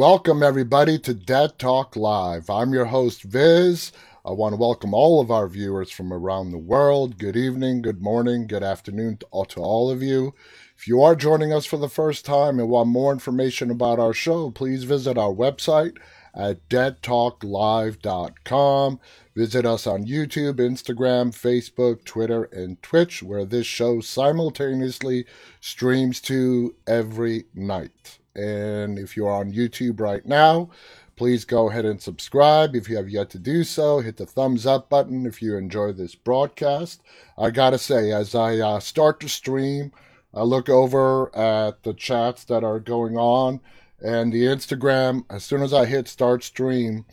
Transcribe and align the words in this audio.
Welcome, 0.00 0.40
everybody, 0.42 0.98
to 1.00 1.12
Dead 1.12 1.58
Talk 1.58 1.94
Live. 1.94 2.48
I'm 2.48 2.72
your 2.72 2.86
host, 2.86 3.22
Viz. 3.22 3.92
I 4.24 4.30
want 4.30 4.54
to 4.54 4.56
welcome 4.56 4.94
all 4.94 5.20
of 5.20 5.30
our 5.30 5.46
viewers 5.46 5.90
from 5.90 6.10
around 6.10 6.52
the 6.52 6.58
world. 6.58 7.18
Good 7.18 7.36
evening, 7.36 7.82
good 7.82 8.00
morning, 8.00 8.46
good 8.46 8.62
afternoon 8.62 9.18
to 9.18 9.26
all, 9.30 9.44
to 9.44 9.60
all 9.60 9.90
of 9.90 10.02
you. 10.02 10.32
If 10.74 10.88
you 10.88 11.02
are 11.02 11.14
joining 11.14 11.52
us 11.52 11.66
for 11.66 11.76
the 11.76 11.90
first 11.90 12.24
time 12.24 12.58
and 12.58 12.70
want 12.70 12.88
more 12.88 13.12
information 13.12 13.70
about 13.70 13.98
our 13.98 14.14
show, 14.14 14.50
please 14.50 14.84
visit 14.84 15.18
our 15.18 15.34
website 15.34 15.98
at 16.34 16.66
deadtalklive.com. 16.70 19.00
Visit 19.36 19.66
us 19.66 19.86
on 19.86 20.06
YouTube, 20.06 20.54
Instagram, 20.54 21.30
Facebook, 21.30 22.06
Twitter, 22.06 22.44
and 22.44 22.82
Twitch, 22.82 23.22
where 23.22 23.44
this 23.44 23.66
show 23.66 24.00
simultaneously 24.00 25.26
streams 25.60 26.22
to 26.22 26.74
every 26.86 27.44
night. 27.54 28.19
And 28.40 28.98
if 28.98 29.16
you're 29.16 29.30
on 29.30 29.52
YouTube 29.52 30.00
right 30.00 30.24
now, 30.24 30.70
please 31.16 31.44
go 31.44 31.68
ahead 31.68 31.84
and 31.84 32.00
subscribe. 32.00 32.74
If 32.74 32.88
you 32.88 32.96
have 32.96 33.10
yet 33.10 33.28
to 33.30 33.38
do 33.38 33.62
so, 33.62 34.00
hit 34.00 34.16
the 34.16 34.24
thumbs 34.24 34.64
up 34.64 34.88
button 34.88 35.26
if 35.26 35.42
you 35.42 35.56
enjoy 35.56 35.92
this 35.92 36.14
broadcast. 36.14 37.02
I 37.36 37.50
gotta 37.50 37.78
say, 37.78 38.10
as 38.10 38.34
I 38.34 38.56
uh, 38.56 38.80
start 38.80 39.20
to 39.20 39.28
stream, 39.28 39.92
I 40.32 40.42
look 40.42 40.68
over 40.68 41.34
at 41.36 41.82
the 41.82 41.92
chats 41.92 42.44
that 42.44 42.64
are 42.64 42.80
going 42.80 43.18
on 43.18 43.60
and 44.00 44.32
the 44.32 44.44
Instagram. 44.44 45.24
As 45.28 45.44
soon 45.44 45.62
as 45.62 45.74
I 45.74 45.84
hit 45.84 46.08
start 46.08 46.42
stream, 46.42 47.04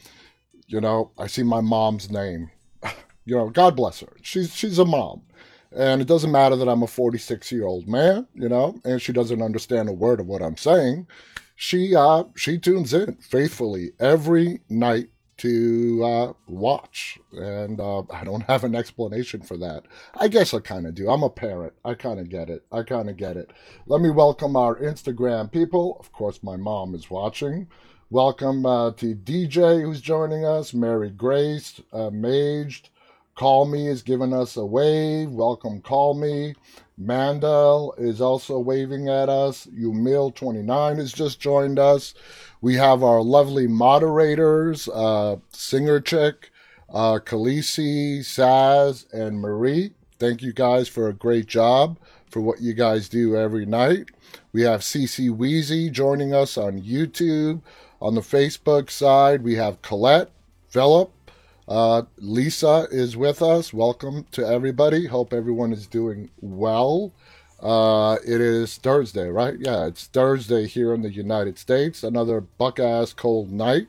you 0.68 0.80
know, 0.80 1.12
I 1.18 1.28
see 1.28 1.44
my 1.44 1.62
mom's 1.62 2.10
name. 2.10 2.52
you 3.26 3.36
know, 3.36 3.50
God 3.50 3.76
bless 3.76 4.00
her. 4.00 4.14
She's 4.22 4.56
she's 4.56 4.80
a 4.80 4.86
mom. 4.86 5.24
And 5.76 6.02
it 6.02 6.08
doesn't 6.08 6.32
matter 6.32 6.56
that 6.56 6.70
I'm 6.70 6.84
a 6.84 6.88
46 6.88 7.52
year 7.52 7.66
old 7.66 7.88
man, 7.88 8.28
you 8.34 8.50
know, 8.50 8.80
and 8.84 9.02
she 9.02 9.12
doesn't 9.14 9.42
understand 9.42 9.90
a 9.90 9.94
word 9.94 10.20
of 10.20 10.28
what 10.28 10.42
I'm 10.42 10.58
saying. 10.58 11.08
She 11.56 11.96
uh 11.96 12.26
she 12.36 12.60
tunes 12.60 12.94
in 12.94 13.16
faithfully 13.16 13.92
every 14.00 14.62
night 14.70 15.10
to 15.38 16.04
uh, 16.04 16.34
watch, 16.48 17.20
and 17.32 17.80
uh, 17.80 18.02
I 18.10 18.24
don't 18.24 18.44
have 18.44 18.64
an 18.64 18.76
explanation 18.76 19.42
for 19.42 19.56
that. 19.58 19.84
I 20.16 20.28
guess 20.28 20.54
I 20.54 20.60
kind 20.60 20.88
of 20.88 20.96
do. 20.96 21.10
I'm 21.10 21.24
a 21.24 21.30
parent. 21.30 21.74
I 21.86 21.94
kind 21.94 22.20
of 22.20 22.30
get 22.30 22.50
it. 22.50 22.66
I 22.72 22.84
kind 22.84 23.10
of 23.10 23.18
get 23.18 23.38
it. 23.38 23.52
Let 23.86 24.02
me 24.02 24.10
welcome 24.10 24.56
our 24.56 24.76
Instagram 24.76 25.52
people. 25.52 25.98
Of 26.00 26.12
course, 26.12 26.42
my 26.42 26.58
mom 26.58 26.96
is 26.96 27.10
watching. 27.10 27.68
Welcome 28.10 28.66
uh, 28.66 28.92
to 28.94 29.16
DJ 29.16 29.82
who's 29.82 30.02
joining 30.02 30.46
us, 30.46 30.74
Mary 30.74 31.10
Grace, 31.12 31.82
uh, 31.94 32.10
Maged, 32.10 32.90
Call 33.38 33.66
Me 33.66 33.88
is 33.88 34.02
giving 34.02 34.34
us 34.34 34.58
a 34.58 34.66
wave. 34.66 35.30
Welcome, 35.30 35.80
Call 35.82 36.16
Me. 36.16 36.56
Mandel 36.98 37.94
is 38.00 38.20
also 38.20 38.58
waving 38.58 39.10
at 39.10 39.30
us. 39.30 39.68
Umil29 39.68 40.98
has 40.98 41.14
just 41.14 41.40
joined 41.40 41.78
us. 41.78 42.16
We 42.62 42.78
have 42.78 43.04
our 43.04 43.22
lovely 43.22 43.68
moderators, 43.68 44.90
uh, 44.90 45.36
Singer 45.52 46.00
Chick, 46.00 46.50
uh, 46.92 47.20
Khaleesi, 47.24 48.22
Saz, 48.22 49.06
and 49.14 49.40
Marie. 49.40 49.94
Thank 50.18 50.42
you 50.42 50.52
guys 50.52 50.90
for 50.90 51.08
a 51.08 51.14
great 51.14 51.46
job 51.46 52.00
for 52.32 52.42
what 52.42 52.60
you 52.60 52.74
guys 52.74 53.08
do 53.08 53.36
every 53.36 53.68
night. 53.68 54.08
We 54.52 54.64
have 54.64 54.82
CC 54.82 55.30
Wheezy 55.30 55.92
joining 55.92 56.34
us 56.34 56.58
on 56.58 56.82
YouTube. 56.82 57.62
On 58.02 58.16
the 58.16 58.22
Facebook 58.22 58.90
side, 58.90 59.44
we 59.44 59.54
have 59.58 59.84
Colette, 59.84 60.32
Philip, 60.70 61.12
uh, 61.68 62.04
Lisa 62.18 62.88
is 62.92 63.18
with 63.18 63.42
us. 63.42 63.74
Welcome 63.74 64.26
to 64.32 64.46
everybody. 64.46 65.06
Hope 65.06 65.34
everyone 65.34 65.74
is 65.74 65.86
doing 65.86 66.30
well. 66.40 67.12
Uh, 67.62 68.18
it 68.26 68.40
is 68.40 68.78
Thursday, 68.78 69.28
right? 69.28 69.56
Yeah, 69.60 69.88
it's 69.88 70.06
Thursday 70.06 70.68
here 70.68 70.94
in 70.94 71.02
the 71.02 71.12
United 71.12 71.58
States. 71.58 72.04
Another 72.04 72.42
buck 72.42 72.80
ass 72.80 73.12
cold 73.14 73.52
night. 73.52 73.88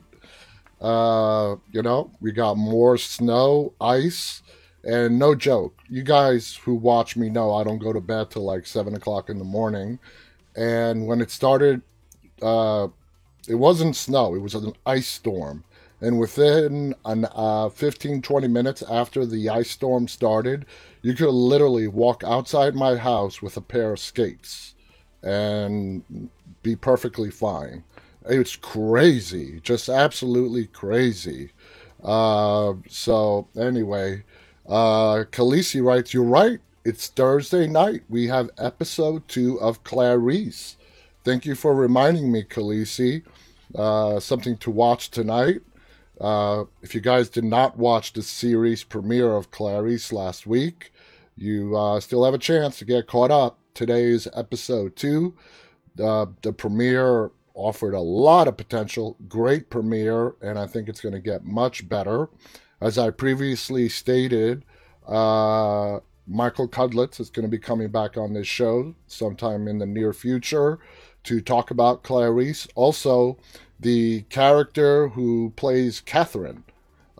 Uh, 0.81 1.55
you 1.71 1.81
know, 1.81 2.11
we 2.19 2.31
got 2.31 2.57
more 2.57 2.97
snow, 2.97 3.73
ice, 3.79 4.41
and 4.83 5.17
no 5.17 5.35
joke. 5.35 5.77
You 5.87 6.03
guys 6.03 6.55
who 6.55 6.75
watch 6.75 7.15
me 7.15 7.29
know 7.29 7.53
I 7.53 7.63
don't 7.63 7.79
go 7.79 7.93
to 7.93 8.01
bed 8.01 8.31
till 8.31 8.43
like 8.43 8.65
seven 8.65 8.95
o'clock 8.95 9.29
in 9.29 9.37
the 9.37 9.45
morning. 9.45 9.99
And 10.55 11.07
when 11.07 11.21
it 11.21 11.31
started, 11.31 11.81
uh, 12.41 12.87
it 13.47 13.55
wasn't 13.55 13.95
snow, 13.95 14.35
it 14.35 14.39
was 14.39 14.55
an 14.55 14.73
ice 14.85 15.07
storm 15.07 15.63
and 16.01 16.19
within 16.19 16.95
an 17.05 17.25
uh, 17.33 17.69
15 17.69 18.21
20 18.21 18.47
minutes 18.47 18.83
after 18.89 19.25
the 19.25 19.49
ice 19.49 19.69
storm 19.69 20.07
started 20.07 20.65
you 21.01 21.13
could 21.13 21.29
literally 21.29 21.87
walk 21.87 22.23
outside 22.25 22.75
my 22.75 22.95
house 22.95 23.41
with 23.41 23.57
a 23.57 23.61
pair 23.61 23.93
of 23.93 23.99
skates 23.99 24.75
and 25.23 26.29
be 26.63 26.75
perfectly 26.75 27.29
fine. 27.29 27.83
It's 28.25 28.55
crazy 28.55 29.59
just 29.61 29.89
absolutely 29.89 30.67
crazy. 30.67 31.51
Uh, 32.03 32.73
so 32.87 33.47
anyway 33.57 34.23
uh 34.67 35.25
Khaleesi 35.31 35.83
writes 35.83 36.13
you're 36.13 36.23
right 36.23 36.59
it's 36.85 37.07
thursday 37.07 37.67
night. 37.67 38.03
We 38.07 38.27
have 38.27 38.49
episode 38.57 39.27
two 39.27 39.59
of 39.59 39.83
clarice. 39.83 40.77
Thank 41.25 41.45
you 41.45 41.55
for 41.55 41.75
reminding 41.75 42.31
me 42.31 42.43
Khaleesi. 42.43 43.23
Uh, 43.75 44.19
something 44.19 44.57
to 44.57 44.71
watch 44.71 45.11
tonight 45.11 45.61
uh, 46.19 46.65
if 46.81 46.93
you 46.93 47.01
guys 47.01 47.29
did 47.29 47.43
not 47.43 47.77
watch 47.77 48.13
the 48.13 48.21
series 48.21 48.83
premiere 48.83 49.35
of 49.35 49.51
Clarice 49.51 50.11
last 50.11 50.45
week, 50.45 50.91
you 51.35 51.75
uh, 51.77 51.99
still 51.99 52.25
have 52.25 52.33
a 52.33 52.39
chance 52.39 52.77
to 52.79 52.85
get 52.85 53.07
caught 53.07 53.31
up. 53.31 53.59
Today's 53.73 54.27
episode 54.33 54.95
two. 54.95 55.35
Uh, 56.01 56.27
the 56.41 56.51
premiere 56.51 57.31
offered 57.53 57.93
a 57.93 57.99
lot 57.99 58.47
of 58.47 58.57
potential, 58.57 59.17
great 59.27 59.69
premiere, 59.69 60.35
and 60.41 60.59
I 60.59 60.67
think 60.67 60.89
it's 60.89 61.01
going 61.01 61.13
to 61.13 61.19
get 61.19 61.45
much 61.45 61.87
better. 61.87 62.29
As 62.81 62.97
I 62.97 63.09
previously 63.09 63.89
stated, 63.89 64.63
uh, 65.07 65.99
Michael 66.27 66.67
Cudlitz 66.67 67.19
is 67.19 67.29
going 67.29 67.43
to 67.43 67.49
be 67.49 67.57
coming 67.57 67.89
back 67.89 68.17
on 68.17 68.33
this 68.33 68.47
show 68.47 68.93
sometime 69.07 69.67
in 69.67 69.79
the 69.79 69.85
near 69.85 70.13
future 70.13 70.79
to 71.29 71.39
talk 71.39 71.69
about 71.69 72.01
Clarice. 72.01 72.67
Also, 72.73 73.37
the 73.79 74.21
character 74.29 75.09
who 75.09 75.53
plays 75.55 76.01
Catherine. 76.01 76.63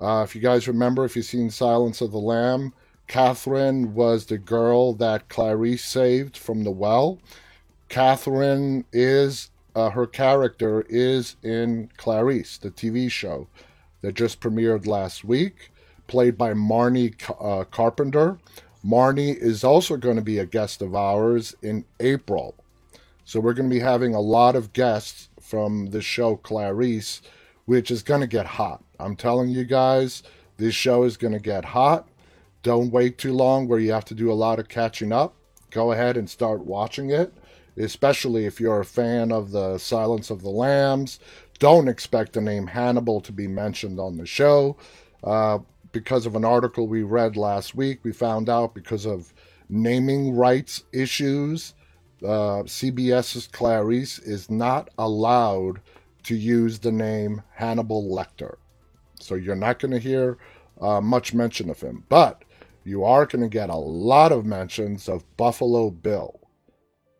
Uh, 0.01 0.23
if 0.27 0.33
you 0.33 0.41
guys 0.41 0.67
remember, 0.67 1.05
if 1.05 1.15
you've 1.15 1.25
seen 1.25 1.51
Silence 1.51 2.01
of 2.01 2.11
the 2.11 2.17
Lamb, 2.17 2.73
Catherine 3.07 3.93
was 3.93 4.25
the 4.25 4.39
girl 4.39 4.93
that 4.93 5.29
Clarice 5.29 5.85
saved 5.85 6.35
from 6.35 6.63
the 6.63 6.71
well. 6.71 7.19
Catherine 7.87 8.83
is, 8.91 9.51
uh, 9.75 9.91
her 9.91 10.07
character 10.07 10.87
is 10.89 11.35
in 11.43 11.91
Clarice, 11.97 12.57
the 12.57 12.71
TV 12.71 13.11
show 13.11 13.47
that 14.01 14.15
just 14.15 14.41
premiered 14.41 14.87
last 14.87 15.23
week, 15.23 15.71
played 16.07 16.35
by 16.35 16.55
Marnee 16.55 17.13
uh, 17.39 17.63
Carpenter. 17.65 18.39
Marnee 18.83 19.37
is 19.39 19.63
also 19.63 19.97
going 19.97 20.15
to 20.15 20.23
be 20.23 20.39
a 20.39 20.47
guest 20.47 20.81
of 20.81 20.95
ours 20.95 21.53
in 21.61 21.85
April. 21.99 22.55
So 23.29 23.39
we're 23.39 23.53
going 23.53 23.69
to 23.69 23.75
be 23.75 23.79
having 23.79 24.15
a 24.15 24.19
lot 24.19 24.55
of 24.55 24.73
guests 24.73 25.29
from 25.39 25.91
the 25.91 26.01
show 26.01 26.35
Clarice, 26.35 27.21
which 27.65 27.91
is 27.91 28.01
going 28.01 28.21
to 28.21 28.27
get 28.27 28.47
hot. 28.47 28.83
I'm 28.99 29.15
telling 29.15 29.49
you 29.49 29.65
guys, 29.65 30.23
this 30.57 30.73
show 30.73 31.03
is 31.03 31.15
going 31.15 31.33
to 31.33 31.39
get 31.39 31.63
hot. 31.63 32.09
Don't 32.63 32.91
wait 32.91 33.19
too 33.19 33.31
long 33.31 33.67
where 33.67 33.77
you 33.77 33.91
have 33.91 34.05
to 34.05 34.15
do 34.15 34.31
a 34.31 34.33
lot 34.33 34.57
of 34.57 34.67
catching 34.67 35.11
up. 35.11 35.35
Go 35.69 35.91
ahead 35.91 36.17
and 36.17 36.27
start 36.27 36.65
watching 36.65 37.11
it, 37.11 37.31
especially 37.77 38.47
if 38.47 38.59
you're 38.59 38.79
a 38.79 38.83
fan 38.83 39.31
of 39.31 39.51
the 39.51 39.77
Silence 39.77 40.31
of 40.31 40.41
the 40.41 40.49
Lambs. 40.49 41.19
Don't 41.59 41.87
expect 41.87 42.33
the 42.33 42.41
name 42.41 42.65
Hannibal 42.65 43.21
to 43.21 43.31
be 43.31 43.47
mentioned 43.47 43.99
on 43.99 44.17
the 44.17 44.25
show. 44.25 44.75
Uh, 45.23 45.59
because 45.91 46.25
of 46.25 46.35
an 46.35 46.45
article 46.45 46.87
we 46.87 47.03
read 47.03 47.37
last 47.37 47.75
week, 47.75 47.99
we 48.01 48.11
found 48.11 48.49
out 48.49 48.73
because 48.73 49.05
of 49.05 49.31
naming 49.69 50.35
rights 50.35 50.81
issues 50.91 51.75
uh, 52.23 52.63
CBS's 52.63 53.47
Clarice 53.47 54.19
is 54.19 54.49
not 54.49 54.89
allowed 54.97 55.81
to 56.23 56.35
use 56.35 56.79
the 56.79 56.91
name 56.91 57.41
Hannibal 57.53 58.03
Lecter. 58.03 58.55
So 59.19 59.35
you're 59.35 59.55
not 59.55 59.79
going 59.79 59.91
to 59.91 59.99
hear 59.99 60.37
uh, 60.81 61.01
much 61.01 61.33
mention 61.33 61.69
of 61.69 61.81
him. 61.81 62.03
But 62.09 62.43
you 62.83 63.03
are 63.03 63.25
going 63.25 63.41
to 63.41 63.49
get 63.49 63.69
a 63.69 63.75
lot 63.75 64.31
of 64.31 64.45
mentions 64.45 65.07
of 65.07 65.25
Buffalo 65.37 65.89
Bill 65.89 66.39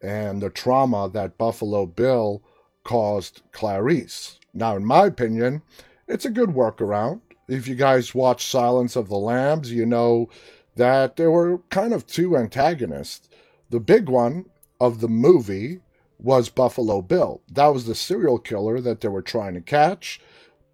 and 0.02 0.42
the 0.42 0.50
trauma 0.50 1.10
that 1.14 1.38
Buffalo 1.38 1.86
Bill 1.86 2.42
caused 2.84 3.42
Clarice. 3.52 4.40
Now, 4.54 4.76
in 4.76 4.86
my 4.86 5.06
opinion, 5.06 5.62
it's 6.08 6.26
a 6.26 6.32
good 6.32 6.50
workaround. 6.50 7.22
If 7.48 7.68
you 7.68 7.76
guys 7.76 8.16
watch 8.16 8.46
Silence 8.46 8.96
of 8.96 9.10
the 9.10 9.18
Lambs, 9.18 9.72
you 9.72 9.86
know 9.86 10.30
that 10.76 11.18
there 11.18 11.32
were 11.32 11.60
kind 11.70 11.94
of 11.94 12.08
two 12.08 12.38
antagonists. 12.38 13.28
The 13.70 13.80
big 13.80 14.10
one 14.10 14.46
of 14.80 15.02
the 15.02 15.08
movie 15.08 15.80
was 16.18 16.50
Buffalo 16.50 17.02
Bill. 17.02 17.42
That 17.52 17.68
was 17.68 17.86
the 17.86 17.96
serial 17.96 18.40
killer 18.40 18.82
that 18.82 19.02
they 19.02 19.08
were 19.08 19.22
trying 19.22 19.54
to 19.54 19.62
catch, 19.62 20.20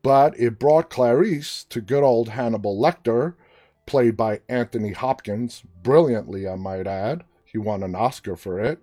but 0.01 0.37
it 0.39 0.59
brought 0.59 0.89
Clarice 0.89 1.63
to 1.69 1.81
good 1.81 2.03
old 2.03 2.29
Hannibal 2.29 2.79
Lecter, 2.79 3.35
played 3.85 4.17
by 4.17 4.41
Anthony 4.49 4.91
Hopkins, 4.91 5.63
brilliantly, 5.83 6.47
I 6.47 6.55
might 6.55 6.87
add. 6.87 7.23
He 7.43 7.57
won 7.57 7.83
an 7.83 7.95
Oscar 7.95 8.35
for 8.35 8.59
it. 8.59 8.79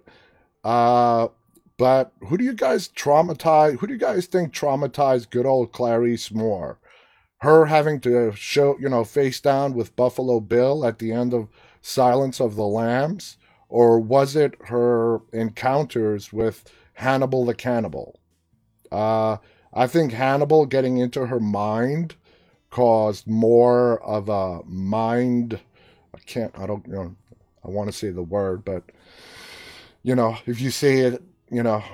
Uh, 0.65 1.29
but 1.77 2.13
who 2.29 2.39
do 2.39 2.45
you 2.45 2.53
guys 2.55 2.89
traumatize? 2.89 3.79
Who 3.79 3.87
do 3.87 3.93
you 3.93 3.99
guys 3.99 4.27
think 4.27 4.53
traumatized 4.53 5.31
good 5.31 5.47
old 5.47 5.73
Clarice 5.73 6.31
more? 6.31 6.79
Her 7.39 7.67
having 7.67 8.01
to 8.03 8.33
show, 8.37 8.77
you 8.79 8.89
know, 8.89 9.03
face 9.03 9.41
down 9.41 9.75
with 9.75 9.97
Buffalo 9.97 10.39
Bill 10.39 10.85
at 10.87 11.01
the 11.01 11.11
end 11.11 11.35
of 11.35 11.49
Silence 11.81 12.41
of 12.41 12.55
the 12.55 12.67
Lambs? 12.67 13.37
Or 13.73 13.99
was 13.99 14.37
it 14.37 14.55
her 14.67 15.21
encounters 15.33 16.33
with 16.33 16.71
Hannibal 16.95 17.47
the 17.47 17.55
Cannibal? 17.55 18.21
Uh, 18.91 19.39
I 19.73 19.87
think 19.87 20.13
Hannibal 20.13 20.67
getting 20.67 20.99
into 20.99 21.27
her 21.27 21.41
mind 21.41 22.17
caused 22.69 23.27
more 23.27 24.03
of 24.03 24.29
a 24.29 24.63
mind. 24.67 25.59
I 26.15 26.19
can't, 26.27 26.53
I 26.59 26.67
don't, 26.67 26.87
you 26.87 26.93
know, 26.93 27.17
I 27.65 27.69
want 27.69 27.91
to 27.91 27.97
say 27.97 28.11
the 28.11 28.23
word, 28.23 28.65
but, 28.65 28.85
you 30.03 30.15
know, 30.15 30.37
if 30.47 30.61
you 30.61 30.71
say 30.71 30.99
it 30.99 31.23
you 31.53 31.63
know, 31.63 31.85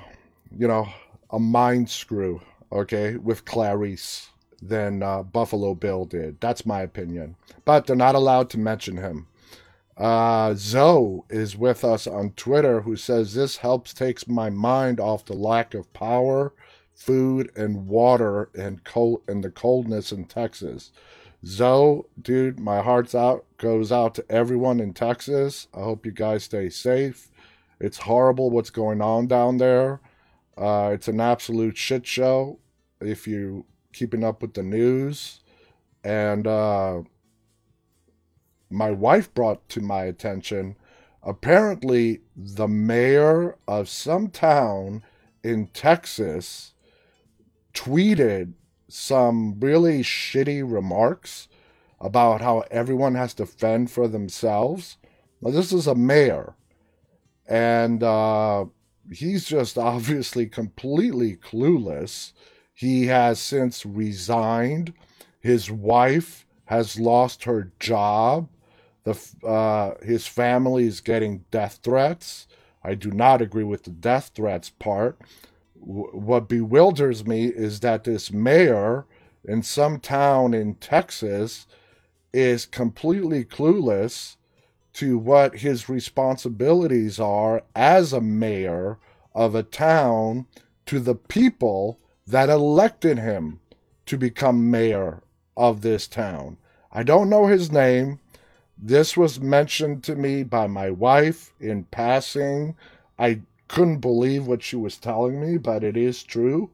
you 0.56 0.68
know, 0.68 0.88
a 1.30 1.40
mind 1.40 1.90
screw, 1.90 2.40
okay, 2.70 3.16
with 3.16 3.44
Clarice 3.44 4.28
than 4.62 5.02
uh, 5.02 5.24
Buffalo 5.24 5.74
Bill 5.74 6.04
did. 6.04 6.40
That's 6.40 6.64
my 6.64 6.80
opinion. 6.80 7.34
But 7.64 7.86
they're 7.86 7.96
not 7.96 8.14
allowed 8.14 8.50
to 8.50 8.58
mention 8.58 8.96
him. 8.96 9.26
Uh, 9.98 10.54
Zoe 10.54 11.22
is 11.28 11.56
with 11.56 11.84
us 11.84 12.06
on 12.06 12.30
Twitter 12.30 12.82
who 12.82 12.94
says 12.94 13.34
this 13.34 13.56
helps 13.56 13.92
takes 13.92 14.28
my 14.28 14.48
mind 14.48 15.00
off 15.00 15.24
the 15.24 15.34
lack 15.34 15.74
of 15.74 15.92
power, 15.92 16.54
food, 16.94 17.50
and 17.56 17.88
water 17.88 18.48
and 18.56 18.84
cold 18.84 19.22
and 19.26 19.42
the 19.42 19.50
coldness 19.50 20.12
in 20.12 20.24
Texas. 20.24 20.92
Zoe, 21.44 22.02
dude, 22.20 22.60
my 22.60 22.80
heart's 22.80 23.14
out 23.14 23.44
goes 23.58 23.90
out 23.90 24.14
to 24.14 24.24
everyone 24.30 24.78
in 24.78 24.92
Texas. 24.94 25.66
I 25.74 25.80
hope 25.80 26.06
you 26.06 26.12
guys 26.12 26.44
stay 26.44 26.70
safe. 26.70 27.28
It's 27.80 27.98
horrible 27.98 28.50
what's 28.50 28.70
going 28.70 29.00
on 29.00 29.26
down 29.26 29.58
there. 29.58 30.00
Uh, 30.56 30.90
it's 30.92 31.08
an 31.08 31.20
absolute 31.20 31.76
shit 31.76 32.06
show 32.06 32.58
if 33.00 33.26
you 33.26 33.64
keeping 33.92 34.24
up 34.24 34.42
with 34.42 34.54
the 34.54 34.62
news. 34.62 35.40
And 36.04 36.46
uh, 36.46 37.02
my 38.70 38.90
wife 38.90 39.32
brought 39.34 39.68
to 39.68 39.80
my 39.80 40.04
attention 40.04 40.76
apparently 41.22 42.20
the 42.36 42.68
mayor 42.68 43.56
of 43.66 43.88
some 43.88 44.28
town 44.28 45.02
in 45.42 45.66
Texas 45.68 46.72
tweeted 47.74 48.52
some 48.88 49.58
really 49.60 50.02
shitty 50.02 50.62
remarks 50.64 51.48
about 52.00 52.40
how 52.40 52.60
everyone 52.70 53.14
has 53.14 53.34
to 53.34 53.44
fend 53.44 53.90
for 53.90 54.08
themselves. 54.08 54.96
Now, 55.42 55.50
this 55.50 55.72
is 55.72 55.86
a 55.86 55.94
mayor 55.94 56.54
and 57.46 58.02
uh, 58.02 58.66
he's 59.12 59.44
just 59.44 59.76
obviously 59.78 60.46
completely 60.46 61.36
clueless. 61.36 62.32
He 62.72 63.06
has 63.06 63.40
since 63.40 63.84
resigned. 63.84 64.92
His 65.40 65.70
wife 65.70 66.46
has 66.66 67.00
lost 67.00 67.44
her 67.44 67.72
job. 67.80 68.48
The 69.08 69.46
uh, 69.46 69.94
his 70.04 70.26
family 70.26 70.86
is 70.86 71.00
getting 71.00 71.44
death 71.50 71.80
threats. 71.82 72.46
I 72.84 72.94
do 72.94 73.10
not 73.10 73.40
agree 73.40 73.64
with 73.64 73.84
the 73.84 73.90
death 73.90 74.32
threats 74.34 74.70
part. 74.70 75.18
W- 75.80 76.10
what 76.12 76.48
bewilders 76.48 77.26
me 77.26 77.46
is 77.46 77.80
that 77.80 78.04
this 78.04 78.30
mayor 78.32 79.06
in 79.44 79.62
some 79.62 79.98
town 80.00 80.52
in 80.52 80.74
Texas 80.74 81.66
is 82.32 82.66
completely 82.66 83.44
clueless 83.44 84.36
to 84.92 85.16
what 85.16 85.58
his 85.58 85.88
responsibilities 85.88 87.18
are 87.18 87.62
as 87.74 88.12
a 88.12 88.20
mayor 88.20 88.98
of 89.34 89.54
a 89.54 89.62
town 89.62 90.46
to 90.86 91.00
the 91.00 91.14
people 91.14 91.98
that 92.26 92.48
elected 92.48 93.18
him 93.18 93.60
to 94.06 94.18
become 94.18 94.70
mayor 94.70 95.22
of 95.56 95.80
this 95.80 96.06
town. 96.08 96.58
I 96.92 97.02
don't 97.02 97.30
know 97.30 97.46
his 97.46 97.70
name. 97.72 98.20
This 98.80 99.16
was 99.16 99.40
mentioned 99.40 100.04
to 100.04 100.14
me 100.14 100.44
by 100.44 100.66
my 100.66 100.90
wife 100.90 101.52
in 101.60 101.84
passing. 101.84 102.76
I 103.18 103.40
couldn't 103.66 103.98
believe 103.98 104.46
what 104.46 104.62
she 104.62 104.76
was 104.76 104.96
telling 104.96 105.40
me, 105.40 105.58
but 105.58 105.82
it 105.82 105.96
is 105.96 106.22
true. 106.22 106.70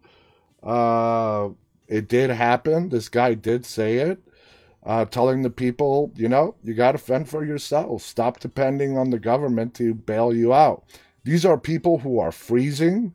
Uh, 0.63 1.51
it 1.89 2.09
did 2.09 2.31
happen. 2.31 2.91
This 2.91 3.09
guy 3.09 3.35
did 3.35 3.65
say 3.65 3.97
it 3.97 4.21
uh, 4.85 5.05
telling 5.07 5.43
the 5.43 5.51
people, 5.51 6.13
you 6.15 6.29
know, 6.29 6.55
you 6.63 6.75
got 6.75 6.93
to 6.93 6.99
fend 6.99 7.29
for 7.29 7.45
yourselves. 7.45 8.05
Stop 8.05 8.41
depending 8.41 8.99
on 8.99 9.11
the 9.11 9.19
government 9.19 9.75
to 9.75 9.95
bail 9.95 10.33
you 10.33 10.53
out. 10.53 10.85
These 11.25 11.47
are 11.47 11.59
people 11.59 11.99
who 11.99 12.19
are 12.19 12.33
freezing, 12.33 13.15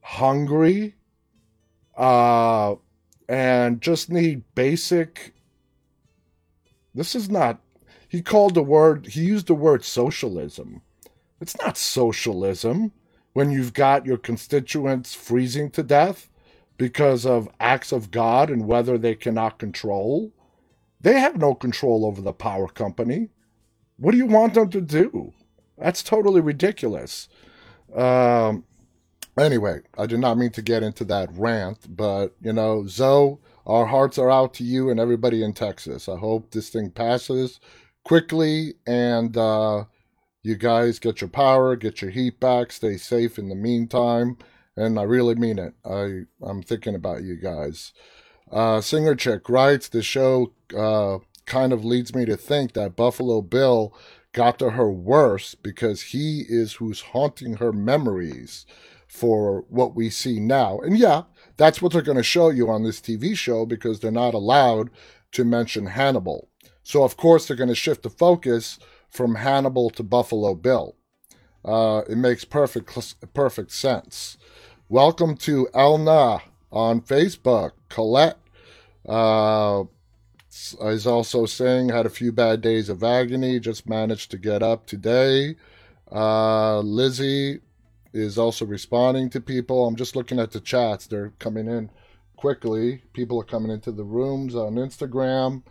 hungry, 0.00 0.94
uh, 1.96 2.76
and 3.28 3.80
just 3.82 4.10
need 4.10 4.42
basic. 4.54 5.34
This 6.94 7.14
is 7.14 7.28
not. 7.28 7.60
He 8.14 8.22
called 8.22 8.54
the 8.54 8.62
word, 8.62 9.06
he 9.06 9.24
used 9.24 9.48
the 9.48 9.56
word 9.56 9.84
socialism. 9.84 10.82
It's 11.40 11.58
not 11.58 11.76
socialism 11.76 12.92
when 13.32 13.50
you've 13.50 13.74
got 13.74 14.06
your 14.06 14.18
constituents 14.18 15.14
freezing 15.14 15.68
to 15.72 15.82
death 15.82 16.30
because 16.78 17.26
of 17.26 17.48
acts 17.58 17.90
of 17.90 18.12
God 18.12 18.50
and 18.50 18.68
weather 18.68 18.98
they 18.98 19.16
cannot 19.16 19.58
control. 19.58 20.32
They 21.00 21.18
have 21.18 21.36
no 21.36 21.56
control 21.56 22.06
over 22.06 22.20
the 22.20 22.32
power 22.32 22.68
company. 22.68 23.30
What 23.96 24.12
do 24.12 24.18
you 24.18 24.26
want 24.26 24.54
them 24.54 24.70
to 24.70 24.80
do? 24.80 25.32
That's 25.76 26.04
totally 26.04 26.40
ridiculous. 26.40 27.28
Um, 27.92 28.62
anyway, 29.36 29.80
I 29.98 30.06
did 30.06 30.20
not 30.20 30.38
mean 30.38 30.50
to 30.50 30.62
get 30.62 30.84
into 30.84 31.04
that 31.06 31.30
rant, 31.32 31.96
but 31.96 32.36
you 32.40 32.52
know, 32.52 32.86
Zoe, 32.86 33.38
our 33.66 33.86
hearts 33.86 34.18
are 34.18 34.30
out 34.30 34.54
to 34.54 34.62
you 34.62 34.88
and 34.88 35.00
everybody 35.00 35.42
in 35.42 35.52
Texas. 35.52 36.08
I 36.08 36.16
hope 36.16 36.52
this 36.52 36.68
thing 36.68 36.90
passes 36.90 37.58
quickly 38.04 38.74
and 38.86 39.36
uh, 39.36 39.84
you 40.42 40.56
guys 40.56 40.98
get 40.98 41.20
your 41.20 41.30
power, 41.30 41.74
get 41.74 42.02
your 42.02 42.10
heat 42.10 42.38
back, 42.38 42.70
stay 42.70 42.96
safe 42.96 43.38
in 43.38 43.48
the 43.48 43.54
meantime. 43.54 44.36
And 44.76 44.98
I 44.98 45.02
really 45.02 45.34
mean 45.34 45.58
it. 45.58 45.74
I 45.84 46.22
I'm 46.42 46.62
thinking 46.62 46.94
about 46.94 47.22
you 47.22 47.36
guys. 47.36 47.92
Uh, 48.50 48.80
Singer 48.80 49.14
Chick 49.14 49.48
writes 49.48 49.88
the 49.88 50.02
show 50.02 50.52
uh, 50.76 51.18
kind 51.46 51.72
of 51.72 51.84
leads 51.84 52.14
me 52.14 52.24
to 52.24 52.36
think 52.36 52.72
that 52.74 52.96
Buffalo 52.96 53.40
Bill 53.40 53.94
got 54.32 54.58
to 54.58 54.70
her 54.70 54.90
worse 54.90 55.54
because 55.54 56.02
he 56.02 56.44
is 56.48 56.74
who's 56.74 57.00
haunting 57.00 57.54
her 57.54 57.72
memories 57.72 58.66
for 59.06 59.64
what 59.68 59.94
we 59.94 60.10
see 60.10 60.40
now. 60.40 60.80
And 60.80 60.98
yeah, 60.98 61.22
that's 61.56 61.80
what 61.80 61.92
they're 61.92 62.02
going 62.02 62.16
to 62.16 62.22
show 62.22 62.50
you 62.50 62.68
on 62.68 62.82
this 62.82 63.00
TV 63.00 63.36
show 63.36 63.64
because 63.64 64.00
they're 64.00 64.10
not 64.10 64.34
allowed 64.34 64.90
to 65.32 65.44
mention 65.44 65.86
Hannibal. 65.86 66.48
So, 66.86 67.02
of 67.02 67.16
course, 67.16 67.48
they're 67.48 67.56
going 67.56 67.70
to 67.70 67.74
shift 67.74 68.02
the 68.02 68.10
focus 68.10 68.78
from 69.08 69.36
Hannibal 69.36 69.88
to 69.90 70.02
Buffalo 70.02 70.54
Bill. 70.54 70.94
Uh, 71.64 72.02
it 72.08 72.18
makes 72.18 72.44
perfect 72.44 72.94
perfect 73.32 73.72
sense. 73.72 74.36
Welcome 74.90 75.34
to 75.38 75.66
Elna 75.72 76.42
on 76.70 77.00
Facebook. 77.00 77.70
Colette 77.88 78.36
uh, 79.08 79.84
is 80.82 81.06
also 81.06 81.46
saying 81.46 81.88
had 81.88 82.04
a 82.04 82.10
few 82.10 82.32
bad 82.32 82.60
days 82.60 82.90
of 82.90 83.02
agony, 83.02 83.58
just 83.58 83.88
managed 83.88 84.30
to 84.32 84.36
get 84.36 84.62
up 84.62 84.84
today. 84.84 85.56
Uh, 86.12 86.80
Lizzie 86.80 87.60
is 88.12 88.36
also 88.36 88.66
responding 88.66 89.30
to 89.30 89.40
people. 89.40 89.86
I'm 89.86 89.96
just 89.96 90.16
looking 90.16 90.38
at 90.38 90.50
the 90.50 90.60
chats; 90.60 91.06
they're 91.06 91.32
coming 91.38 91.66
in 91.66 91.88
quickly. 92.36 93.04
People 93.14 93.40
are 93.40 93.44
coming 93.44 93.70
into 93.70 93.90
the 93.90 94.04
rooms 94.04 94.54
on 94.54 94.74
Instagram. 94.74 95.62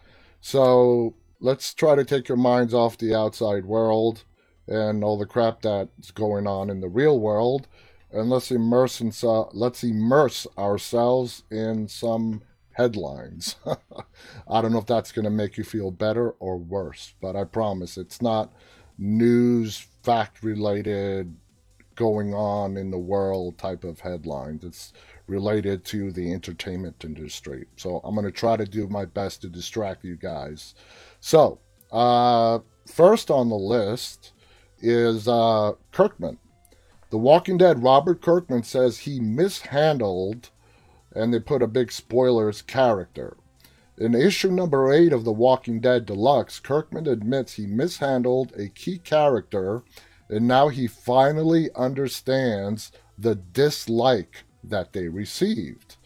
So 0.45 1.15
let's 1.39 1.73
try 1.73 1.95
to 1.95 2.03
take 2.03 2.27
your 2.27 2.37
minds 2.37 2.73
off 2.73 2.97
the 2.97 3.15
outside 3.15 3.63
world 3.63 4.25
and 4.67 5.01
all 5.01 5.17
the 5.17 5.25
crap 5.25 5.61
that's 5.61 6.11
going 6.11 6.47
on 6.47 6.69
in 6.69 6.81
the 6.81 6.89
real 6.89 7.17
world, 7.17 7.65
and 8.11 8.29
let's 8.29 8.51
immerse 8.51 8.99
in, 8.99 9.13
let's 9.53 9.85
immerse 9.85 10.45
ourselves 10.57 11.43
in 11.49 11.87
some 11.87 12.41
headlines. 12.73 13.55
I 13.65 14.61
don't 14.61 14.73
know 14.73 14.79
if 14.79 14.85
that's 14.85 15.13
going 15.13 15.23
to 15.23 15.31
make 15.31 15.57
you 15.57 15.63
feel 15.63 15.91
better 15.91 16.31
or 16.31 16.57
worse, 16.57 17.13
but 17.21 17.37
I 17.37 17.45
promise 17.45 17.97
it's 17.97 18.21
not 18.21 18.51
news, 18.97 19.87
fact 20.03 20.43
related, 20.43 21.37
going 21.95 22.33
on 22.33 22.75
in 22.75 22.91
the 22.91 22.97
world 22.97 23.57
type 23.57 23.85
of 23.85 24.01
headlines. 24.01 24.65
It's 24.65 24.91
related 25.27 25.85
to 25.85 26.11
the 26.11 26.33
entertainment 26.33 27.03
industry. 27.03 27.65
So 27.77 28.01
I'm 28.03 28.15
going 28.15 28.25
to 28.25 28.31
try 28.31 28.57
to 28.57 28.65
do 28.65 28.87
my 28.87 29.05
best 29.05 29.41
to 29.41 29.49
distract 29.49 30.03
you 30.03 30.15
guys. 30.15 30.75
So, 31.19 31.59
uh, 31.91 32.59
first 32.87 33.31
on 33.31 33.49
the 33.49 33.55
list 33.55 34.33
is 34.79 35.27
uh, 35.27 35.73
Kirkman. 35.91 36.39
The 37.09 37.17
Walking 37.17 37.57
Dead 37.57 37.83
Robert 37.83 38.21
Kirkman 38.21 38.63
says 38.63 38.99
he 38.99 39.19
mishandled 39.19 40.49
and 41.15 41.33
they 41.33 41.39
put 41.39 41.61
a 41.61 41.67
big 41.67 41.91
spoilers 41.91 42.61
character. 42.61 43.37
In 43.97 44.15
issue 44.15 44.49
number 44.49 44.91
8 44.91 45.13
of 45.13 45.23
The 45.23 45.31
Walking 45.31 45.79
Dead 45.79 46.07
Deluxe, 46.07 46.59
Kirkman 46.59 47.07
admits 47.07 47.53
he 47.53 47.67
mishandled 47.67 48.51
a 48.57 48.67
key 48.67 48.97
character 48.97 49.83
and 50.27 50.47
now 50.47 50.69
he 50.69 50.87
finally 50.87 51.69
understands 51.75 52.91
the 53.17 53.35
dislike 53.35 54.43
that 54.63 54.93
they 54.93 55.07
received. 55.07 55.97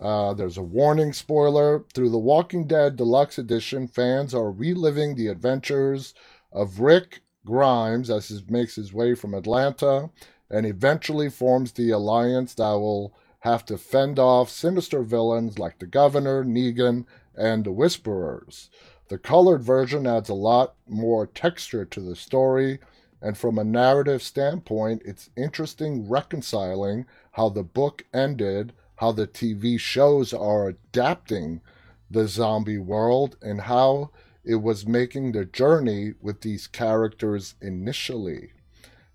Uh, 0.00 0.32
there's 0.34 0.56
a 0.58 0.62
warning 0.62 1.12
spoiler. 1.12 1.84
Through 1.92 2.10
The 2.10 2.18
Walking 2.18 2.66
Dead 2.66 2.96
Deluxe 2.96 3.38
Edition, 3.38 3.88
fans 3.88 4.34
are 4.34 4.50
reliving 4.50 5.14
the 5.14 5.26
adventures 5.26 6.14
of 6.52 6.80
Rick 6.80 7.22
Grimes 7.44 8.10
as 8.10 8.28
he 8.28 8.40
makes 8.48 8.76
his 8.76 8.92
way 8.92 9.14
from 9.14 9.34
Atlanta 9.34 10.10
and 10.50 10.66
eventually 10.66 11.28
forms 11.28 11.72
the 11.72 11.90
alliance 11.90 12.54
that 12.54 12.72
will 12.72 13.14
have 13.40 13.64
to 13.66 13.78
fend 13.78 14.18
off 14.18 14.50
sinister 14.50 15.02
villains 15.02 15.58
like 15.58 15.78
the 15.78 15.86
Governor, 15.86 16.44
Negan, 16.44 17.04
and 17.36 17.64
the 17.64 17.72
Whisperers. 17.72 18.70
The 19.08 19.18
colored 19.18 19.62
version 19.62 20.06
adds 20.06 20.28
a 20.28 20.34
lot 20.34 20.74
more 20.86 21.26
texture 21.26 21.84
to 21.84 22.00
the 22.00 22.16
story, 22.16 22.78
and 23.22 23.36
from 23.36 23.58
a 23.58 23.64
narrative 23.64 24.22
standpoint, 24.22 25.02
it's 25.04 25.30
interesting 25.36 26.08
reconciling 26.08 27.06
how 27.38 27.48
the 27.48 27.62
book 27.62 28.04
ended, 28.12 28.72
how 28.96 29.12
the 29.12 29.24
TV 29.28 29.78
shows 29.78 30.34
are 30.34 30.70
adapting 30.70 31.60
the 32.10 32.26
zombie 32.26 32.78
world, 32.78 33.36
and 33.40 33.60
how 33.60 34.10
it 34.44 34.56
was 34.56 34.88
making 34.88 35.30
the 35.30 35.44
journey 35.44 36.14
with 36.20 36.40
these 36.40 36.66
characters 36.66 37.54
initially. 37.60 38.50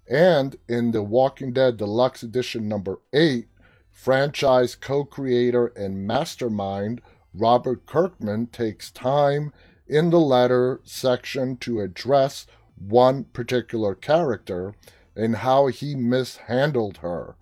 And 0.09 0.55
in 0.69 0.91
The 0.91 1.03
Walking 1.03 1.51
Dead 1.51 1.75
Deluxe 1.75 2.23
Edition 2.23 2.69
number 2.69 3.01
8, 3.11 3.49
franchise 3.91 4.73
co 4.73 5.03
creator 5.03 5.67
and 5.75 6.07
mastermind 6.07 7.01
Robert 7.33 7.85
Kirkman 7.85 8.47
takes 8.47 8.89
time 8.89 9.51
in 9.85 10.11
the 10.11 10.21
letter 10.21 10.79
section 10.85 11.57
to 11.57 11.81
address 11.81 12.47
one 12.77 13.25
particular 13.25 13.93
character 13.93 14.75
and 15.13 15.35
how 15.37 15.67
he 15.67 15.93
mishandled 15.93 16.99
her 16.99 17.35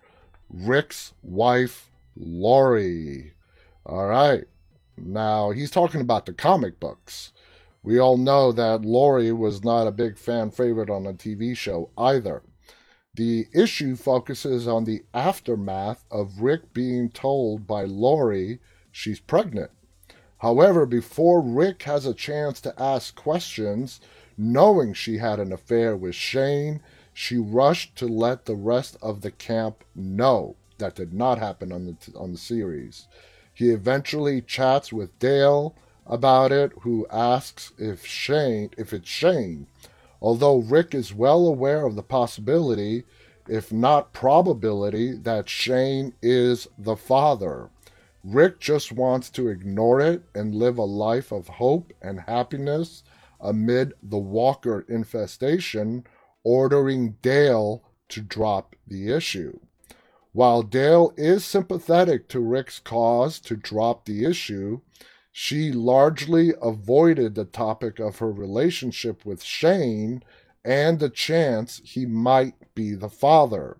Rick's 0.52 1.14
wife, 1.22 1.90
Lori. 2.16 3.32
All 3.86 4.06
right. 4.06 4.44
Now, 4.96 5.50
he's 5.50 5.70
talking 5.70 6.00
about 6.00 6.26
the 6.26 6.32
comic 6.32 6.78
books. 6.78 7.32
We 7.82 7.98
all 7.98 8.16
know 8.16 8.52
that 8.52 8.84
Lori 8.84 9.32
was 9.32 9.64
not 9.64 9.86
a 9.86 9.92
big 9.92 10.18
fan 10.18 10.50
favorite 10.50 10.90
on 10.90 11.04
the 11.04 11.14
TV 11.14 11.56
show 11.56 11.90
either. 11.98 12.42
The 13.14 13.46
issue 13.52 13.96
focuses 13.96 14.68
on 14.68 14.84
the 14.84 15.02
aftermath 15.12 16.04
of 16.10 16.40
Rick 16.40 16.72
being 16.72 17.10
told 17.10 17.66
by 17.66 17.84
Lori 17.84 18.60
she's 18.90 19.20
pregnant. 19.20 19.70
However, 20.38 20.86
before 20.86 21.40
Rick 21.40 21.82
has 21.84 22.06
a 22.06 22.14
chance 22.14 22.60
to 22.62 22.74
ask 22.80 23.14
questions, 23.14 24.00
knowing 24.36 24.92
she 24.92 25.18
had 25.18 25.40
an 25.40 25.52
affair 25.52 25.96
with 25.96 26.14
Shane, 26.14 26.80
she 27.12 27.36
rushed 27.36 27.96
to 27.96 28.06
let 28.06 28.44
the 28.44 28.56
rest 28.56 28.96
of 29.02 29.20
the 29.20 29.30
camp 29.30 29.84
know. 29.94 30.56
That 30.78 30.94
did 30.94 31.12
not 31.12 31.38
happen 31.38 31.72
on 31.72 31.86
the 31.86 32.18
on 32.18 32.32
the 32.32 32.38
series. 32.38 33.06
He 33.54 33.70
eventually 33.70 34.40
chats 34.40 34.92
with 34.92 35.18
Dale 35.18 35.74
about 36.06 36.50
it, 36.50 36.72
who 36.80 37.06
asks 37.10 37.72
if 37.78 38.04
Shane 38.06 38.70
if 38.76 38.92
it's 38.92 39.08
Shane 39.08 39.66
although 40.22 40.58
Rick 40.58 40.94
is 40.94 41.12
well 41.12 41.46
aware 41.46 41.84
of 41.84 41.96
the 41.96 42.02
possibility, 42.02 43.02
if 43.48 43.72
not 43.72 44.12
probability, 44.12 45.12
that 45.14 45.48
Shane 45.48 46.14
is 46.22 46.68
the 46.78 46.96
father. 46.96 47.70
Rick 48.22 48.60
just 48.60 48.92
wants 48.92 49.28
to 49.30 49.48
ignore 49.48 50.00
it 50.00 50.22
and 50.32 50.54
live 50.54 50.78
a 50.78 50.84
life 50.84 51.32
of 51.32 51.48
hope 51.48 51.92
and 52.00 52.20
happiness 52.20 53.02
amid 53.40 53.94
the 54.00 54.18
Walker 54.18 54.86
infestation, 54.88 56.06
ordering 56.44 57.16
Dale 57.22 57.82
to 58.08 58.20
drop 58.20 58.76
the 58.86 59.12
issue. 59.12 59.58
While 60.32 60.62
Dale 60.62 61.12
is 61.16 61.44
sympathetic 61.44 62.28
to 62.28 62.40
Rick's 62.40 62.78
cause 62.78 63.38
to 63.40 63.56
drop 63.56 64.04
the 64.04 64.24
issue, 64.24 64.80
she 65.30 65.72
largely 65.72 66.52
avoided 66.60 67.34
the 67.34 67.44
topic 67.44 67.98
of 67.98 68.18
her 68.18 68.30
relationship 68.30 69.24
with 69.24 69.42
Shane 69.42 70.22
and 70.64 70.98
the 70.98 71.10
chance 71.10 71.80
he 71.84 72.06
might 72.06 72.54
be 72.74 72.94
the 72.94 73.08
father. 73.08 73.78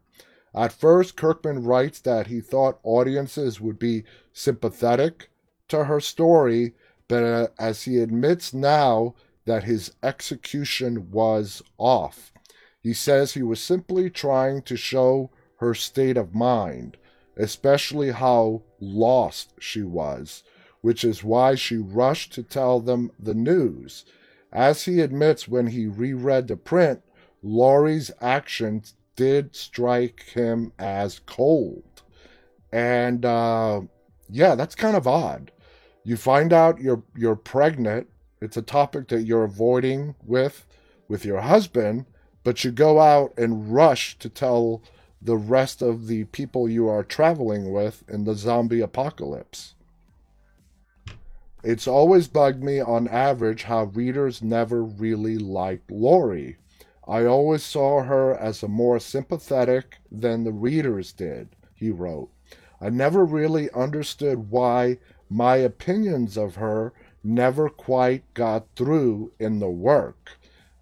At 0.54 0.73
first, 0.73 1.16
Kirkman 1.16 1.64
writes 1.64 2.00
that 2.00 2.26
he 2.26 2.40
thought 2.40 2.81
audiences 2.83 3.61
would 3.61 3.78
be 3.78 4.04
sympathetic 4.33 5.31
to 5.69 5.85
her 5.85 6.00
story, 6.00 6.75
but 7.09 7.23
uh, 7.23 7.49
as 7.59 7.83
he 7.83 7.99
admits 7.99 8.52
now 8.52 9.14
that 9.47 9.64
his 9.64 9.92
execution 10.02 11.11
was 11.11 11.62
off, 11.78 12.31
he 12.82 12.92
says 12.92 13.32
he 13.32 13.42
was 13.42 13.62
simply 13.62 14.10
trying 14.10 14.62
to 14.62 14.76
show 14.76 15.30
her 15.56 15.74
state 15.74 16.16
of 16.16 16.34
mind, 16.34 16.96
especially 17.36 18.10
how 18.10 18.62
lost 18.80 19.54
she 19.60 19.82
was 19.82 20.42
which 20.82 21.04
is 21.04 21.24
why 21.24 21.54
she 21.54 21.78
rushed 21.78 22.34
to 22.34 22.42
tell 22.42 22.80
them 22.80 23.10
the 23.18 23.34
news. 23.34 24.04
As 24.52 24.84
he 24.84 25.00
admits 25.00 25.48
when 25.48 25.68
he 25.68 25.86
reread 25.86 26.48
the 26.48 26.56
print, 26.56 27.00
Lori's 27.42 28.10
actions 28.20 28.94
did 29.16 29.56
strike 29.56 30.24
him 30.34 30.72
as 30.78 31.20
cold. 31.20 32.02
And 32.72 33.24
uh, 33.24 33.82
yeah, 34.28 34.54
that's 34.54 34.74
kind 34.74 34.96
of 34.96 35.06
odd. 35.06 35.52
You 36.04 36.16
find 36.16 36.52
out 36.52 36.80
you're 36.80 37.02
you're 37.16 37.36
pregnant. 37.36 38.08
It's 38.40 38.56
a 38.56 38.62
topic 38.62 39.08
that 39.08 39.22
you're 39.22 39.44
avoiding 39.44 40.16
with 40.24 40.66
with 41.08 41.24
your 41.24 41.40
husband, 41.40 42.06
but 42.44 42.64
you 42.64 42.70
go 42.70 43.00
out 43.00 43.32
and 43.37 43.72
rush 43.72 44.18
to 44.18 44.28
tell 44.28 44.82
the 45.20 45.37
rest 45.37 45.82
of 45.82 46.06
the 46.08 46.25
people 46.25 46.68
you 46.68 46.88
are 46.88 47.04
traveling 47.04 47.72
with 47.72 48.02
in 48.08 48.25
the 48.25 48.34
zombie 48.34 48.80
apocalypse. 48.80 49.75
It's 51.62 51.87
always 51.87 52.26
bugged 52.26 52.64
me 52.64 52.80
on 52.80 53.06
average 53.06 53.62
how 53.64 53.84
readers 53.84 54.42
never 54.42 54.82
really 54.82 55.38
liked 55.38 55.92
Lori. 55.92 56.56
I 57.06 57.25
always 57.25 57.62
saw 57.62 58.02
her 58.02 58.34
as 58.34 58.62
a 58.62 58.68
more 58.68 58.99
sympathetic 58.99 59.99
than 60.11 60.42
the 60.42 60.52
readers 60.52 61.12
did, 61.12 61.50
he 61.75 61.90
wrote. 61.90 62.30
I 62.80 62.90
never 62.90 63.25
really 63.25 63.70
understood 63.70 64.50
why 64.50 64.99
my 65.30 65.56
opinions 65.56 66.37
of 66.37 66.56
her 66.56 66.92
never 67.22 67.68
quite 67.68 68.34
got 68.34 68.66
through 68.75 69.30
in 69.38 69.61
the 69.61 69.70
work. 69.70 70.32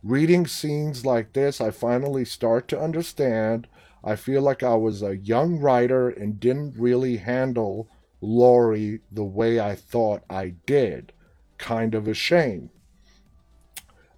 Reading 0.03 0.47
scenes 0.47 1.05
like 1.05 1.35
this, 1.35 1.61
I 1.61 1.71
finally 1.71 2.25
start 2.25 2.69
to 2.69 2.81
understand. 2.81 3.67
I 4.03 4.17
feel 4.17 4.41
like 4.41 4.63
I 4.63 4.75
was 4.75 5.03
a 5.03 5.19
young 5.19 5.59
writer 5.59 6.09
and 6.09 6.41
didn't 6.41 6.79
really 6.79 7.19
handle 7.19 7.87
Lori 8.23 9.01
the 9.13 9.25
way 9.25 9.61
I 9.61 9.75
thought 9.75 10.23
I 10.31 10.55
did. 10.65 11.13
Kind 11.59 11.95
of 11.95 12.09
a 12.09 12.15
shame. 12.15 12.71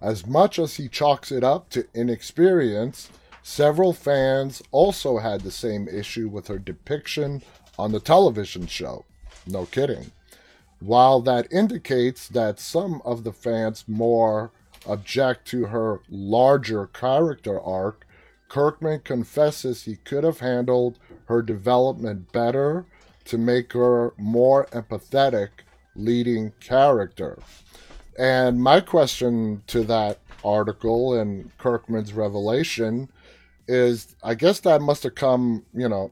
As 0.01 0.25
much 0.25 0.57
as 0.57 0.75
he 0.75 0.87
chalks 0.87 1.31
it 1.33 1.43
up 1.43 1.69
to 1.71 1.87
inexperience, 1.93 3.09
several 3.41 3.91
fans 3.91 4.61
also 4.71 5.17
had 5.17 5.41
the 5.41 5.51
same 5.51 5.89
issue 5.89 6.29
with 6.29 6.47
her 6.47 6.59
depiction 6.59 7.41
on 7.77 7.91
the 7.91 7.99
television 7.99 8.67
show. 8.67 9.03
No 9.45 9.65
kidding. 9.65 10.11
While 10.79 11.21
that 11.21 11.51
indicates 11.51 12.29
that 12.29 12.59
some 12.59 13.01
of 13.03 13.25
the 13.25 13.33
fans 13.33 13.83
more 13.87 14.51
object 14.85 15.47
to 15.49 15.65
her 15.65 16.01
larger 16.09 16.87
character 16.87 17.59
arc, 17.59 18.05
Kirkman 18.49 18.99
confesses 18.99 19.83
he 19.83 19.95
could 19.95 20.23
have 20.23 20.39
handled 20.39 20.99
her 21.25 21.41
development 21.41 22.31
better 22.31 22.85
to 23.25 23.37
make 23.37 23.73
her 23.73 24.13
more 24.17 24.67
empathetic 24.67 25.49
leading 25.95 26.51
character. 26.59 27.39
And 28.17 28.61
my 28.61 28.79
question 28.79 29.63
to 29.67 29.83
that 29.85 30.19
article 30.43 31.13
and 31.19 31.55
Kirkman's 31.57 32.13
revelation 32.13 33.09
is 33.67 34.15
I 34.23 34.35
guess 34.35 34.59
that 34.61 34.81
must 34.81 35.03
have 35.03 35.15
come, 35.15 35.65
you 35.73 35.87
know, 35.87 36.11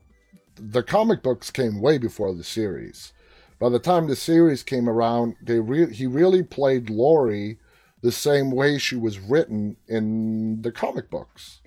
the 0.56 0.84
comic 0.84 1.22
books 1.22 1.52
came 1.52 1.82
way 1.82 1.98
before 1.98 2.34
the 2.34 2.44
series. 2.44 3.14
By 3.60 3.70
the 3.70 3.80
time 3.80 4.08
the 4.08 4.16
series 4.16 4.64
came 4.64 4.90
around, 4.90 5.36
they 5.42 5.60
re- 5.60 5.94
he 5.94 6.08
really 6.08 6.44
played 6.44 6.90
Lori 6.90 7.60
the 8.02 8.12
same 8.12 8.52
way 8.52 8.78
she 8.78 8.96
was 8.96 9.20
written 9.20 9.78
in 9.88 10.62
the 10.62 10.72
comic 10.72 11.10
books. 11.10 11.62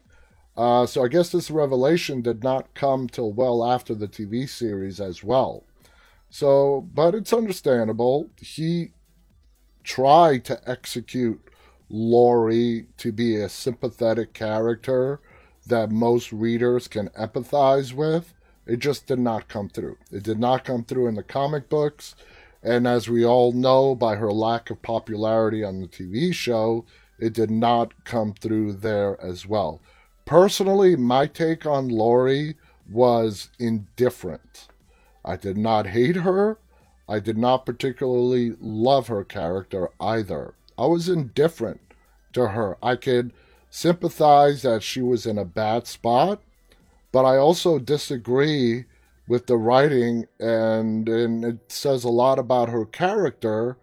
Uh, 0.57 0.87
so 0.87 1.05
I 1.05 1.09
guess 1.09 1.31
this 1.31 1.51
revelation 1.51 2.23
did 2.23 2.45
not 2.45 2.75
come 2.75 3.09
till 3.09 3.33
well 3.33 3.65
after 3.65 3.95
the 3.95 4.09
TV 4.09 4.49
series 4.49 5.01
as 5.01 5.25
well. 5.25 5.65
So, 6.31 6.89
but 6.93 7.15
it's 7.15 7.33
understandable. 7.33 8.31
He 8.41 8.93
tried 9.83 10.45
to 10.47 10.61
execute 10.69 11.41
Lori 11.89 12.87
to 12.97 13.13
be 13.13 13.37
a 13.37 13.49
sympathetic 13.49 14.33
character 14.33 15.21
that 15.67 15.91
most 15.91 16.33
readers 16.33 16.89
can 16.89 17.09
empathize 17.11 17.93
with. 17.93 18.35
It 18.67 18.79
just 18.79 19.07
did 19.07 19.19
not 19.19 19.49
come 19.49 19.69
through. 19.69 19.99
It 20.11 20.23
did 20.23 20.39
not 20.39 20.65
come 20.65 20.85
through 20.85 21.09
in 21.09 21.15
the 21.15 21.23
comic 21.23 21.69
books. 21.69 22.15
And 22.65 22.89
as 22.89 23.09
we 23.11 23.25
all 23.25 23.53
know, 23.53 23.95
by 23.95 24.17
her 24.17 24.33
lack 24.33 24.71
of 24.71 24.81
popularity 24.81 25.63
on 25.63 25.81
the 25.81 25.87
TV 25.87 26.33
show, 26.35 26.87
it 27.19 27.35
did 27.35 27.51
not 27.51 28.05
come 28.05 28.33
through 28.33 28.73
there 28.73 29.21
as 29.21 29.47
well. 29.47 29.81
Personally, 30.25 30.97
my 30.97 31.27
take 31.27 31.67
on 31.67 31.89
Lori 31.89 32.57
was 32.91 33.51
indifferent. 33.59 34.69
I 35.25 35.37
did 35.37 35.59
not 35.59 35.89
hate 35.89 36.17
her. 36.17 36.59
I 37.07 37.21
did 37.21 37.37
not 37.37 37.67
particularly 37.67 38.55
love 38.59 39.09
her 39.09 39.25
character 39.25 39.91
either. 40.01 40.55
I 40.79 40.87
was 40.87 41.09
indifferent 41.09 41.83
to 42.33 42.49
her. 42.49 42.79
I 42.83 42.97
could 42.97 43.33
sympathize 43.69 44.63
that 44.63 44.83
she 44.83 45.03
was 45.03 45.27
in 45.27 45.37
a 45.37 45.45
bad 45.45 45.87
spot, 45.87 46.41
but 47.13 47.25
I 47.25 47.37
also 47.37 47.79
disagree 47.79 48.87
with 49.27 49.47
the 49.47 49.57
writing, 49.57 50.27
and, 50.39 51.09
and 51.09 51.45
it 51.45 51.73
says 51.73 52.05
a 52.05 52.11
lot 52.11 52.39
about 52.39 52.69
her 52.69 52.85
character 52.85 53.79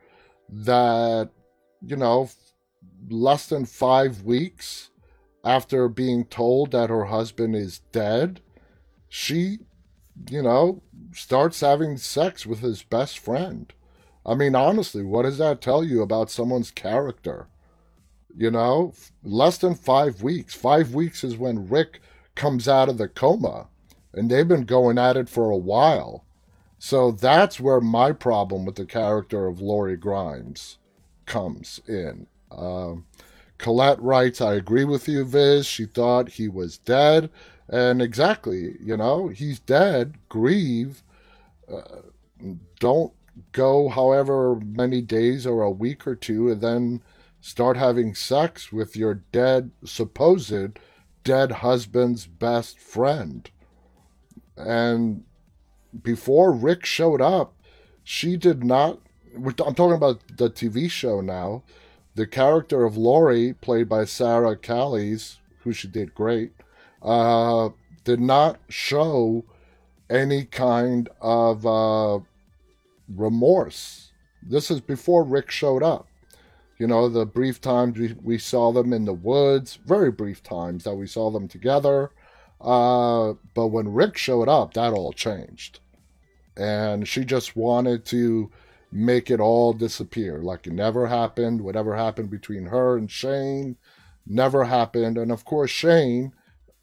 that, 0.49 1.29
you 1.85 1.95
know, 1.95 2.29
less 3.09 3.47
than 3.47 3.65
five 3.65 4.23
weeks 4.23 4.89
after 5.43 5.87
being 5.87 6.25
told 6.25 6.71
that 6.71 6.89
her 6.89 7.05
husband 7.05 7.55
is 7.55 7.79
dead, 7.91 8.41
she, 9.09 9.57
you 10.29 10.41
know, 10.41 10.83
starts 11.13 11.61
having 11.61 11.97
sex 11.97 12.45
with 12.45 12.59
his 12.59 12.83
best 12.83 13.17
friend. 13.17 13.73
I 14.25 14.35
mean, 14.35 14.55
honestly, 14.55 15.03
what 15.03 15.23
does 15.23 15.39
that 15.39 15.61
tell 15.61 15.83
you 15.83 16.01
about 16.01 16.29
someone's 16.29 16.69
character? 16.69 17.47
You 18.37 18.51
know, 18.51 18.93
less 19.23 19.57
than 19.57 19.73
five 19.75 20.21
weeks. 20.21 20.53
Five 20.53 20.93
weeks 20.93 21.23
is 21.23 21.37
when 21.37 21.67
Rick 21.67 22.01
comes 22.35 22.67
out 22.67 22.87
of 22.87 22.97
the 22.97 23.07
coma, 23.07 23.67
and 24.13 24.29
they've 24.29 24.47
been 24.47 24.65
going 24.65 24.97
at 24.97 25.17
it 25.17 25.29
for 25.29 25.49
a 25.49 25.57
while. 25.57 26.25
So 26.79 27.11
that's 27.11 27.59
where 27.59 27.79
my 27.79 28.11
problem 28.11 28.65
with 28.65 28.75
the 28.75 28.85
character 28.85 29.47
of 29.47 29.61
Lori 29.61 29.95
Grimes 29.95 30.77
comes 31.25 31.79
in. 31.87 32.27
Um, 32.51 33.05
Colette 33.57 34.01
writes, 34.01 34.41
I 34.41 34.55
agree 34.55 34.85
with 34.85 35.07
you, 35.07 35.23
Viz. 35.23 35.67
She 35.67 35.85
thought 35.85 36.29
he 36.29 36.47
was 36.47 36.79
dead. 36.79 37.29
And 37.69 38.01
exactly, 38.01 38.75
you 38.81 38.97
know, 38.97 39.27
he's 39.27 39.59
dead. 39.59 40.15
Grieve. 40.27 41.03
Uh, 41.71 42.01
don't 42.79 43.13
go 43.51 43.87
however 43.87 44.59
many 44.65 45.01
days 45.01 45.45
or 45.45 45.61
a 45.61 45.71
week 45.71 46.05
or 46.07 46.15
two 46.15 46.49
and 46.49 46.59
then 46.59 47.01
start 47.39 47.77
having 47.77 48.13
sex 48.15 48.71
with 48.71 48.95
your 48.95 49.15
dead, 49.31 49.71
supposed 49.85 50.79
dead 51.23 51.51
husband's 51.51 52.25
best 52.25 52.79
friend. 52.79 53.49
And 54.65 55.23
before 56.03 56.51
Rick 56.51 56.85
showed 56.85 57.21
up, 57.21 57.53
she 58.03 58.37
did 58.37 58.63
not. 58.63 58.99
I'm 59.35 59.53
talking 59.53 59.93
about 59.93 60.19
the 60.35 60.49
TV 60.49 60.89
show 60.89 61.21
now. 61.21 61.63
The 62.15 62.27
character 62.27 62.83
of 62.83 62.97
Lori, 62.97 63.53
played 63.53 63.87
by 63.87 64.03
Sarah 64.05 64.57
Callies, 64.57 65.37
who 65.59 65.71
she 65.71 65.87
did 65.87 66.13
great, 66.13 66.51
uh, 67.01 67.69
did 68.03 68.19
not 68.19 68.59
show 68.67 69.45
any 70.09 70.43
kind 70.43 71.07
of 71.21 71.65
uh, 71.65 72.19
remorse. 73.07 74.11
This 74.43 74.69
is 74.69 74.81
before 74.81 75.23
Rick 75.23 75.51
showed 75.51 75.83
up. 75.83 76.07
You 76.77 76.87
know, 76.87 77.07
the 77.07 77.25
brief 77.25 77.61
times 77.61 77.97
we, 77.97 78.15
we 78.21 78.37
saw 78.37 78.71
them 78.71 78.91
in 78.91 79.05
the 79.05 79.13
woods, 79.13 79.79
very 79.85 80.11
brief 80.11 80.41
times 80.41 80.83
that 80.83 80.95
we 80.95 81.05
saw 81.05 81.29
them 81.29 81.47
together. 81.47 82.11
Uh, 82.63 83.33
but 83.53 83.67
when 83.67 83.93
Rick 83.93 84.17
showed 84.17 84.47
up, 84.47 84.73
that 84.73 84.93
all 84.93 85.13
changed. 85.13 85.79
And 86.55 87.07
she 87.07 87.25
just 87.25 87.55
wanted 87.55 88.05
to 88.05 88.51
make 88.91 89.31
it 89.31 89.39
all 89.39 89.73
disappear. 89.73 90.39
Like 90.39 90.67
it 90.67 90.73
never 90.73 91.07
happened. 91.07 91.61
Whatever 91.61 91.95
happened 91.95 92.29
between 92.29 92.67
her 92.67 92.97
and 92.97 93.09
Shane 93.09 93.77
never 94.27 94.65
happened. 94.65 95.17
And 95.17 95.31
of 95.31 95.45
course, 95.45 95.71
Shane, 95.71 96.33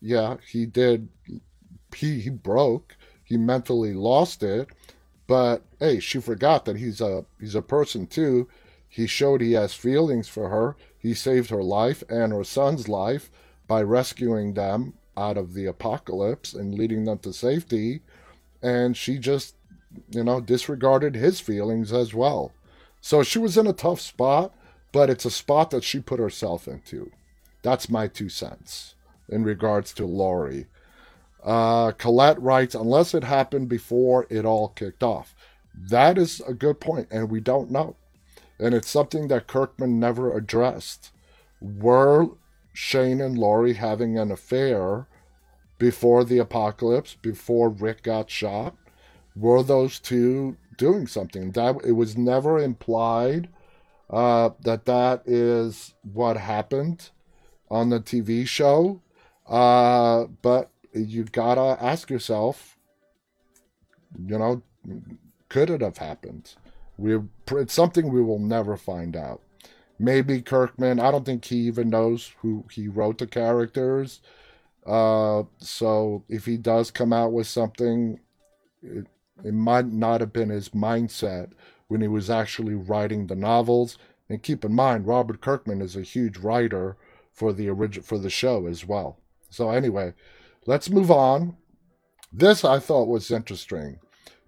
yeah, 0.01 0.37
he 0.47 0.67
did, 0.67 1.09
he, 1.95 2.21
he 2.21 2.31
broke. 2.31 2.97
He 3.23 3.37
mentally 3.37 3.93
lost 3.93 4.43
it. 4.43 4.69
But 5.27 5.63
hey, 5.79 6.01
she 6.01 6.21
forgot 6.21 6.65
that 6.65 6.79
he's 6.79 7.03
a 7.03 7.27
he's 7.39 7.55
a 7.55 7.61
person 7.61 8.07
too. 8.07 8.49
He 8.89 9.07
showed 9.07 9.43
he 9.43 9.53
has 9.53 9.75
feelings 9.75 10.29
for 10.29 10.49
her. 10.49 10.77
He 10.99 11.13
saved 11.13 11.51
her 11.51 11.63
life 11.63 12.03
and 12.09 12.33
her 12.33 12.45
son's 12.45 12.89
life 12.89 13.31
by 13.67 13.83
rescuing 13.83 14.55
them 14.55 14.95
out 15.19 15.37
of 15.37 15.55
the 15.55 15.67
apocalypse 15.67 16.55
and 16.55 16.75
leading 16.75 17.05
them 17.05 17.19
to 17.19 17.33
safety. 17.33 18.01
And 18.63 18.97
she 18.97 19.19
just 19.19 19.55
you 20.11 20.25
know, 20.25 20.41
disregarded 20.41 21.15
his 21.15 21.41
feelings 21.41 21.93
as 21.93 22.15
well. 22.15 22.53
So 23.01 23.23
she 23.23 23.39
was 23.39 23.57
in 23.57 23.67
a 23.67 23.73
tough 23.73 24.01
spot, 24.01 24.55
but 24.93 25.11
it's 25.11 25.25
a 25.25 25.31
spot 25.31 25.71
that 25.71 25.85
she 25.85 26.01
put 26.01 26.21
herself 26.21 26.67
into. 26.67 27.11
That's 27.63 27.89
my 27.89 28.07
two 28.07 28.29
cents 28.29 28.95
in 29.29 29.45
regards 29.45 29.93
to 29.95 30.07
Lori. 30.07 30.67
Uh, 31.43 31.93
Colette 31.93 32.41
writes, 32.41 32.75
unless 32.75 33.15
it 33.15 33.25
happened 33.25 33.69
before 33.69 34.27
it 34.29 34.45
all 34.45 34.69
kicked 34.69 35.03
off. 35.03 35.35
That 35.75 36.19
is 36.19 36.41
a 36.41 36.55
good 36.55 36.81
point, 36.81 37.09
and 37.11 37.31
we 37.31 37.41
don't 37.41 37.71
know. 37.71 37.97
And 38.59 38.75
it's 38.75 38.91
something 38.91 39.29
that 39.29 39.47
Kirkman 39.47 40.01
never 40.01 40.37
addressed. 40.37 41.13
Were 41.61 42.31
Shane 42.73 43.21
and 43.21 43.39
Lori 43.39 43.75
having 43.75 44.19
an 44.19 44.33
affair 44.33 45.07
before 45.79 46.25
the 46.25 46.39
apocalypse, 46.39 47.17
before 47.21 47.69
Rick 47.69 48.03
got 48.03 48.31
shot? 48.31 48.77
were 49.39 49.63
those 49.63 49.99
two 49.99 50.57
doing 50.77 51.07
something? 51.07 51.53
That 51.53 51.77
it 51.85 51.93
was 51.93 52.17
never 52.17 52.59
implied 52.59 53.49
uh, 54.11 54.51
that 54.63 54.87
that 54.87 55.23
is 55.27 55.95
what 56.03 56.37
happened 56.37 57.11
on 57.71 57.91
the 57.91 58.01
TV 58.01 58.47
show. 58.47 59.01
Uh, 59.47 60.25
but 60.43 60.71
you 60.93 61.25
gotta 61.25 61.83
ask 61.83 62.11
yourself, 62.11 62.77
you 64.19 64.39
know, 64.39 64.63
could 65.49 65.71
it 65.71 65.81
have 65.81 65.99
happened? 65.99 66.55
We 66.97 67.19
it's 67.53 67.75
something 67.75 68.13
we 68.13 68.23
will 68.23 68.41
never 68.41 68.77
find 68.77 69.17
out. 69.17 69.43
Maybe 69.99 70.43
Kirkman. 70.43 71.01
I 71.01 71.11
don't 71.11 71.25
think 71.25 71.45
he 71.45 71.57
even 71.57 71.91
knows 71.91 72.33
who 72.41 72.65
he 72.71 72.89
wrote 72.89 73.19
the 73.19 73.27
characters. 73.27 74.21
Uh, 74.87 75.45
so 75.59 76.25
if 76.29 76.47
he 76.47 76.57
does 76.57 76.91
come 76.91 77.13
out 77.13 77.33
with 77.33 77.47
something, 77.47 78.21
it, 78.83 79.07
it 79.45 79.55
might 79.55 79.87
not 79.87 80.21
have 80.21 80.33
been 80.33 80.49
his 80.49 80.71
mindset 80.71 81.51
when 81.89 82.01
he 82.01 82.09
was 82.09 82.31
actually 82.31 82.75
writing 82.75 83.27
the 83.27 83.35
novels. 83.35 83.99
And 84.29 84.43
keep 84.43 84.65
in 84.65 84.75
mind, 84.75 85.07
Robert 85.07 85.41
Kirkman 85.41 85.81
is 85.81 85.97
a 85.97 86.03
huge 86.03 86.39
writer 86.39 86.97
for 87.33 87.53
the 87.53 87.69
origin 87.71 88.03
for 88.03 88.19
the 88.19 88.31
show 88.31 88.67
as 88.67 88.85
well. 88.85 89.19
So 89.51 89.71
anyway, 89.71 90.15
let's 90.67 90.91
move 90.91 91.11
on. 91.11 91.57
This 92.33 92.65
I 92.65 92.79
thought 92.79 93.09
was 93.09 93.31
interesting. 93.31 94.01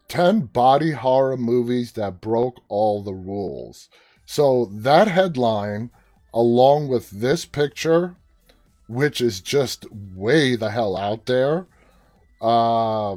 10 0.08 0.46
body 0.46 0.90
horror 0.90 1.36
movies 1.36 1.92
that 1.92 2.20
broke 2.20 2.60
all 2.68 3.02
the 3.02 3.14
rules. 3.14 3.88
So 4.26 4.66
that 4.72 5.08
headline, 5.08 5.90
along 6.34 6.88
with 6.88 7.10
this 7.10 7.44
picture, 7.44 8.16
which 8.90 9.20
is 9.20 9.40
just 9.40 9.86
way 9.92 10.56
the 10.56 10.70
hell 10.70 10.96
out 10.96 11.26
there, 11.26 11.64
uh, 12.42 13.16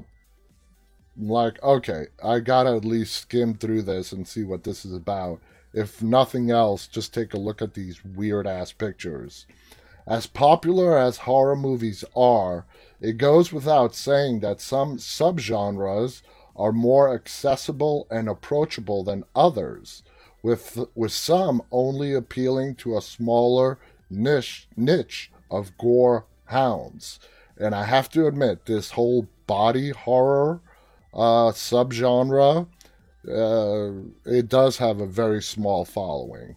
like, 1.17 1.61
okay, 1.63 2.05
I 2.23 2.41
gotta 2.41 2.75
at 2.75 2.85
least 2.85 3.15
skim 3.15 3.55
through 3.55 3.81
this 3.81 4.11
and 4.11 4.27
see 4.27 4.43
what 4.43 4.65
this 4.65 4.85
is 4.85 4.93
about. 4.93 5.41
If 5.73 6.03
nothing 6.03 6.51
else, 6.51 6.85
just 6.85 7.11
take 7.11 7.33
a 7.33 7.39
look 7.39 7.59
at 7.59 7.73
these 7.73 8.05
weird 8.05 8.45
ass 8.45 8.71
pictures. 8.71 9.47
As 10.05 10.27
popular 10.27 10.95
as 10.95 11.17
horror 11.17 11.55
movies 11.55 12.03
are, 12.15 12.67
it 13.01 13.17
goes 13.17 13.51
without 13.51 13.95
saying 13.95 14.41
that 14.41 14.61
some 14.61 14.97
subgenres 14.97 16.21
are 16.55 16.71
more 16.71 17.15
accessible 17.15 18.05
and 18.11 18.29
approachable 18.29 19.03
than 19.03 19.23
others, 19.35 20.03
with, 20.43 20.77
with 20.93 21.13
some 21.13 21.63
only 21.71 22.13
appealing 22.13 22.75
to 22.75 22.95
a 22.95 23.01
smaller 23.01 23.79
niche, 24.11 24.67
niche 24.77 25.31
of 25.53 25.77
gore 25.77 26.25
hounds. 26.45 27.19
And 27.57 27.75
I 27.75 27.85
have 27.85 28.09
to 28.09 28.27
admit, 28.27 28.65
this 28.65 28.91
whole 28.91 29.27
body 29.47 29.91
horror 29.91 30.61
uh, 31.13 31.51
subgenre, 31.51 32.67
uh, 33.27 33.91
it 34.25 34.49
does 34.49 34.77
have 34.77 34.99
a 34.99 35.05
very 35.05 35.41
small 35.41 35.85
following. 35.85 36.55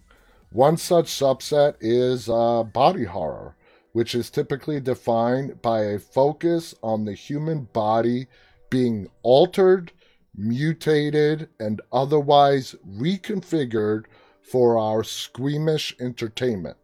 One 0.51 0.77
such 0.77 1.07
subset 1.07 1.75
is 1.81 2.29
uh, 2.29 2.63
body 2.63 3.05
horror, 3.05 3.57
which 3.93 4.15
is 4.15 4.31
typically 4.31 4.81
defined 4.81 5.61
by 5.61 5.83
a 5.83 5.99
focus 5.99 6.75
on 6.83 7.05
the 7.05 7.13
human 7.13 7.65
body 7.73 8.27
being 8.71 9.09
altered, 9.23 9.93
mutated, 10.35 11.49
and 11.61 11.81
otherwise 11.93 12.75
reconfigured 12.89 14.05
for 14.43 14.79
our 14.79 15.03
squeamish 15.05 15.95
entertainment. 16.01 16.77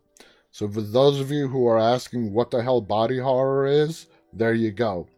So, 0.52 0.68
for 0.68 0.82
those 0.82 1.18
of 1.18 1.30
you 1.30 1.48
who 1.48 1.66
are 1.66 1.78
asking 1.78 2.34
what 2.34 2.50
the 2.50 2.62
hell 2.62 2.82
body 2.82 3.18
horror 3.18 3.66
is, 3.66 4.06
there 4.34 4.52
you 4.52 4.70
go. 4.70 5.08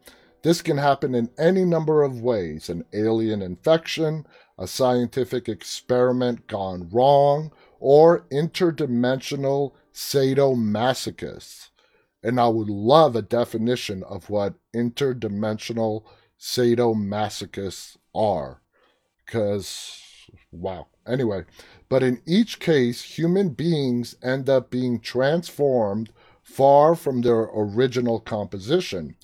This 0.43 0.63
can 0.63 0.79
happen 0.79 1.13
in 1.15 1.31
any 1.37 1.65
number 1.65 2.05
of 2.05 2.21
ways 2.21 2.69
an 2.69 2.85
alien 2.93 3.43
infection, 3.43 4.27
a 4.57 4.69
scientific 4.69 5.49
experiment 5.49 6.47
gone 6.47 6.89
wrong, 6.93 7.51
or 7.81 8.27
interdimensional 8.33 9.73
sadomasochists. 9.93 11.71
And 12.23 12.39
I 12.39 12.47
would 12.49 12.71
love 12.71 13.17
a 13.17 13.23
definition 13.23 14.05
of 14.05 14.31
what 14.31 14.55
interdimensional 14.75 16.05
sadomasochists 16.39 17.97
are. 18.15 18.63
Because, 19.25 20.01
wow. 20.53 20.87
Anyway, 21.07 21.45
but 21.89 22.03
in 22.03 22.21
each 22.27 22.61
case, 22.61 23.03
human 23.03 23.51
beings 23.51 24.17
end 24.23 24.49
up 24.49 24.71
being 24.71 24.99
transformed 25.01 26.11
far 26.43 26.95
from 26.95 27.23
their 27.23 27.51
original 27.55 28.21
composition. 28.21 29.17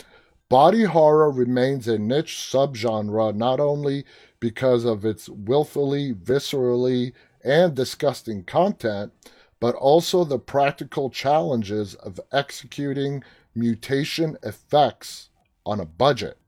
Body 0.49 0.85
horror 0.85 1.31
remains 1.31 1.87
a 1.87 1.99
niche 1.99 2.37
subgenre 2.37 3.35
not 3.35 3.61
only 3.61 4.05
because 4.41 4.85
of 4.85 5.05
its 5.05 5.29
willfully, 5.29 6.13
viscerally, 6.13 7.13
and 7.45 7.75
disgusting 7.75 8.43
content, 8.43 9.13
but 9.61 9.75
also 9.75 10.25
the 10.25 10.39
practical 10.39 11.11
challenges 11.11 11.95
of 11.97 12.19
executing 12.33 13.23
mutation 13.55 14.37
effects 14.43 15.29
on 15.65 15.79
a 15.79 15.85
budget, 15.85 16.39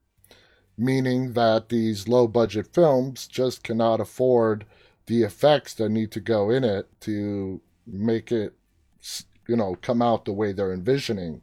meaning 0.77 1.35
that 1.35 1.69
these 1.69 2.09
low 2.09 2.27
budget 2.27 2.67
films 2.73 3.27
just 3.27 3.63
cannot 3.63 4.01
afford 4.01 4.65
the 5.07 5.23
effects 5.23 5.75
that 5.75 5.89
need 5.89 6.11
to 6.13 6.21
go 6.21 6.51
in 6.51 6.65
it 6.65 6.89
to 7.01 7.61
make 7.87 8.31
it, 8.31 8.55
you 9.49 9.57
know, 9.57 9.77
come 9.83 10.01
out 10.01 10.25
the 10.25 10.33
way 10.33 10.53
they're 10.53 10.73
envisioning. 10.73 11.43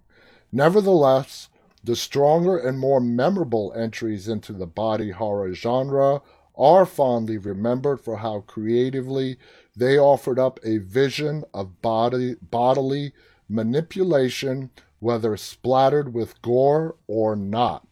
Nevertheless, 0.51 1.49
the 1.83 1.95
stronger 1.95 2.57
and 2.57 2.79
more 2.79 2.99
memorable 2.99 3.73
entries 3.75 4.27
into 4.27 4.53
the 4.53 4.67
body 4.67 5.11
horror 5.11 5.53
genre 5.53 6.21
are 6.57 6.85
fondly 6.85 7.37
remembered 7.37 8.01
for 8.01 8.17
how 8.17 8.41
creatively 8.41 9.37
they 9.75 9.97
offered 9.97 10.37
up 10.37 10.59
a 10.63 10.77
vision 10.79 11.43
of 11.53 11.81
body, 11.81 12.35
bodily 12.41 13.13
manipulation, 13.47 14.69
whether 14.99 15.37
splattered 15.37 16.13
with 16.13 16.41
gore 16.41 16.95
or 17.07 17.35
not. 17.35 17.87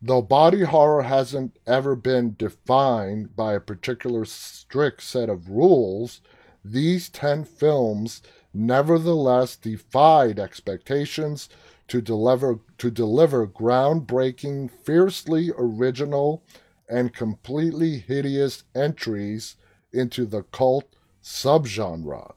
Though 0.00 0.22
body 0.22 0.62
horror 0.62 1.02
hasn't 1.02 1.58
ever 1.66 1.96
been 1.96 2.36
defined 2.38 3.34
by 3.34 3.54
a 3.54 3.60
particular 3.60 4.24
strict 4.24 5.02
set 5.02 5.28
of 5.28 5.50
rules, 5.50 6.20
these 6.64 7.08
10 7.08 7.44
films 7.44 8.22
nevertheless 8.54 9.56
defied 9.56 10.38
expectations 10.38 11.48
to 11.88 12.00
deliver 12.00 12.60
to 12.76 12.90
deliver 12.90 13.46
groundbreaking, 13.46 14.70
fiercely 14.70 15.50
original, 15.56 16.44
and 16.88 17.14
completely 17.14 17.98
hideous 17.98 18.64
entries 18.74 19.56
into 19.92 20.26
the 20.26 20.42
cult 20.42 20.94
subgenre. 21.22 22.34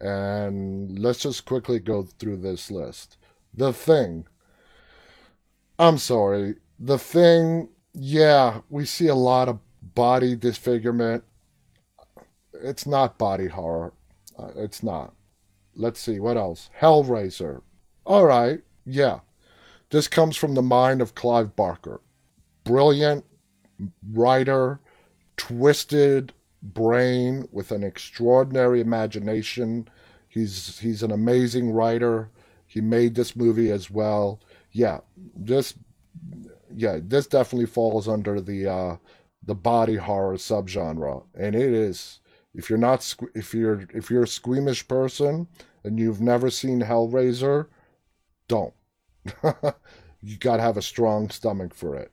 And 0.00 0.98
let's 0.98 1.20
just 1.20 1.44
quickly 1.44 1.78
go 1.78 2.02
through 2.02 2.38
this 2.38 2.70
list. 2.70 3.16
The 3.52 3.72
Thing. 3.72 4.26
I'm 5.78 5.98
sorry. 5.98 6.56
The 6.78 6.98
Thing, 6.98 7.68
yeah, 7.92 8.60
we 8.70 8.84
see 8.84 9.08
a 9.08 9.14
lot 9.14 9.48
of 9.48 9.58
body 9.82 10.36
disfigurement. 10.36 11.24
It's 12.52 12.86
not 12.86 13.18
body 13.18 13.48
horror. 13.48 13.92
Uh, 14.38 14.50
it's 14.56 14.82
not. 14.82 15.14
Let's 15.74 16.00
see, 16.00 16.20
what 16.20 16.36
else? 16.36 16.70
Hellraiser. 16.80 17.62
All 18.04 18.26
right. 18.26 18.60
Yeah. 18.84 19.20
This 19.90 20.08
comes 20.08 20.36
from 20.36 20.54
the 20.54 20.62
mind 20.62 21.00
of 21.00 21.14
Clive 21.14 21.56
Barker. 21.56 22.00
Brilliant 22.64 23.24
writer, 24.12 24.80
twisted 25.36 26.32
brain 26.62 27.48
with 27.52 27.70
an 27.70 27.82
extraordinary 27.82 28.80
imagination. 28.80 29.88
He's 30.28 30.78
he's 30.78 31.02
an 31.02 31.10
amazing 31.10 31.70
writer. 31.70 32.30
He 32.66 32.80
made 32.80 33.14
this 33.14 33.34
movie 33.34 33.70
as 33.70 33.90
well. 33.90 34.40
Yeah, 34.72 35.00
this 35.34 35.74
yeah, 36.78 36.98
this 37.02 37.26
definitely 37.26 37.66
falls 37.66 38.08
under 38.08 38.40
the 38.40 38.66
uh 38.66 38.96
the 39.42 39.54
body 39.54 39.96
horror 39.96 40.34
subgenre 40.34 41.24
and 41.34 41.54
it 41.54 41.72
is 41.72 42.20
if 42.54 42.68
you're 42.68 42.78
not 42.78 43.14
if 43.34 43.54
you're 43.54 43.86
if 43.94 44.10
you're 44.10 44.24
a 44.24 44.28
squeamish 44.28 44.86
person 44.88 45.46
and 45.84 45.98
you've 45.98 46.20
never 46.20 46.50
seen 46.50 46.82
Hellraiser, 46.82 47.66
don't. 48.48 48.74
you 50.22 50.36
got 50.38 50.56
to 50.56 50.62
have 50.62 50.76
a 50.76 50.82
strong 50.82 51.30
stomach 51.30 51.74
for 51.74 51.94
it. 51.94 52.12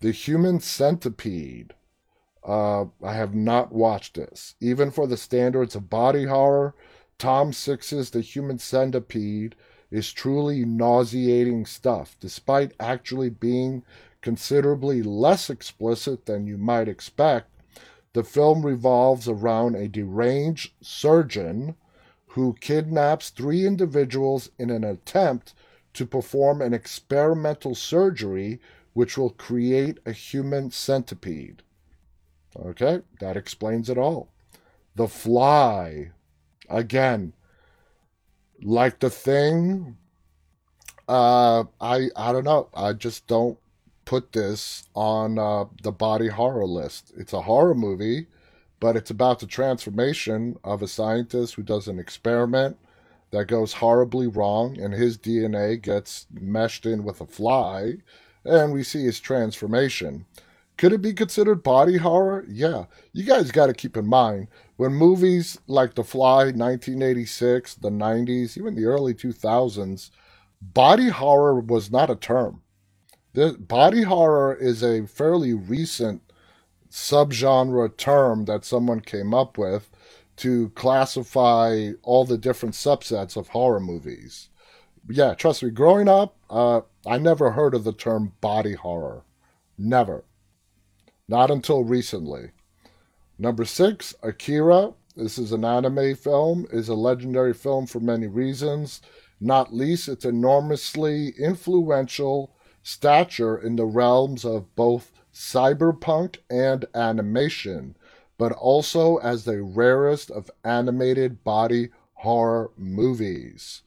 The 0.00 0.12
Human 0.12 0.60
Centipede. 0.60 1.74
Uh, 2.46 2.86
I 3.04 3.14
have 3.14 3.34
not 3.34 3.72
watched 3.72 4.14
this. 4.14 4.56
Even 4.60 4.90
for 4.90 5.06
the 5.06 5.16
standards 5.16 5.76
of 5.76 5.90
body 5.90 6.24
horror, 6.24 6.74
Tom 7.18 7.52
Six's 7.52 8.10
The 8.10 8.20
Human 8.20 8.58
Centipede 8.58 9.54
is 9.92 10.10
truly 10.10 10.64
nauseating 10.64 11.66
stuff, 11.66 12.16
despite 12.18 12.72
actually 12.80 13.28
being 13.28 13.84
considerably 14.22 15.02
less 15.02 15.50
explicit 15.50 16.24
than 16.24 16.46
you 16.46 16.56
might 16.56 16.88
expect. 16.88 17.50
The 18.14 18.24
film 18.24 18.64
revolves 18.64 19.28
around 19.28 19.76
a 19.76 19.88
deranged 19.88 20.72
surgeon 20.80 21.76
who 22.28 22.56
kidnaps 22.60 23.28
three 23.28 23.66
individuals 23.66 24.50
in 24.58 24.70
an 24.70 24.82
attempt 24.82 25.52
to 25.92 26.06
perform 26.06 26.62
an 26.62 26.72
experimental 26.72 27.74
surgery 27.74 28.60
which 28.94 29.18
will 29.18 29.30
create 29.30 29.98
a 30.06 30.12
human 30.12 30.70
centipede. 30.70 31.62
Okay, 32.56 33.02
that 33.20 33.36
explains 33.36 33.90
it 33.90 33.98
all. 33.98 34.30
The 34.94 35.08
fly, 35.08 36.12
again, 36.68 37.34
like 38.62 39.00
the 39.00 39.10
thing, 39.10 39.96
uh, 41.08 41.64
I 41.80 42.08
I 42.16 42.32
don't 42.32 42.44
know. 42.44 42.68
I 42.74 42.92
just 42.92 43.26
don't 43.26 43.58
put 44.04 44.32
this 44.32 44.84
on 44.94 45.38
uh, 45.38 45.64
the 45.82 45.92
body 45.92 46.28
horror 46.28 46.66
list. 46.66 47.12
It's 47.16 47.32
a 47.32 47.42
horror 47.42 47.74
movie, 47.74 48.26
but 48.80 48.96
it's 48.96 49.10
about 49.10 49.40
the 49.40 49.46
transformation 49.46 50.58
of 50.64 50.82
a 50.82 50.88
scientist 50.88 51.54
who 51.54 51.62
does 51.62 51.88
an 51.88 51.98
experiment 51.98 52.76
that 53.30 53.46
goes 53.46 53.72
horribly 53.72 54.26
wrong, 54.26 54.78
and 54.78 54.92
his 54.92 55.16
DNA 55.16 55.80
gets 55.80 56.26
meshed 56.32 56.84
in 56.84 57.02
with 57.02 57.20
a 57.20 57.26
fly, 57.26 57.94
and 58.44 58.72
we 58.72 58.82
see 58.82 59.04
his 59.04 59.20
transformation. 59.20 60.26
Could 60.76 60.92
it 60.92 61.02
be 61.02 61.12
considered 61.12 61.62
body 61.62 61.96
horror? 61.96 62.44
Yeah. 62.48 62.86
You 63.12 63.24
guys 63.24 63.50
got 63.50 63.66
to 63.66 63.74
keep 63.74 63.96
in 63.96 64.06
mind 64.06 64.48
when 64.82 64.94
movies 64.94 65.60
like 65.68 65.94
The 65.94 66.02
Fly, 66.02 66.46
1986, 66.46 67.76
the 67.76 67.88
90s, 67.88 68.58
even 68.58 68.74
the 68.74 68.84
early 68.84 69.14
2000s, 69.14 70.10
body 70.60 71.08
horror 71.08 71.60
was 71.60 71.92
not 71.92 72.10
a 72.10 72.16
term. 72.16 72.62
The 73.32 73.52
body 73.52 74.02
horror 74.02 74.52
is 74.52 74.82
a 74.82 75.06
fairly 75.06 75.54
recent 75.54 76.22
subgenre 76.90 77.96
term 77.96 78.46
that 78.46 78.64
someone 78.64 78.98
came 78.98 79.32
up 79.32 79.56
with 79.56 79.88
to 80.38 80.70
classify 80.70 81.92
all 82.02 82.24
the 82.24 82.36
different 82.36 82.74
subsets 82.74 83.36
of 83.36 83.50
horror 83.50 83.78
movies. 83.78 84.48
Yeah, 85.08 85.34
trust 85.34 85.62
me, 85.62 85.70
growing 85.70 86.08
up, 86.08 86.36
uh, 86.50 86.80
I 87.06 87.18
never 87.18 87.52
heard 87.52 87.76
of 87.76 87.84
the 87.84 87.92
term 87.92 88.32
body 88.40 88.74
horror. 88.74 89.22
Never. 89.78 90.24
Not 91.28 91.52
until 91.52 91.84
recently. 91.84 92.50
Number 93.42 93.64
six, 93.64 94.14
Akira. 94.22 94.92
This 95.16 95.36
is 95.36 95.50
an 95.50 95.64
anime 95.64 96.14
film, 96.14 96.64
is 96.70 96.88
a 96.88 96.94
legendary 96.94 97.52
film 97.52 97.88
for 97.88 97.98
many 97.98 98.28
reasons, 98.28 99.02
not 99.40 99.74
least 99.74 100.06
its 100.06 100.24
enormously 100.24 101.30
influential 101.30 102.54
stature 102.84 103.58
in 103.58 103.74
the 103.74 103.84
realms 103.84 104.44
of 104.44 104.72
both 104.76 105.10
cyberpunk 105.34 106.36
and 106.48 106.84
animation 106.94 107.96
but 108.38 108.52
also 108.52 109.16
as 109.16 109.44
the 109.44 109.60
rarest 109.60 110.30
of 110.30 110.48
animated 110.64 111.42
body 111.42 111.88
horror 112.14 112.70
movies. 112.76 113.82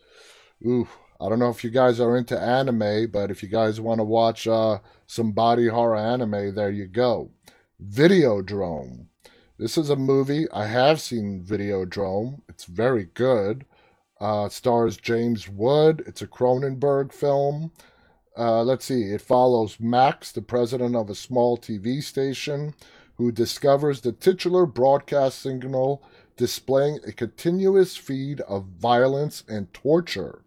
Ooh, 0.66 0.90
I 1.22 1.30
don't 1.30 1.40
know 1.40 1.50
if 1.50 1.64
you 1.64 1.70
guys 1.70 2.02
are 2.02 2.18
into 2.18 2.38
anime, 2.38 3.10
but 3.10 3.32
if 3.32 3.42
you 3.42 3.48
guys 3.48 3.80
want 3.80 4.00
to 4.00 4.04
watch 4.04 4.48
uh, 4.48 4.80
some 5.08 5.32
body 5.32 5.70
horror 5.70 5.96
anime, 5.96 6.56
there 6.56 6.72
you 6.72 6.88
go. 6.88 7.32
Videodrome. 7.82 9.08
This 9.58 9.78
is 9.78 9.90
a 9.90 9.96
movie. 9.96 10.52
I 10.52 10.66
have 10.66 11.00
seen 11.00 11.42
Videodrome. 11.42 12.42
It's 12.50 12.66
very 12.66 13.06
good. 13.14 13.66
Uh, 14.20 14.50
stars 14.50 14.98
James 14.98 15.48
Wood. 15.48 16.04
It's 16.06 16.22
a 16.22 16.28
Cronenberg 16.28 17.14
film. 17.14 17.72
Uh, 18.38 18.64
let's 18.64 18.84
see. 18.84 19.04
It 19.04 19.22
follows 19.22 19.80
Max, 19.80 20.34
the 20.34 20.42
president 20.42 20.94
of 20.94 21.10
a 21.10 21.16
small 21.16 21.58
TV 21.58 22.04
station, 22.04 22.74
who 23.16 23.32
discovers 23.32 24.02
the 24.02 24.12
titular 24.12 24.66
broadcast 24.66 25.40
signal 25.40 26.04
displaying 26.36 27.00
a 27.08 27.14
continuous 27.14 27.96
feed 27.96 28.42
of 28.42 28.66
violence 28.66 29.46
and 29.48 29.74
torture, 29.74 30.42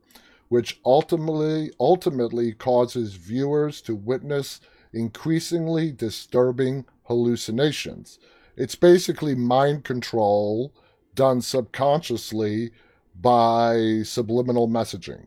which 0.51 0.81
ultimately 0.85 1.71
ultimately 1.81 2.53
causes 2.53 3.14
viewers 3.14 3.81
to 3.81 3.94
witness 3.94 4.61
increasingly 4.92 5.92
disturbing 5.92 6.85
hallucinations. 7.05 8.18
It's 8.59 8.75
basically 8.75 9.37
mind 9.37 9.85
control 9.85 10.75
done 11.14 11.40
subconsciously 11.40 12.73
by 13.14 14.03
subliminal 14.03 14.68
messaging. 14.68 15.27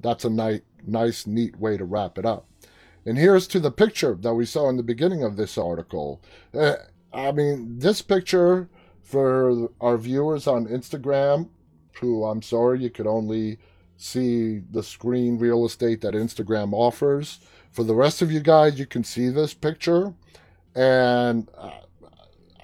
that's 0.00 0.24
a 0.24 0.30
nice, 0.30 0.60
nice, 0.86 1.26
neat 1.26 1.58
way 1.58 1.76
to 1.76 1.84
wrap 1.84 2.16
it 2.18 2.24
up. 2.24 2.48
And 3.04 3.18
here's 3.18 3.46
to 3.48 3.60
the 3.60 3.70
picture 3.70 4.14
that 4.20 4.34
we 4.34 4.46
saw 4.46 4.68
in 4.68 4.78
the 4.78 4.82
beginning 4.82 5.22
of 5.22 5.36
this 5.36 5.58
article. 5.58 6.22
Uh, 6.54 6.74
I 7.12 7.32
mean, 7.32 7.78
this 7.78 8.00
picture 8.02 8.68
for 9.02 9.68
our 9.80 9.98
viewers 9.98 10.46
on 10.46 10.66
Instagram, 10.66 11.50
who 12.00 12.24
I'm 12.24 12.42
sorry 12.42 12.82
you 12.82 12.90
could 12.90 13.06
only 13.06 13.58
see 13.96 14.60
the 14.70 14.82
screen 14.82 15.38
real 15.38 15.66
estate 15.66 16.00
that 16.00 16.14
Instagram 16.14 16.72
offers. 16.72 17.40
For 17.72 17.84
the 17.84 17.94
rest 17.94 18.22
of 18.22 18.32
you 18.32 18.40
guys, 18.40 18.78
you 18.78 18.86
can 18.86 19.04
see 19.04 19.28
this 19.28 19.52
picture. 19.52 20.14
And 20.74 21.48
uh, 21.56 21.70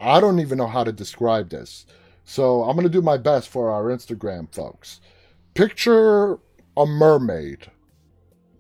I 0.05 0.21
don't 0.21 0.41
even 0.41 0.59
know 0.59 0.67
how 0.67 0.85
to 0.85 0.93
describe 0.93 1.49
this. 1.49 1.87
So 2.25 2.63
I'm 2.63 2.77
going 2.77 2.87
to 2.87 2.93
do 2.93 3.03
my 3.03 3.17
best 3.17 3.49
for 3.49 3.71
our 3.71 3.85
Instagram 3.85 4.55
folks. 4.55 5.01
Picture 5.55 6.39
a 6.77 6.87
mermaid. 6.87 7.71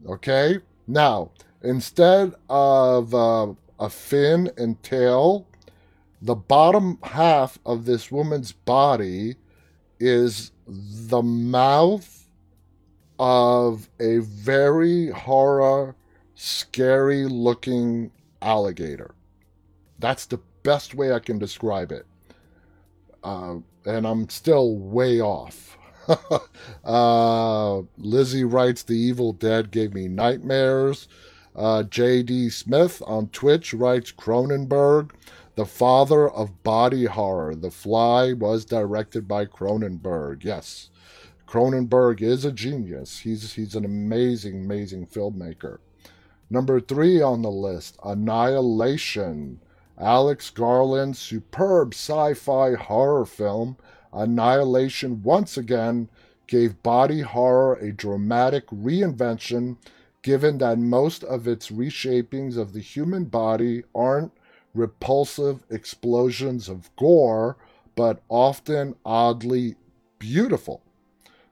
Okay? 0.09 0.59
Now, 0.87 1.33
instead 1.63 2.35
of 2.49 3.15
uh, 3.15 3.53
a 3.79 3.91
fin 3.91 4.51
and 4.57 4.83
tail, 4.83 5.47
the 6.23 6.35
bottom 6.35 6.99
half 7.03 7.59
of 7.67 7.85
this 7.85 8.11
woman's 8.11 8.53
body 8.53 9.37
is 10.01 10.53
the 10.67 11.23
mouth 11.23 12.27
of 13.19 13.89
a 14.01 14.19
very 14.19 15.11
horror, 15.11 15.95
scary 16.35 17.27
looking 17.27 18.11
alligator. 18.41 19.15
That's 19.99 20.27
the 20.27 20.39
best 20.65 20.95
way 20.95 21.13
I 21.13 21.21
can 21.21 21.39
describe 21.39 21.93
it. 21.93 22.07
Uh, 23.23 23.57
and 23.87 24.07
I'm 24.07 24.29
still 24.29 24.77
way 24.77 25.21
off. 25.21 25.79
uh, 26.85 27.83
Lizzie 27.99 28.45
writes, 28.45 28.83
The 28.83 28.97
Evil 28.97 29.33
Dead 29.33 29.71
gave 29.71 29.95
me 29.95 30.09
nightmares. 30.09 31.07
Uh, 31.55 31.85
J.D. 31.85 32.51
Smith 32.51 33.01
on 33.07 33.29
Twitch 33.29 33.73
writes, 33.73 34.11
Cronenberg, 34.11 35.13
the 35.55 35.65
father 35.65 36.29
of 36.29 36.63
body 36.65 37.05
horror. 37.05 37.55
The 37.55 37.71
Fly 37.71 38.33
was 38.33 38.65
directed 38.65 39.29
by 39.29 39.47
Cronenberg. 39.47 40.43
Yes, 40.43 40.91
Cronenberg 41.47 42.21
is 42.21 42.45
a 42.45 42.53
genius. 42.53 43.21
He's, 43.21 43.53
he's 43.53 43.77
an 43.77 43.85
amazing, 43.85 44.65
amazing 44.65 45.07
filmmaker. 45.07 45.79
Number 46.51 46.81
three 46.81 47.23
on 47.23 47.43
the 47.43 47.51
list, 47.51 47.99
Annihilation. 48.03 49.61
Alex 49.99 50.51
Garland's 50.51 51.19
superb 51.19 51.95
sci 51.95 52.35
fi 52.35 52.75
horror 52.75 53.25
film, 53.25 53.77
Annihilation, 54.13 55.23
once 55.23 55.57
again 55.57 56.09
gave 56.47 56.83
body 56.83 57.21
horror 57.21 57.75
a 57.77 57.93
dramatic 57.93 58.67
reinvention, 58.69 59.77
given 60.23 60.59
that 60.59 60.79
most 60.79 61.25
of 61.25 61.49
its 61.49 61.71
reshapings 61.71 62.57
of 62.57 62.73
the 62.73 62.81
human 62.81 63.25
body 63.25 63.83
aren't 63.95 64.33
repulsive 64.75 65.65
explosions 65.71 66.69
of 66.69 66.91
gore, 66.97 67.57
but 67.95 68.23
often 68.29 68.95
oddly 69.05 69.77
beautiful. 70.19 70.83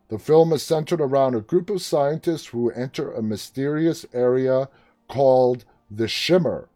The 0.09 0.19
film 0.19 0.53
is 0.53 0.63
centered 0.63 1.01
around 1.01 1.35
a 1.35 1.41
group 1.41 1.71
of 1.71 1.81
scientists 1.81 2.47
who 2.47 2.71
enter 2.71 3.13
a 3.13 3.23
mysterious 3.23 4.05
area 4.13 4.69
called 5.09 5.65
the 5.91 6.09
Shimmer, 6.09 6.69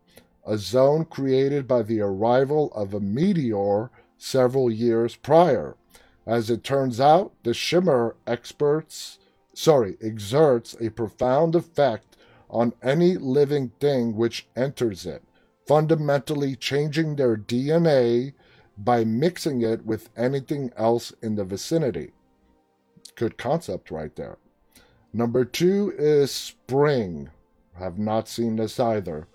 a 0.47 0.57
zone 0.57 1.05
created 1.05 1.67
by 1.67 1.83
the 1.83 2.01
arrival 2.01 2.73
of 2.73 2.95
a 2.95 3.01
meteor 3.01 3.91
several 4.17 4.71
years 4.71 5.17
prior. 5.17 5.77
As 6.25 6.51
it 6.51 6.65
turns 6.65 7.01
out, 7.01 7.33
the 7.43 7.53
Shimmer 7.53 8.17
experts, 8.27 9.19
sorry, 9.53 9.97
exerts 10.01 10.77
a 10.81 10.91
profound 10.91 11.55
effect 11.55 12.17
on 12.49 12.73
any 12.83 13.17
living 13.17 13.73
thing 13.81 14.17
which 14.17 14.47
enters 14.57 15.05
it, 15.05 15.23
fundamentally 15.67 16.55
changing 16.55 17.17
their 17.17 17.37
DNA 17.37 18.33
by 18.79 19.05
mixing 19.05 19.63
it 19.63 19.85
with 19.85 20.11
anything 20.17 20.71
else 20.77 21.13
in 21.23 21.35
the 21.35 21.45
vicinity. 21.45 22.13
Good 23.15 23.39
concept 23.39 23.91
right 23.91 24.15
there. 24.15 24.39
Number 25.13 25.45
two 25.45 25.95
is 25.97 26.31
Spring. 26.31 27.31
Have 27.79 27.99
not 27.99 28.29
seen 28.29 28.57
this 28.57 28.79
either. 28.79 29.27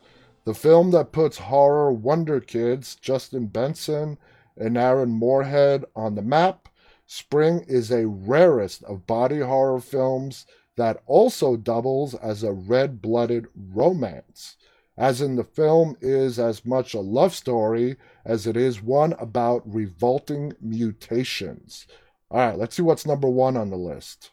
The 0.44 0.54
film 0.54 0.92
that 0.92 1.12
puts 1.12 1.38
horror 1.38 1.92
wonder 1.92 2.40
kids 2.40 2.96
Justin 2.96 3.48
Benson 3.48 4.18
and 4.58 4.78
Aaron 4.78 5.12
Moorhead 5.12 5.86
on 5.96 6.16
the 6.16 6.22
map, 6.22 6.68
Spring 7.14 7.66
is 7.68 7.92
a 7.92 8.08
rarest 8.08 8.84
of 8.84 9.06
body 9.06 9.42
horror 9.42 9.82
films 9.82 10.46
that 10.78 11.04
also 11.06 11.58
doubles 11.58 12.16
as 12.16 12.42
a 12.42 12.54
red 12.54 13.02
blooded 13.02 13.48
romance, 13.54 14.56
as 14.96 15.22
in 15.22 15.36
the 15.36 15.44
film 15.44 15.98
is 16.00 16.40
as 16.40 16.66
much 16.66 16.94
a 16.94 17.02
love 17.02 17.36
story 17.36 17.98
as 18.24 18.48
it 18.48 18.56
is 18.56 18.82
one 18.82 19.12
about 19.20 19.62
revolting 19.70 20.54
mutations. 20.62 21.86
All 22.30 22.40
right, 22.40 22.58
let's 22.58 22.78
see 22.78 22.82
what's 22.82 23.06
number 23.06 23.30
one 23.30 23.58
on 23.58 23.72
the 23.72 23.76
list. 23.76 24.32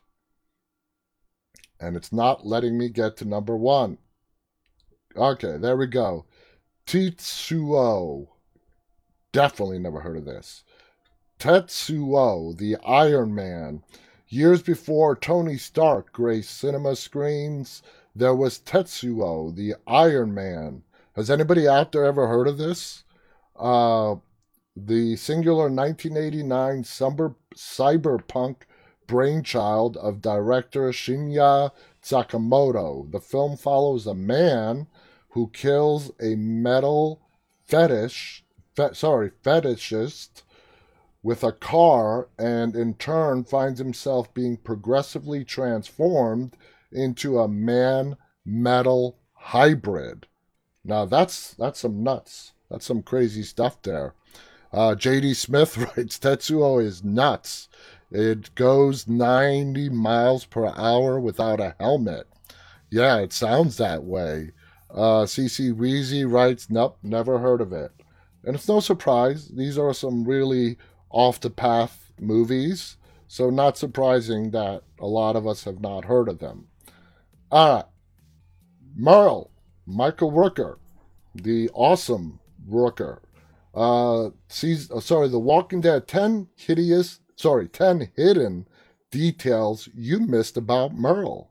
And 1.80 1.96
it's 1.96 2.12
not 2.12 2.46
letting 2.46 2.78
me 2.78 2.90
get 2.90 3.16
to 3.16 3.24
number 3.24 3.56
one. 3.56 3.98
Okay, 5.18 5.56
there 5.58 5.76
we 5.76 5.86
go. 5.86 6.26
Tetsuo. 6.86 8.28
Definitely 9.32 9.80
never 9.80 10.00
heard 10.00 10.16
of 10.16 10.24
this. 10.24 10.62
Tetsuo, 11.40 12.56
the 12.56 12.76
Iron 12.86 13.34
Man. 13.34 13.82
Years 14.28 14.62
before 14.62 15.16
Tony 15.16 15.56
Stark 15.56 16.12
graced 16.12 16.56
cinema 16.56 16.94
screens, 16.94 17.82
there 18.14 18.34
was 18.34 18.60
Tetsuo, 18.60 19.54
the 19.54 19.74
Iron 19.88 20.32
Man. 20.32 20.82
Has 21.16 21.30
anybody 21.30 21.66
out 21.66 21.90
there 21.90 22.04
ever 22.04 22.28
heard 22.28 22.46
of 22.46 22.58
this? 22.58 23.02
Uh, 23.58 24.16
the 24.76 25.16
singular 25.16 25.68
1989 25.68 26.84
cyber, 26.84 27.34
cyberpunk 27.56 28.56
brainchild 29.08 29.96
of 29.96 30.22
director 30.22 30.90
Shinya 30.90 31.72
Tsukamoto. 32.02 33.10
The 33.10 33.20
film 33.20 33.56
follows 33.56 34.06
a 34.06 34.14
man 34.14 34.86
who 35.30 35.50
kills 35.50 36.10
a 36.20 36.34
metal 36.34 37.20
fetish, 37.66 38.44
fe- 38.74 38.94
sorry, 38.94 39.30
fetishist 39.44 40.42
with 41.22 41.42
a 41.42 41.52
car 41.52 42.28
and 42.38 42.74
in 42.74 42.94
turn 42.94 43.44
finds 43.44 43.78
himself 43.78 44.32
being 44.32 44.56
progressively 44.56 45.44
transformed 45.44 46.56
into 46.92 47.38
a 47.38 47.48
man 47.48 48.16
metal 48.44 49.18
hybrid. 49.34 50.26
Now 50.84 51.04
that's 51.04 51.54
that's 51.54 51.80
some 51.80 52.02
nuts. 52.02 52.52
That's 52.70 52.86
some 52.86 53.02
crazy 53.02 53.42
stuff 53.42 53.82
there. 53.82 54.14
Uh, 54.72 54.94
J.D. 54.94 55.34
Smith 55.34 55.76
writes 55.96 56.18
Tetsuo 56.18 56.82
is 56.82 57.02
nuts. 57.02 57.68
It 58.10 58.54
goes 58.54 59.06
90 59.06 59.90
miles 59.90 60.44
per 60.44 60.66
hour 60.66 61.20
without 61.20 61.60
a 61.60 61.74
helmet. 61.78 62.26
Yeah, 62.90 63.18
it 63.18 63.32
sounds 63.32 63.76
that 63.76 64.04
way. 64.04 64.52
Uh, 64.90 65.24
CC 65.24 65.72
Weezy 65.72 66.30
writes, 66.30 66.70
Nope, 66.70 66.98
never 67.02 67.38
heard 67.38 67.60
of 67.60 67.72
it. 67.72 67.92
And 68.44 68.54
it's 68.54 68.68
no 68.68 68.80
surprise, 68.80 69.48
these 69.48 69.76
are 69.76 69.92
some 69.92 70.24
really 70.24 70.78
off 71.10 71.40
the 71.40 71.50
path 71.50 72.12
movies, 72.20 72.96
so 73.26 73.50
not 73.50 73.76
surprising 73.76 74.50
that 74.52 74.82
a 74.98 75.06
lot 75.06 75.36
of 75.36 75.46
us 75.46 75.64
have 75.64 75.80
not 75.80 76.04
heard 76.06 76.28
of 76.28 76.38
them. 76.38 76.68
All 77.50 77.76
right. 77.76 77.84
Merle, 78.96 79.50
Michael 79.86 80.32
Rooker, 80.32 80.76
the 81.34 81.70
awesome 81.72 82.40
Rooker. 82.68 83.20
Uh, 83.74 84.30
sees, 84.48 84.90
uh, 84.90 85.00
sorry, 85.00 85.28
The 85.28 85.38
Walking 85.38 85.80
Dead 85.80 86.08
10 86.08 86.48
hideous, 86.56 87.20
sorry, 87.36 87.68
10 87.68 88.10
hidden 88.16 88.66
details 89.10 89.88
you 89.94 90.20
missed 90.20 90.56
about 90.56 90.94
Merle. 90.94 91.50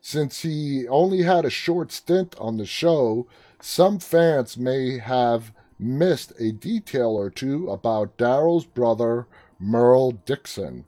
Since 0.00 0.42
he 0.42 0.86
only 0.88 1.22
had 1.22 1.44
a 1.44 1.50
short 1.50 1.92
stint 1.92 2.36
on 2.38 2.56
the 2.56 2.66
show, 2.66 3.26
some 3.60 3.98
fans 3.98 4.56
may 4.56 4.98
have 4.98 5.52
missed 5.78 6.32
a 6.38 6.52
detail 6.52 7.10
or 7.10 7.30
two 7.30 7.70
about 7.70 8.16
Daryl's 8.16 8.64
brother, 8.64 9.26
Merle 9.58 10.12
Dixon. 10.12 10.84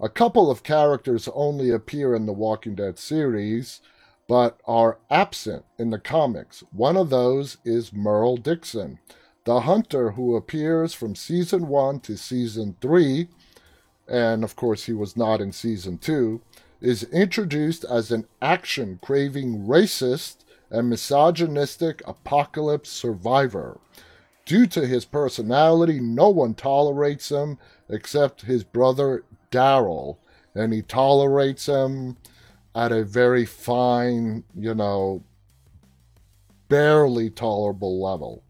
A 0.00 0.08
couple 0.08 0.50
of 0.50 0.62
characters 0.62 1.28
only 1.34 1.70
appear 1.70 2.14
in 2.14 2.26
the 2.26 2.32
Walking 2.32 2.74
Dead 2.74 2.98
series, 2.98 3.80
but 4.28 4.60
are 4.66 4.98
absent 5.10 5.64
in 5.78 5.90
the 5.90 5.98
comics. 5.98 6.64
One 6.72 6.96
of 6.96 7.10
those 7.10 7.58
is 7.64 7.92
Merle 7.92 8.36
Dixon, 8.36 8.98
the 9.44 9.60
hunter 9.60 10.12
who 10.12 10.36
appears 10.36 10.94
from 10.94 11.14
season 11.14 11.68
1 11.68 12.00
to 12.00 12.16
season 12.16 12.76
3, 12.80 13.28
and 14.08 14.44
of 14.44 14.56
course 14.56 14.84
he 14.84 14.92
was 14.92 15.16
not 15.16 15.40
in 15.40 15.52
season 15.52 15.98
2 15.98 16.40
is 16.82 17.04
introduced 17.04 17.84
as 17.84 18.10
an 18.10 18.26
action 18.42 18.98
craving 19.00 19.66
racist 19.66 20.38
and 20.70 20.90
misogynistic 20.90 22.02
apocalypse 22.06 22.90
survivor. 22.90 23.78
Due 24.44 24.66
to 24.66 24.86
his 24.86 25.04
personality, 25.04 26.00
no 26.00 26.28
one 26.28 26.54
tolerates 26.54 27.30
him 27.30 27.56
except 27.88 28.42
his 28.42 28.64
brother 28.64 29.22
Daryl, 29.52 30.16
and 30.54 30.72
he 30.72 30.82
tolerates 30.82 31.66
him 31.66 32.16
at 32.74 32.90
a 32.90 33.04
very 33.04 33.44
fine, 33.44 34.42
you 34.54 34.74
know, 34.74 35.22
barely 36.68 37.30
tolerable 37.30 38.02
level. 38.02 38.42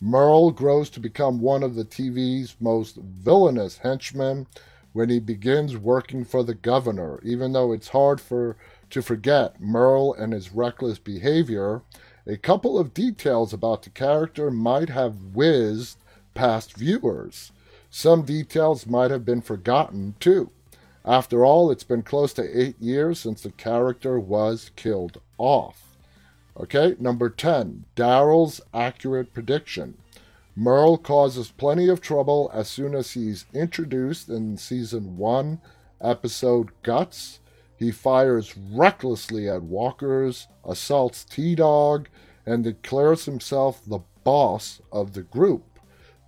Merle 0.00 0.50
grows 0.52 0.90
to 0.90 1.00
become 1.00 1.40
one 1.40 1.62
of 1.62 1.74
the 1.74 1.84
TV's 1.84 2.54
most 2.60 2.96
villainous 2.96 3.78
henchmen 3.78 4.46
when 4.92 5.08
he 5.08 5.18
begins 5.18 5.76
working 5.76 6.24
for 6.24 6.42
the 6.42 6.54
governor, 6.54 7.20
even 7.22 7.52
though 7.52 7.72
it's 7.72 7.88
hard 7.88 8.20
for 8.20 8.56
to 8.90 9.02
forget 9.02 9.60
Merle 9.60 10.14
and 10.14 10.32
his 10.32 10.52
reckless 10.52 10.98
behavior. 10.98 11.82
A 12.26 12.36
couple 12.36 12.78
of 12.78 12.94
details 12.94 13.52
about 13.52 13.82
the 13.82 13.90
character 13.90 14.50
might 14.50 14.90
have 14.90 15.34
whizzed 15.34 15.98
past 16.34 16.76
viewers. 16.76 17.52
Some 17.90 18.22
details 18.22 18.86
might 18.86 19.10
have 19.10 19.24
been 19.24 19.40
forgotten, 19.40 20.14
too. 20.20 20.50
After 21.04 21.44
all, 21.44 21.70
it's 21.70 21.84
been 21.84 22.02
close 22.02 22.32
to 22.34 22.60
eight 22.60 22.80
years 22.80 23.18
since 23.18 23.42
the 23.42 23.50
character 23.50 24.20
was 24.20 24.70
killed 24.76 25.20
off. 25.36 25.96
Okay, 26.58 26.94
number 27.00 27.28
10, 27.28 27.84
Daryl's 27.96 28.60
accurate 28.72 29.32
prediction. 29.32 29.96
Merle 30.54 30.98
causes 30.98 31.50
plenty 31.50 31.88
of 31.88 32.02
trouble 32.02 32.50
as 32.52 32.68
soon 32.68 32.94
as 32.94 33.12
he's 33.12 33.46
introduced 33.54 34.28
in 34.28 34.58
season 34.58 35.16
1, 35.16 35.60
episode 36.02 36.70
Guts. 36.82 37.40
He 37.74 37.90
fires 37.90 38.54
recklessly 38.56 39.48
at 39.48 39.62
walkers, 39.62 40.48
assaults 40.62 41.24
T 41.24 41.54
Dog, 41.54 42.08
and 42.44 42.62
declares 42.62 43.24
himself 43.24 43.80
the 43.86 44.00
boss 44.24 44.82
of 44.92 45.14
the 45.14 45.22
group, 45.22 45.78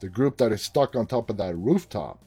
the 0.00 0.08
group 0.08 0.38
that 0.38 0.52
is 0.52 0.62
stuck 0.62 0.96
on 0.96 1.06
top 1.06 1.28
of 1.28 1.37
that 1.37 1.56
rooftop. 1.56 2.24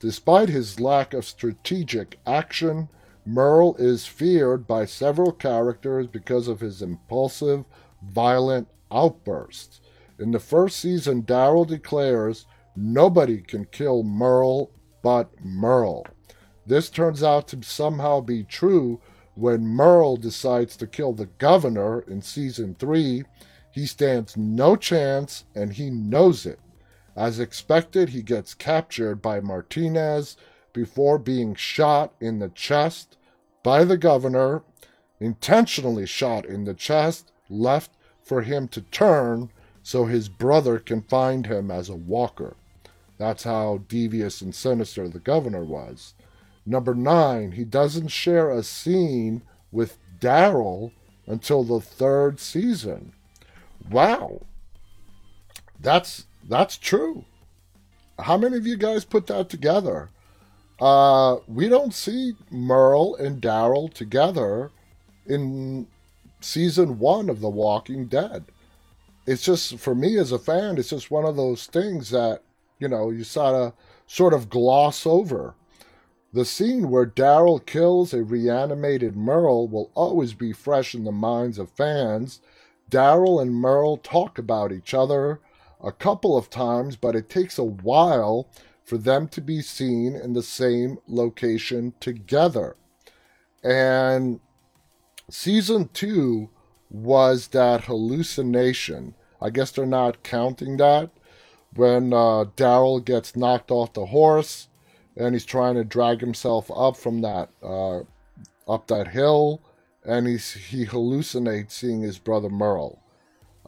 Despite 0.00 0.48
his 0.48 0.80
lack 0.80 1.12
of 1.12 1.26
strategic 1.26 2.18
action, 2.26 2.88
Merle 3.26 3.76
is 3.76 4.06
feared 4.06 4.66
by 4.66 4.86
several 4.86 5.32
characters 5.32 6.06
because 6.06 6.48
of 6.48 6.60
his 6.60 6.80
impulsive, 6.80 7.64
violent 8.02 8.68
outbursts. 8.90 9.80
In 10.18 10.30
the 10.30 10.38
first 10.38 10.78
season, 10.78 11.22
Daryl 11.22 11.66
declares 11.66 12.46
nobody 12.76 13.40
can 13.40 13.64
kill 13.66 14.02
Merle 14.02 14.70
but 15.02 15.30
Merle. 15.44 16.06
This 16.66 16.88
turns 16.88 17.22
out 17.22 17.48
to 17.48 17.62
somehow 17.62 18.20
be 18.20 18.44
true 18.44 19.00
when 19.34 19.66
Merle 19.66 20.16
decides 20.16 20.76
to 20.76 20.86
kill 20.86 21.12
the 21.12 21.26
governor 21.38 22.00
in 22.00 22.22
season 22.22 22.76
3. 22.78 23.24
He 23.72 23.86
stands 23.86 24.36
no 24.36 24.76
chance 24.76 25.44
and 25.54 25.72
he 25.72 25.90
knows 25.90 26.46
it. 26.46 26.60
As 27.16 27.40
expected, 27.40 28.10
he 28.10 28.22
gets 28.22 28.54
captured 28.54 29.20
by 29.20 29.40
Martinez 29.40 30.36
before 30.72 31.18
being 31.18 31.54
shot 31.54 32.14
in 32.20 32.38
the 32.38 32.48
chest 32.48 33.16
by 33.62 33.84
the 33.84 33.96
governor, 33.96 34.62
intentionally 35.20 36.06
shot 36.06 36.44
in 36.44 36.64
the 36.64 36.74
chest, 36.74 37.32
left 37.48 37.92
for 38.22 38.42
him 38.42 38.68
to 38.68 38.80
turn 38.80 39.50
so 39.84 40.06
his 40.06 40.30
brother 40.30 40.78
can 40.78 41.02
find 41.02 41.46
him 41.46 41.70
as 41.70 41.88
a 41.88 41.94
walker. 41.94 42.56
That's 43.18 43.44
how 43.44 43.82
devious 43.86 44.40
and 44.40 44.54
sinister 44.54 45.08
the 45.08 45.20
governor 45.20 45.62
was. 45.62 46.14
Number 46.66 46.94
nine, 46.94 47.52
he 47.52 47.64
doesn't 47.64 48.08
share 48.08 48.50
a 48.50 48.62
scene 48.62 49.42
with 49.70 49.98
Daryl 50.18 50.92
until 51.26 51.62
the 51.62 51.80
third 51.80 52.40
season. 52.40 53.12
Wow. 53.88 54.40
That's 55.78 56.26
that's 56.48 56.78
true. 56.78 57.26
How 58.18 58.38
many 58.38 58.56
of 58.56 58.66
you 58.66 58.78
guys 58.78 59.04
put 59.04 59.26
that 59.26 59.50
together? 59.50 60.08
Uh, 60.80 61.36
we 61.46 61.68
don't 61.68 61.92
see 61.92 62.32
Merle 62.50 63.16
and 63.16 63.40
Daryl 63.40 63.92
together 63.92 64.70
in 65.26 65.86
season 66.40 66.98
one 66.98 67.28
of 67.28 67.40
The 67.40 67.50
Walking 67.50 68.06
Dead. 68.06 68.44
It's 69.26 69.42
just, 69.42 69.78
for 69.78 69.94
me 69.94 70.18
as 70.18 70.32
a 70.32 70.38
fan, 70.38 70.76
it's 70.78 70.90
just 70.90 71.10
one 71.10 71.24
of 71.24 71.36
those 71.36 71.66
things 71.66 72.10
that, 72.10 72.42
you 72.78 72.88
know, 72.88 73.10
you 73.10 73.24
sort 73.24 73.54
of, 73.54 73.72
sort 74.06 74.34
of 74.34 74.50
gloss 74.50 75.06
over. 75.06 75.54
The 76.32 76.44
scene 76.44 76.90
where 76.90 77.06
Daryl 77.06 77.64
kills 77.64 78.12
a 78.12 78.22
reanimated 78.22 79.16
Merle 79.16 79.68
will 79.68 79.90
always 79.94 80.34
be 80.34 80.52
fresh 80.52 80.94
in 80.94 81.04
the 81.04 81.12
minds 81.12 81.58
of 81.58 81.70
fans. 81.70 82.40
Daryl 82.90 83.40
and 83.40 83.54
Merle 83.54 83.96
talk 83.96 84.36
about 84.36 84.72
each 84.72 84.92
other, 84.92 85.40
a 85.82 85.92
couple 85.92 86.36
of 86.36 86.50
times, 86.50 86.96
but 86.96 87.14
it 87.14 87.28
takes 87.28 87.56
a 87.56 87.64
while 87.64 88.48
for 88.82 88.98
them 88.98 89.28
to 89.28 89.40
be 89.40 89.62
seen 89.62 90.14
in 90.14 90.32
the 90.32 90.42
same 90.42 90.98
location 91.06 91.94
together. 92.00 92.76
And 93.62 94.40
season 95.30 95.88
two 95.94 96.50
was 96.94 97.48
that 97.48 97.84
hallucination. 97.84 99.14
I 99.42 99.50
guess 99.50 99.72
they're 99.72 99.84
not 99.84 100.22
counting 100.22 100.76
that. 100.76 101.10
When 101.74 102.12
uh, 102.12 102.46
Daryl 102.56 103.04
gets 103.04 103.34
knocked 103.34 103.72
off 103.72 103.94
the 103.94 104.06
horse 104.06 104.68
and 105.16 105.34
he's 105.34 105.44
trying 105.44 105.74
to 105.74 105.84
drag 105.84 106.20
himself 106.20 106.70
up 106.74 106.96
from 106.96 107.20
that 107.22 107.50
uh, 107.62 108.00
up 108.68 108.86
that 108.86 109.08
hill, 109.08 109.60
and 110.04 110.26
he's, 110.26 110.52
he 110.52 110.86
hallucinates 110.86 111.72
seeing 111.72 112.00
his 112.00 112.18
brother 112.18 112.48
Merle. 112.48 113.02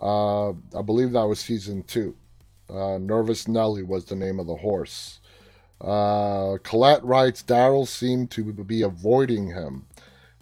Uh, 0.01 0.51
I 0.79 0.83
believe 0.85 1.13
that 1.13 1.25
was 1.25 1.41
season 1.41 1.83
two. 1.83 2.15
Uh, 2.71 2.99
Nervous 2.99 3.49
Nelly 3.49 3.83
was 3.83 4.05
the 4.05 4.17
name 4.17 4.39
of 4.39 4.47
the 4.47 4.57
horse. 4.57 5.21
Uh, 5.81 6.59
Colette 6.63 7.05
writes 7.05 7.43
Daryl 7.43 7.87
seemed 7.87 8.31
to 8.33 8.45
be 8.45 8.83
avoiding 8.83 9.49
him. 9.49 9.86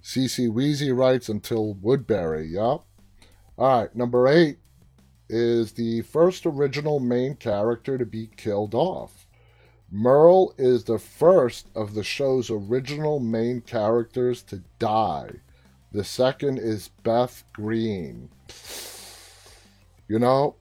CC 0.04 0.50
Weezy 0.50 0.94
writes 0.94 1.30
until 1.30 1.72
Woodbury. 1.74 2.48
Yep. 2.48 2.82
All 3.56 3.80
right, 3.80 3.96
number 3.96 4.28
eight 4.28 4.58
is 5.30 5.72
the 5.72 6.02
first 6.02 6.44
original 6.44 7.00
main 7.00 7.36
character 7.36 7.96
to 7.96 8.04
be 8.04 8.28
killed 8.36 8.74
off. 8.74 9.26
Merle 9.90 10.54
is 10.58 10.84
the 10.84 10.98
first 10.98 11.68
of 11.74 11.94
the 11.94 12.04
show's 12.04 12.50
original 12.50 13.18
main 13.18 13.62
characters 13.62 14.42
to 14.42 14.62
die. 14.78 15.30
The 15.92 16.04
second 16.04 16.58
is 16.58 16.88
Beth 17.02 17.42
Greene. 17.54 18.28
You 20.06 20.18
know, 20.18 20.56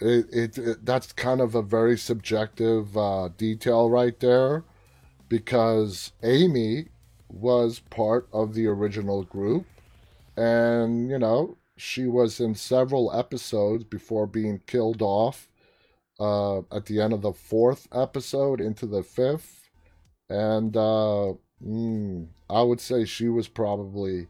it, 0.00 0.26
it, 0.30 0.58
it 0.58 0.84
that's 0.84 1.12
kind 1.12 1.40
of 1.40 1.54
a 1.54 1.62
very 1.62 1.96
subjective 1.96 2.94
uh, 2.96 3.30
detail 3.38 3.88
right 3.88 4.18
there 4.20 4.64
because 5.28 6.12
Amy 6.22 6.88
was 7.32 7.80
part 7.90 8.28
of 8.32 8.54
the 8.54 8.66
original 8.66 9.22
group 9.24 9.64
and 10.36 11.08
you 11.10 11.18
know 11.18 11.56
she 11.76 12.06
was 12.06 12.40
in 12.40 12.54
several 12.54 13.12
episodes 13.12 13.84
before 13.84 14.26
being 14.26 14.60
killed 14.66 15.02
off 15.02 15.48
uh, 16.20 16.58
at 16.70 16.86
the 16.86 17.00
end 17.00 17.12
of 17.12 17.22
the 17.22 17.32
fourth 17.32 17.88
episode 17.92 18.60
into 18.60 18.86
the 18.86 19.02
fifth 19.02 19.70
and 20.28 20.76
uh, 20.76 21.32
mm, 21.64 22.26
i 22.50 22.62
would 22.62 22.80
say 22.80 23.04
she 23.04 23.28
was 23.28 23.48
probably 23.48 24.26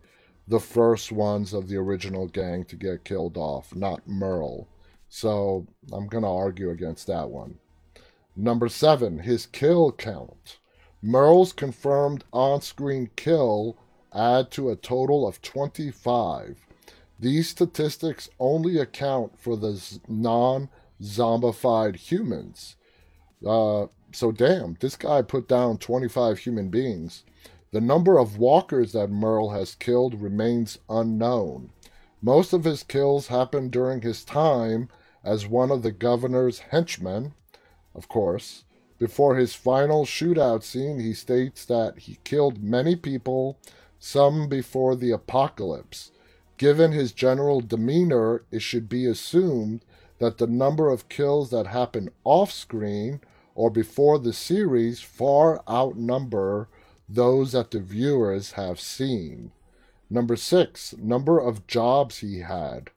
the 0.48 0.61
first 0.61 1.12
ones 1.12 1.53
of 1.53 1.68
the 1.68 1.76
original 1.76 2.26
gang 2.26 2.64
to 2.64 2.76
get 2.76 3.05
killed 3.05 3.36
off, 3.36 3.74
not 3.74 4.07
Merle. 4.07 4.68
So 5.09 5.66
I'm 5.92 6.07
going 6.09 6.24
to 6.24 6.28
argue 6.28 6.70
against 6.70 7.07
that 7.07 7.30
one. 7.30 7.59
Number 8.34 8.68
seven, 8.68 9.20
his 9.20 9.46
kill 9.46 9.92
count. 9.92 10.59
Merle's 11.03 11.53
confirmed 11.53 12.24
on 12.32 12.62
screen 12.62 13.11
kill 13.16 13.76
add 14.14 14.50
to 14.53 14.70
a 14.70 14.76
total 14.76 15.26
of 15.26 15.42
25. 15.42 16.64
These 17.18 17.48
statistics 17.48 18.28
only 18.38 18.78
account 18.78 19.38
for 19.38 19.57
the 19.57 19.80
non 20.09 20.68
zombified 21.00 21.96
humans. 21.96 22.76
Uh, 23.46 23.86
so, 24.12 24.30
damn, 24.30 24.76
this 24.80 24.96
guy 24.96 25.22
put 25.22 25.48
down 25.48 25.78
25 25.78 26.38
human 26.38 26.68
beings. 26.68 27.24
The 27.72 27.80
number 27.80 28.18
of 28.18 28.38
walkers 28.38 28.92
that 28.92 29.11
Merle 29.11 29.50
has 29.50 29.74
killed 29.74 30.20
remains 30.20 30.78
unknown. 30.88 31.70
Most 32.20 32.53
of 32.53 32.64
his 32.64 32.82
kills 32.82 33.28
happened 33.28 33.72
during 33.72 34.03
his 34.03 34.24
time 34.24 34.88
as 35.24 35.46
one 35.46 35.70
of 35.70 35.82
the 35.82 35.90
governor's 35.90 36.59
henchmen, 36.59 37.34
of 37.94 38.09
course. 38.09 38.64
Before 39.03 39.34
his 39.34 39.53
final 39.53 40.05
shootout 40.05 40.62
scene, 40.62 41.00
he 41.00 41.12
states 41.12 41.64
that 41.64 41.98
he 41.98 42.20
killed 42.22 42.62
many 42.62 42.94
people, 42.94 43.59
some 43.98 44.48
before 44.48 44.94
the 44.94 45.11
apocalypse. 45.11 46.12
Given 46.57 46.92
his 46.92 47.11
general 47.11 47.61
demeanor, 47.61 48.44
it 48.53 48.62
should 48.62 48.88
be 48.88 49.07
assumed 49.07 49.84
that 50.20 50.38
the 50.38 50.46
number 50.46 50.88
of 50.88 51.09
kills 51.09 51.50
that 51.50 51.66
happen 51.66 52.11
off 52.22 52.53
screen 52.53 53.20
or 53.57 53.70
before 53.70 54.20
the 54.20 54.32
series 54.32 55.00
far 55.00 55.64
outnumber 55.68 56.68
those 57.09 57.50
that 57.50 57.72
the 57.72 57.80
viewers 57.80 58.53
have 58.53 58.78
seen. 58.78 59.50
Number 60.09 60.36
six, 60.36 60.94
number 60.96 61.40
of 61.40 61.66
jobs 61.66 62.18
he 62.18 62.38
had. 62.38 62.90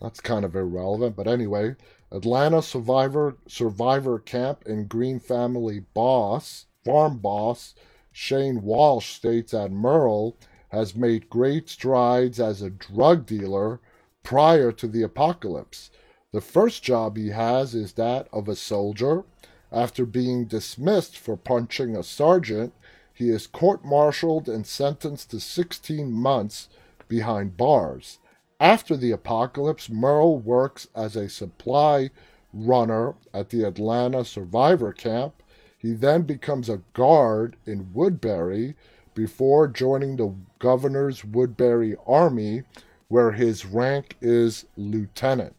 That's 0.00 0.20
kind 0.20 0.44
of 0.44 0.56
irrelevant, 0.56 1.14
but 1.14 1.28
anyway, 1.28 1.76
Atlanta 2.12 2.62
survivor 2.62 3.36
survivor 3.48 4.18
camp 4.18 4.64
and 4.66 4.88
Greene 4.88 5.18
family 5.18 5.80
boss, 5.80 6.66
farm 6.84 7.18
boss 7.18 7.74
Shane 8.12 8.62
Walsh 8.62 9.12
states 9.12 9.52
that 9.52 9.70
Merle 9.70 10.36
has 10.68 10.94
made 10.94 11.28
great 11.28 11.68
strides 11.68 12.40
as 12.40 12.62
a 12.62 12.70
drug 12.70 13.26
dealer 13.26 13.80
prior 14.22 14.72
to 14.72 14.86
the 14.86 15.02
apocalypse. 15.02 15.90
The 16.32 16.40
first 16.40 16.82
job 16.82 17.16
he 17.16 17.28
has 17.28 17.74
is 17.74 17.92
that 17.94 18.28
of 18.32 18.48
a 18.48 18.56
soldier. 18.56 19.24
After 19.70 20.06
being 20.06 20.46
dismissed 20.46 21.18
for 21.18 21.36
punching 21.36 21.94
a 21.96 22.02
sergeant, 22.02 22.72
he 23.12 23.30
is 23.30 23.46
court 23.46 23.84
martialed 23.84 24.48
and 24.48 24.66
sentenced 24.66 25.30
to 25.32 25.40
16 25.40 26.10
months 26.10 26.68
behind 27.08 27.56
bars. 27.56 28.18
After 28.58 28.96
the 28.96 29.12
apocalypse, 29.12 29.90
Merle 29.90 30.38
works 30.38 30.88
as 30.94 31.14
a 31.14 31.28
supply 31.28 32.10
runner 32.52 33.14
at 33.34 33.50
the 33.50 33.64
Atlanta 33.64 34.24
survivor 34.24 34.92
camp. 34.92 35.42
He 35.76 35.92
then 35.92 36.22
becomes 36.22 36.68
a 36.68 36.82
guard 36.94 37.56
in 37.66 37.92
Woodbury 37.92 38.74
before 39.14 39.68
joining 39.68 40.16
the 40.16 40.34
governor's 40.58 41.24
Woodbury 41.24 41.96
Army, 42.06 42.62
where 43.08 43.32
his 43.32 43.66
rank 43.66 44.16
is 44.20 44.64
lieutenant. 44.76 45.54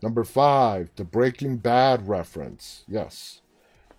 Number 0.00 0.24
five, 0.24 0.90
the 0.96 1.04
Breaking 1.04 1.56
Bad 1.56 2.08
reference. 2.08 2.84
Yes. 2.86 3.40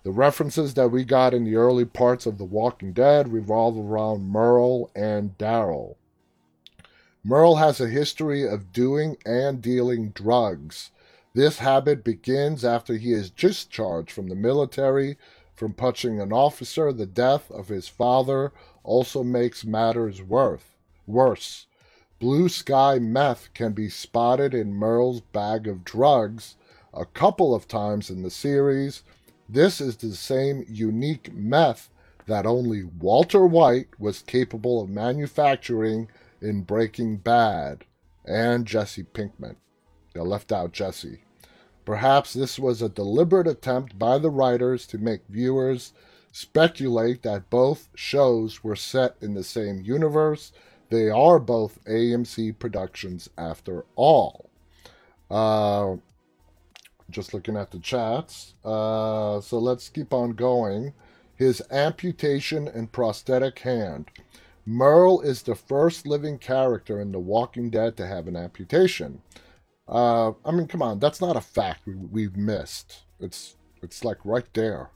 The 0.04 0.12
references 0.12 0.74
that 0.74 0.88
we 0.88 1.04
got 1.04 1.34
in 1.34 1.44
the 1.44 1.56
early 1.56 1.84
parts 1.84 2.26
of 2.26 2.38
The 2.38 2.44
Walking 2.44 2.92
Dead 2.92 3.32
revolve 3.32 3.76
around 3.76 4.30
Merle 4.30 4.90
and 4.94 5.36
Daryl. 5.36 5.96
Merle 7.28 7.56
has 7.56 7.80
a 7.80 7.88
history 7.88 8.46
of 8.46 8.72
doing 8.72 9.16
and 9.26 9.60
dealing 9.60 10.10
drugs. 10.10 10.92
This 11.34 11.58
habit 11.58 12.04
begins 12.04 12.64
after 12.64 12.94
he 12.94 13.12
is 13.12 13.30
discharged 13.30 14.12
from 14.12 14.28
the 14.28 14.36
military 14.36 15.18
from 15.52 15.72
punching 15.72 16.20
an 16.20 16.32
officer. 16.32 16.92
The 16.92 17.04
death 17.04 17.50
of 17.50 17.66
his 17.66 17.88
father 17.88 18.52
also 18.84 19.24
makes 19.24 19.64
matters 19.64 20.22
worse. 20.22 21.66
Blue 22.20 22.48
sky 22.48 23.00
meth 23.00 23.52
can 23.54 23.72
be 23.72 23.88
spotted 23.88 24.54
in 24.54 24.72
Merle's 24.72 25.20
bag 25.20 25.66
of 25.66 25.82
drugs 25.82 26.54
a 26.94 27.06
couple 27.06 27.56
of 27.56 27.66
times 27.66 28.08
in 28.08 28.22
the 28.22 28.30
series. 28.30 29.02
This 29.48 29.80
is 29.80 29.96
the 29.96 30.14
same 30.14 30.64
unique 30.68 31.34
meth 31.34 31.90
that 32.26 32.46
only 32.46 32.84
Walter 32.84 33.44
White 33.44 33.88
was 33.98 34.22
capable 34.22 34.80
of 34.80 34.88
manufacturing 34.88 36.06
in 36.40 36.62
Breaking 36.62 37.16
Bad, 37.16 37.84
and 38.24 38.66
Jesse 38.66 39.04
Pinkman. 39.04 39.56
They 40.14 40.20
left 40.20 40.52
out 40.52 40.72
Jesse. 40.72 41.20
Perhaps 41.84 42.32
this 42.32 42.58
was 42.58 42.82
a 42.82 42.88
deliberate 42.88 43.46
attempt 43.46 43.98
by 43.98 44.18
the 44.18 44.30
writers 44.30 44.86
to 44.88 44.98
make 44.98 45.20
viewers 45.28 45.92
speculate 46.32 47.22
that 47.22 47.48
both 47.48 47.88
shows 47.94 48.62
were 48.62 48.76
set 48.76 49.16
in 49.22 49.34
the 49.34 49.44
same 49.44 49.80
universe. 49.80 50.52
They 50.90 51.08
are 51.08 51.38
both 51.38 51.82
AMC 51.84 52.58
productions 52.58 53.30
after 53.38 53.86
all. 53.94 54.50
Uh, 55.30 55.96
just 57.10 57.32
looking 57.32 57.56
at 57.56 57.70
the 57.70 57.78
chats. 57.78 58.54
Uh, 58.64 59.40
so 59.40 59.58
let's 59.58 59.88
keep 59.88 60.12
on 60.12 60.32
going. 60.32 60.92
His 61.36 61.62
amputation 61.70 62.68
and 62.68 62.92
prosthetic 62.92 63.60
hand. 63.60 64.10
Merle 64.68 65.20
is 65.20 65.42
the 65.42 65.54
first 65.54 66.08
living 66.08 66.38
character 66.38 67.00
in 67.00 67.12
The 67.12 67.20
Walking 67.20 67.70
Dead 67.70 67.96
to 67.96 68.06
have 68.06 68.26
an 68.26 68.34
amputation. 68.34 69.22
Uh, 69.86 70.32
I 70.44 70.50
mean, 70.50 70.66
come 70.66 70.82
on, 70.82 70.98
that's 70.98 71.20
not 71.20 71.36
a 71.36 71.40
fact 71.40 71.82
we, 71.86 72.24
have 72.24 72.36
missed. 72.36 73.04
It's 73.20 73.54
it's 73.80 74.04
like 74.04 74.18
right 74.24 74.52
there. 74.54 74.90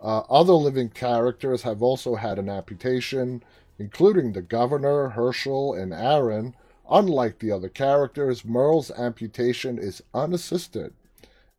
Uh, 0.00 0.20
other 0.28 0.54
living 0.54 0.88
characters 0.88 1.62
have 1.62 1.80
also 1.80 2.16
had 2.16 2.40
an 2.40 2.48
amputation, 2.48 3.44
including 3.78 4.32
the 4.32 4.42
governor, 4.42 5.10
Hershel, 5.10 5.74
and 5.74 5.94
Aaron. 5.94 6.56
Unlike 6.90 7.38
the 7.38 7.52
other 7.52 7.68
characters, 7.68 8.44
Merle's 8.44 8.90
amputation 8.90 9.78
is 9.78 10.02
unassisted, 10.12 10.92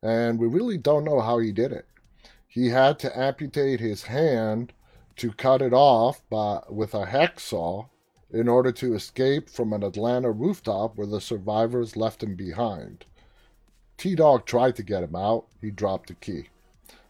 and 0.04 0.38
we 0.38 0.48
really 0.48 0.78
don't 0.78 1.06
know 1.06 1.22
how 1.22 1.40
he 1.40 1.54
did 1.54 1.72
it. 1.72 1.88
He 2.46 2.70
had 2.70 3.00
to 3.00 3.18
amputate 3.18 3.80
his 3.80 4.04
hand 4.04 4.74
to 5.18 5.32
cut 5.32 5.62
it 5.62 5.74
off 5.74 6.22
by, 6.30 6.62
with 6.70 6.94
a 6.94 7.06
hacksaw 7.06 7.88
in 8.32 8.48
order 8.48 8.72
to 8.72 8.94
escape 8.94 9.50
from 9.50 9.72
an 9.72 9.84
Atlanta 9.84 10.32
rooftop 10.32 10.98
where 10.98 11.08
the 11.08 11.22
survivors 11.22 11.96
left 11.96 12.24
him 12.24 12.36
behind. 12.36 13.06
T 13.98 14.16
Dog 14.16 14.46
tried 14.46 14.76
to 14.76 14.84
get 14.84 15.04
him 15.04 15.16
out, 15.16 15.46
he 15.62 15.72
dropped 15.72 16.10
the 16.10 16.16
key. 16.16 16.50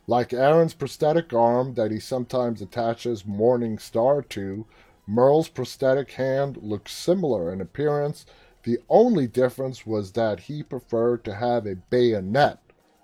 Like 0.08 0.34
Aaron's 0.34 0.76
prosthetic 0.76 1.34
arm 1.34 1.74
that 1.74 1.90
he 1.90 2.00
sometimes 2.00 2.62
attaches 2.62 3.26
Morning 3.26 3.80
Star 3.80 4.22
to, 4.22 4.68
Merle's 5.08 5.50
prosthetic 5.50 6.12
hand 6.12 6.58
looked 6.62 6.90
similar 6.90 7.52
in 7.52 7.60
appearance. 7.60 8.26
The 8.64 8.80
only 8.88 9.28
difference 9.28 9.86
was 9.86 10.12
that 10.12 10.42
he 10.42 10.62
preferred 10.62 11.24
to 11.26 11.36
have 11.36 11.66
a 11.66 11.76
bayonet 11.76 12.60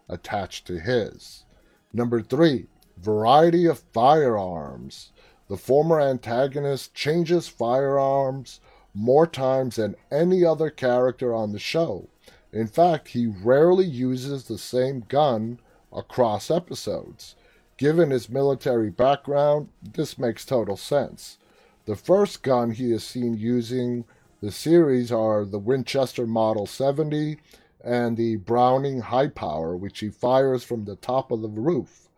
attached 0.08 0.68
to 0.68 0.80
his. 0.80 1.46
Number 1.94 2.22
three, 2.22 2.68
variety 3.02 3.66
of 3.66 3.80
firearms. 3.80 5.12
The 5.48 5.58
former 5.58 6.00
antagonist 6.00 6.94
changes 6.94 7.48
firearms 7.48 8.60
more 8.94 9.28
times 9.28 9.78
than 9.78 9.96
any 10.12 10.46
other 10.46 10.70
character 10.70 11.34
on 11.34 11.52
the 11.52 11.60
show. 11.60 12.08
In 12.54 12.68
fact, 12.68 13.10
he 13.10 13.28
rarely 13.28 13.86
uses 13.86 14.46
the 14.46 14.58
same 14.58 15.06
gun 15.08 15.60
across 15.92 16.52
episodes. 16.52 17.36
Given 17.78 18.12
his 18.12 18.30
military 18.30 18.90
background, 18.90 19.70
this 19.82 20.20
makes 20.20 20.46
total 20.46 20.78
sense. 20.78 21.38
The 21.86 21.96
first 21.96 22.44
gun 22.44 22.72
he 22.72 22.92
is 22.92 23.04
seen 23.04 23.38
using 23.38 24.06
the 24.42 24.52
series 24.52 25.12
are 25.12 25.46
the 25.46 25.60
Winchester 25.60 26.28
Model 26.28 26.66
70 26.68 27.38
and 27.84 28.18
the 28.18 28.36
Browning 28.36 29.02
High 29.02 29.30
Power, 29.30 29.76
which 29.76 30.00
he 30.00 30.10
fires 30.10 30.64
from 30.64 30.86
the 30.86 30.96
top 30.96 31.32
of 31.32 31.42
the 31.42 31.50
roof. 31.50 32.10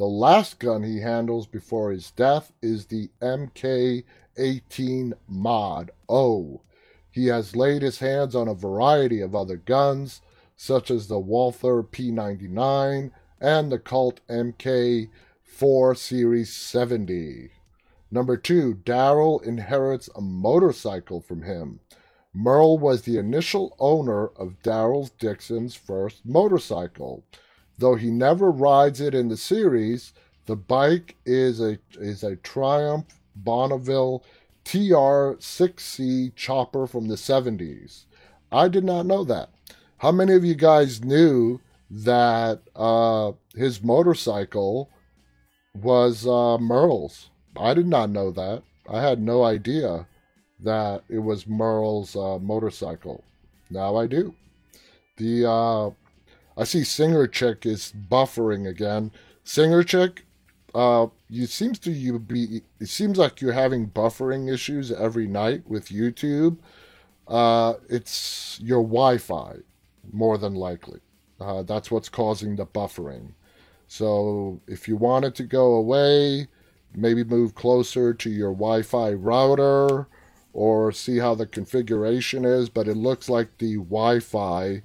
The 0.00 0.06
last 0.06 0.58
gun 0.58 0.82
he 0.82 1.00
handles 1.00 1.46
before 1.46 1.90
his 1.90 2.10
death 2.10 2.54
is 2.62 2.86
the 2.86 3.10
MK 3.20 4.02
18 4.38 5.12
Mod 5.28 5.90
O. 6.08 6.62
He 7.10 7.26
has 7.26 7.54
laid 7.54 7.82
his 7.82 7.98
hands 7.98 8.34
on 8.34 8.48
a 8.48 8.54
variety 8.54 9.20
of 9.20 9.34
other 9.34 9.58
guns, 9.58 10.22
such 10.56 10.90
as 10.90 11.06
the 11.06 11.18
Walther 11.18 11.82
P99 11.82 13.10
and 13.42 13.70
the 13.70 13.78
Colt 13.78 14.20
MK 14.30 15.10
4 15.42 15.94
Series 15.94 16.50
70. 16.50 17.50
Number 18.10 18.38
two, 18.38 18.76
Daryl 18.76 19.44
inherits 19.44 20.08
a 20.16 20.22
motorcycle 20.22 21.20
from 21.20 21.42
him. 21.42 21.80
Merle 22.32 22.78
was 22.78 23.02
the 23.02 23.18
initial 23.18 23.76
owner 23.78 24.28
of 24.28 24.62
Daryl 24.62 25.10
Dixon's 25.18 25.74
first 25.74 26.24
motorcycle. 26.24 27.22
Though 27.80 27.94
he 27.94 28.10
never 28.10 28.50
rides 28.50 29.00
it 29.00 29.14
in 29.14 29.28
the 29.28 29.38
series, 29.38 30.12
the 30.44 30.54
bike 30.54 31.16
is 31.24 31.62
a 31.62 31.78
is 31.94 32.22
a 32.22 32.36
Triumph 32.36 33.06
Bonneville 33.34 34.22
TR6C 34.66 36.34
chopper 36.36 36.86
from 36.86 37.08
the 37.08 37.14
70s. 37.14 38.04
I 38.52 38.68
did 38.68 38.84
not 38.84 39.06
know 39.06 39.24
that. 39.24 39.48
How 39.96 40.12
many 40.12 40.34
of 40.34 40.44
you 40.44 40.54
guys 40.54 41.02
knew 41.02 41.62
that 41.90 42.60
uh, 42.76 43.32
his 43.54 43.82
motorcycle 43.82 44.90
was 45.74 46.26
uh, 46.26 46.58
Merle's? 46.58 47.30
I 47.56 47.72
did 47.72 47.86
not 47.86 48.10
know 48.10 48.30
that. 48.32 48.62
I 48.90 49.00
had 49.00 49.22
no 49.22 49.42
idea 49.42 50.06
that 50.62 51.04
it 51.08 51.20
was 51.20 51.46
Merle's 51.46 52.14
uh, 52.14 52.38
motorcycle. 52.40 53.24
Now 53.70 53.96
I 53.96 54.06
do. 54.06 54.34
The 55.16 55.50
uh, 55.50 55.90
I 56.60 56.64
see 56.64 56.84
Singer 56.84 57.26
Chick 57.26 57.64
is 57.64 57.90
buffering 58.10 58.68
again. 58.68 59.12
Singer 59.44 59.82
Chick, 59.82 60.26
uh, 60.74 61.06
you 61.30 61.46
seems 61.46 61.78
to 61.78 61.90
you 61.90 62.18
be. 62.18 62.60
It 62.78 62.90
seems 62.90 63.16
like 63.16 63.40
you're 63.40 63.54
having 63.54 63.88
buffering 63.88 64.52
issues 64.52 64.92
every 64.92 65.26
night 65.26 65.62
with 65.66 65.88
YouTube. 65.88 66.58
Uh, 67.26 67.74
it's 67.88 68.60
your 68.62 68.82
Wi-Fi, 68.82 69.56
more 70.12 70.36
than 70.36 70.54
likely. 70.54 71.00
Uh, 71.40 71.62
that's 71.62 71.90
what's 71.90 72.10
causing 72.10 72.56
the 72.56 72.66
buffering. 72.66 73.32
So 73.88 74.60
if 74.66 74.86
you 74.86 74.96
want 74.96 75.24
it 75.24 75.34
to 75.36 75.44
go 75.44 75.72
away, 75.72 76.46
maybe 76.94 77.24
move 77.24 77.54
closer 77.54 78.12
to 78.12 78.28
your 78.28 78.52
Wi-Fi 78.52 79.14
router 79.14 80.08
or 80.52 80.92
see 80.92 81.16
how 81.16 81.34
the 81.34 81.46
configuration 81.46 82.44
is. 82.44 82.68
But 82.68 82.86
it 82.86 82.98
looks 82.98 83.30
like 83.30 83.56
the 83.56 83.76
Wi-Fi 83.76 84.82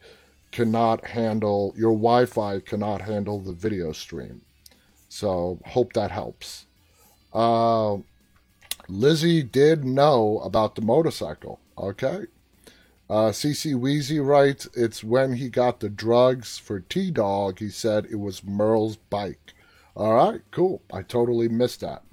cannot 0.56 1.06
handle 1.06 1.74
your 1.76 1.91
Wi-Fi 1.91 2.62
cannot 2.62 3.01
handle 3.01 3.41
the 3.41 3.51
video 3.51 3.91
stream. 3.91 4.41
So 5.10 5.60
hope 5.66 5.91
that 5.93 6.12
helps. 6.12 6.66
Uh, 7.34 7.97
Lizzie 8.88 9.43
did 9.43 9.84
know 9.84 10.39
about 10.45 10.76
the 10.76 10.82
motorcycle. 10.82 11.60
Okay. 11.78 12.28
Uh, 13.10 13.32
CC 13.32 13.76
Wheezy 13.76 14.22
writes, 14.22 14.70
it's 14.74 15.03
when 15.03 15.34
he 15.34 15.49
got 15.49 15.82
the 15.82 15.89
drugs 15.89 16.58
for 16.58 16.80
T 16.80 17.12
Dog, 17.12 17.60
he 17.60 17.70
said 17.70 18.08
it 18.10 18.16
was 18.16 18.41
Merle's 18.41 18.95
bike. 18.95 19.53
All 19.93 20.14
right, 20.14 20.41
cool. 20.51 20.82
I 20.93 21.01
totally 21.01 21.49
missed 21.49 21.82
that. 21.82 22.03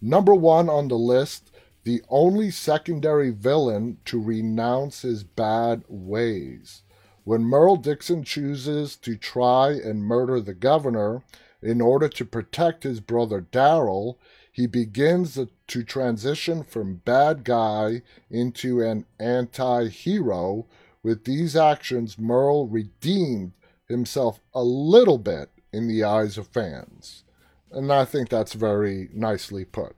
Number 0.00 0.32
one 0.32 0.68
on 0.68 0.86
the 0.86 0.96
list 0.96 1.50
the 1.82 2.02
only 2.08 2.52
secondary 2.52 3.30
villain 3.30 3.96
to 4.04 4.20
renounce 4.20 5.02
his 5.02 5.24
bad 5.24 5.82
ways. 5.88 6.82
When 7.30 7.44
Merle 7.44 7.76
Dixon 7.76 8.24
chooses 8.24 8.96
to 8.96 9.14
try 9.14 9.70
and 9.70 10.02
murder 10.02 10.40
the 10.40 10.52
governor 10.52 11.22
in 11.62 11.80
order 11.80 12.08
to 12.08 12.24
protect 12.24 12.82
his 12.82 12.98
brother 12.98 13.40
Daryl, 13.52 14.16
he 14.50 14.66
begins 14.66 15.38
to 15.68 15.84
transition 15.84 16.64
from 16.64 17.02
bad 17.04 17.44
guy 17.44 18.02
into 18.32 18.82
an 18.82 19.06
anti 19.20 19.86
hero. 19.86 20.66
With 21.04 21.22
these 21.22 21.54
actions, 21.54 22.18
Merle 22.18 22.66
redeemed 22.66 23.52
himself 23.86 24.40
a 24.52 24.64
little 24.64 25.18
bit 25.18 25.50
in 25.72 25.86
the 25.86 26.02
eyes 26.02 26.36
of 26.36 26.48
fans. 26.48 27.22
And 27.70 27.92
I 27.92 28.06
think 28.06 28.28
that's 28.28 28.54
very 28.54 29.08
nicely 29.12 29.64
put. 29.64 29.94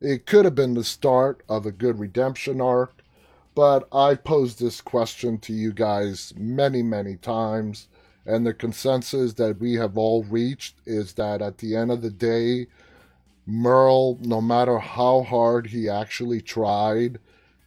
It 0.00 0.26
could 0.26 0.44
have 0.44 0.56
been 0.56 0.74
the 0.74 0.82
start 0.82 1.44
of 1.48 1.66
a 1.66 1.70
good 1.70 2.00
redemption 2.00 2.60
arc, 2.60 3.03
but 3.54 3.88
I've 3.92 4.24
posed 4.24 4.60
this 4.60 4.80
question 4.80 5.38
to 5.38 5.52
you 5.52 5.72
guys 5.72 6.32
many, 6.36 6.82
many 6.82 7.16
times, 7.16 7.88
and 8.26 8.46
the 8.46 8.54
consensus 8.54 9.34
that 9.34 9.60
we 9.60 9.74
have 9.74 9.96
all 9.98 10.24
reached 10.24 10.76
is 10.86 11.12
that 11.14 11.42
at 11.42 11.58
the 11.58 11.76
end 11.76 11.90
of 11.90 12.02
the 12.02 12.10
day, 12.10 12.66
Merle, 13.46 14.18
no 14.22 14.40
matter 14.40 14.78
how 14.78 15.22
hard 15.22 15.66
he 15.66 15.88
actually 15.88 16.40
tried, 16.40 17.18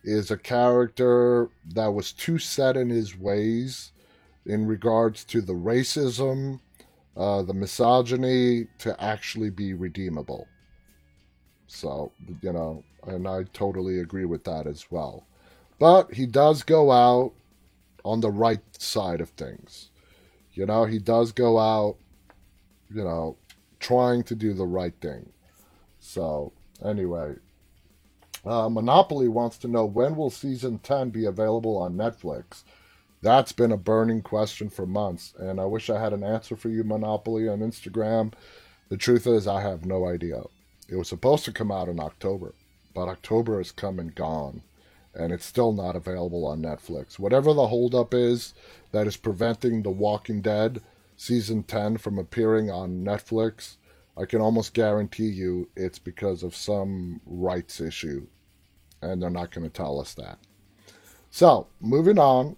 is 0.03 0.31
a 0.31 0.37
character 0.37 1.49
that 1.73 1.93
was 1.93 2.11
too 2.11 2.39
set 2.39 2.75
in 2.75 2.89
his 2.89 3.17
ways 3.17 3.91
in 4.45 4.65
regards 4.65 5.23
to 5.25 5.41
the 5.41 5.53
racism, 5.53 6.59
uh, 7.15 7.43
the 7.43 7.53
misogyny, 7.53 8.67
to 8.79 9.03
actually 9.03 9.49
be 9.49 9.73
redeemable. 9.73 10.47
So, 11.67 12.11
you 12.41 12.53
know, 12.53 12.83
and 13.05 13.27
I 13.27 13.43
totally 13.53 13.99
agree 13.99 14.25
with 14.25 14.43
that 14.45 14.65
as 14.65 14.89
well. 14.89 15.25
But 15.79 16.13
he 16.13 16.25
does 16.25 16.63
go 16.63 16.91
out 16.91 17.33
on 18.03 18.21
the 18.21 18.31
right 18.31 18.61
side 18.81 19.21
of 19.21 19.29
things. 19.31 19.89
You 20.53 20.65
know, 20.65 20.85
he 20.85 20.97
does 20.97 21.31
go 21.31 21.59
out, 21.59 21.97
you 22.89 23.03
know, 23.03 23.37
trying 23.79 24.23
to 24.23 24.35
do 24.35 24.53
the 24.53 24.65
right 24.65 24.93
thing. 25.01 25.31
So, 25.99 26.53
anyway, 26.83 27.35
uh, 28.45 28.69
Monopoly 28.69 29.27
wants 29.27 29.57
to 29.59 29.67
know 29.67 29.85
when 29.85 30.15
will 30.15 30.29
season 30.29 30.79
10 30.79 31.09
be 31.09 31.25
available 31.25 31.77
on 31.77 31.95
Netflix? 31.95 32.63
That's 33.21 33.51
been 33.51 33.71
a 33.71 33.77
burning 33.77 34.21
question 34.21 34.69
for 34.69 34.85
months, 34.85 35.33
and 35.37 35.59
I 35.59 35.65
wish 35.65 35.89
I 35.89 35.99
had 35.99 36.13
an 36.13 36.23
answer 36.23 36.55
for 36.55 36.69
you, 36.69 36.83
Monopoly, 36.83 37.49
on 37.49 37.59
Instagram. 37.59 38.33
The 38.89 38.97
truth 38.97 39.27
is, 39.27 39.47
I 39.47 39.61
have 39.61 39.85
no 39.85 40.07
idea. 40.07 40.43
It 40.87 40.95
was 40.95 41.09
supposed 41.09 41.43
to 41.45 41.51
come 41.51 41.71
out 41.71 41.89
in 41.89 41.99
October, 41.99 42.53
but 42.93 43.09
October 43.09 43.57
has 43.57 43.71
come 43.71 43.99
and 43.99 44.15
gone, 44.15 44.61
and 45.17 45.33
it's 45.33 45.45
still 45.45 45.73
not 45.73 45.95
available 45.95 46.45
on 46.45 46.61
Netflix. 46.61 47.17
Whatever 47.19 47.53
the 47.53 47.67
holdup 47.67 48.13
is 48.13 48.53
that 48.91 49.07
is 49.07 49.17
preventing 49.17 49.81
The 49.81 49.89
Walking 49.89 50.41
Dead 50.41 50.81
season 51.17 51.63
10 51.63 51.97
from 51.97 52.19
appearing 52.19 52.69
on 52.69 53.03
Netflix, 53.03 53.77
I 54.15 54.25
can 54.25 54.39
almost 54.39 54.73
guarantee 54.73 55.27
you 55.27 55.69
it's 55.75 55.99
because 55.99 56.43
of 56.43 56.55
some 56.55 57.19
rights 57.25 57.81
issue, 57.81 58.27
and 59.01 59.21
they're 59.21 59.29
not 59.29 59.51
going 59.51 59.67
to 59.67 59.73
tell 59.73 59.99
us 59.99 60.13
that. 60.13 60.37
So, 61.31 61.67
moving 61.81 62.19
on, 62.19 62.55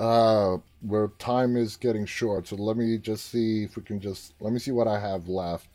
uh, 0.00 0.56
where 0.80 1.08
time 1.18 1.56
is 1.56 1.76
getting 1.76 2.06
short. 2.06 2.48
So 2.48 2.56
let 2.56 2.76
me 2.76 2.98
just 2.98 3.30
see 3.30 3.64
if 3.64 3.76
we 3.76 3.82
can 3.82 4.00
just 4.00 4.34
let 4.40 4.52
me 4.52 4.58
see 4.58 4.72
what 4.72 4.88
I 4.88 4.98
have 4.98 5.28
left. 5.28 5.68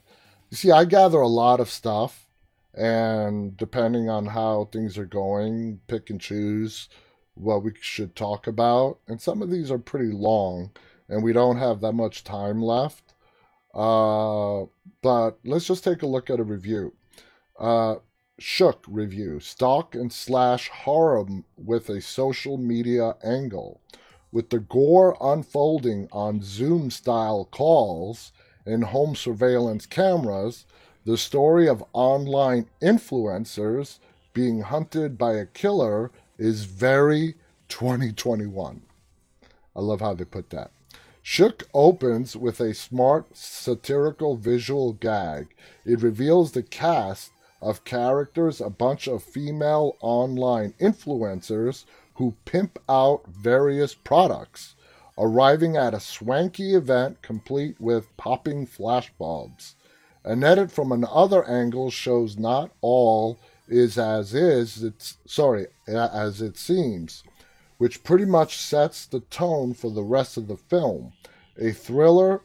You 0.49 0.57
see, 0.57 0.71
I 0.71 0.85
gather 0.85 1.19
a 1.19 1.27
lot 1.27 1.59
of 1.59 1.69
stuff, 1.69 2.27
and 2.73 3.57
depending 3.57 4.09
on 4.09 4.27
how 4.27 4.69
things 4.71 4.97
are 4.97 5.05
going, 5.05 5.79
pick 5.87 6.09
and 6.09 6.21
choose 6.21 6.89
what 7.33 7.63
we 7.63 7.71
should 7.79 8.15
talk 8.15 8.47
about. 8.47 8.99
And 9.07 9.21
some 9.21 9.41
of 9.41 9.49
these 9.49 9.71
are 9.71 9.79
pretty 9.79 10.11
long, 10.11 10.71
and 11.07 11.23
we 11.23 11.33
don't 11.33 11.57
have 11.57 11.81
that 11.81 11.93
much 11.93 12.23
time 12.23 12.61
left. 12.61 13.13
Uh, 13.73 14.65
but 15.01 15.39
let's 15.45 15.67
just 15.67 15.83
take 15.83 16.01
a 16.01 16.07
look 16.07 16.29
at 16.29 16.39
a 16.39 16.43
review. 16.43 16.93
Uh, 17.57 17.95
Shook 18.41 18.85
review 18.87 19.41
Stalk 19.41 19.95
and 19.95 20.13
Slash 20.13 20.69
Horror 20.69 21.25
with 21.57 21.89
a 21.89 21.99
Social 21.99 22.57
Media 22.57 23.15
Angle. 23.21 23.81
With 24.31 24.49
the 24.49 24.59
gore 24.59 25.17
unfolding 25.19 26.07
on 26.11 26.41
Zoom 26.41 26.89
style 26.89 27.49
calls 27.51 28.31
and 28.65 28.85
home 28.85 29.15
surveillance 29.15 29.85
cameras, 29.85 30.65
the 31.09 31.17
story 31.17 31.67
of 31.67 31.83
online 31.91 32.67
influencers 32.83 33.97
being 34.31 34.61
hunted 34.61 35.17
by 35.17 35.33
a 35.33 35.45
killer 35.47 36.11
is 36.37 36.65
very 36.65 37.33
2021. 37.67 38.83
I 39.75 39.79
love 39.79 40.01
how 40.01 40.13
they 40.13 40.23
put 40.23 40.51
that. 40.51 40.69
Shook 41.23 41.67
opens 41.73 42.35
with 42.35 42.59
a 42.59 42.75
smart 42.75 43.35
satirical 43.35 44.35
visual 44.35 44.93
gag. 44.93 45.47
It 45.83 46.03
reveals 46.03 46.51
the 46.51 46.61
cast 46.61 47.31
of 47.59 47.85
characters, 47.85 48.61
a 48.61 48.69
bunch 48.69 49.07
of 49.07 49.23
female 49.23 49.97
online 50.01 50.75
influencers 50.79 51.85
who 52.17 52.35
pimp 52.45 52.77
out 52.87 53.25
various 53.27 53.95
products 53.95 54.75
arriving 55.17 55.75
at 55.75 55.95
a 55.95 55.99
swanky 55.99 56.75
event 56.75 57.23
complete 57.23 57.81
with 57.81 58.15
popping 58.15 58.67
flashbulbs. 58.67 59.73
An 60.23 60.43
edit 60.43 60.71
from 60.71 60.91
another 60.91 61.47
angle 61.47 61.89
shows 61.89 62.37
not 62.37 62.71
all 62.81 63.39
is 63.67 63.97
as 63.97 64.33
is, 64.33 64.83
it's 64.83 65.17
sorry, 65.25 65.67
as 65.87 66.41
it 66.41 66.57
seems, 66.57 67.23
which 67.77 68.03
pretty 68.03 68.25
much 68.25 68.57
sets 68.57 69.05
the 69.05 69.21
tone 69.21 69.73
for 69.73 69.89
the 69.89 70.03
rest 70.03 70.37
of 70.37 70.47
the 70.47 70.57
film. 70.57 71.13
A 71.57 71.71
thriller 71.71 72.41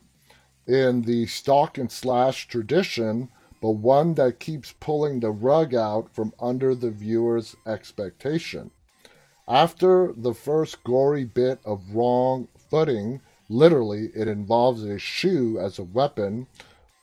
in 0.67 1.03
the 1.03 1.27
stalk 1.27 1.79
and 1.79 1.91
slash 1.91 2.47
tradition, 2.47 3.29
but 3.61 3.71
one 3.71 4.15
that 4.15 4.41
keeps 4.41 4.75
pulling 4.79 5.21
the 5.21 5.31
rug 5.31 5.75
out 5.75 6.15
from 6.15 6.33
under 6.41 6.75
the 6.75 6.91
viewer's 6.91 7.57
expectation. 7.67 8.71
After 9.49 10.13
the 10.17 10.35
first 10.35 10.85
gory 10.85 11.25
bit 11.25 11.61
of 11.65 11.95
wrong 11.95 12.49
footing. 12.75 13.21
Literally, 13.49 14.11
it 14.17 14.27
involves 14.27 14.83
a 14.83 14.99
shoe 14.99 15.59
as 15.61 15.79
a 15.79 15.85
weapon. 15.85 16.47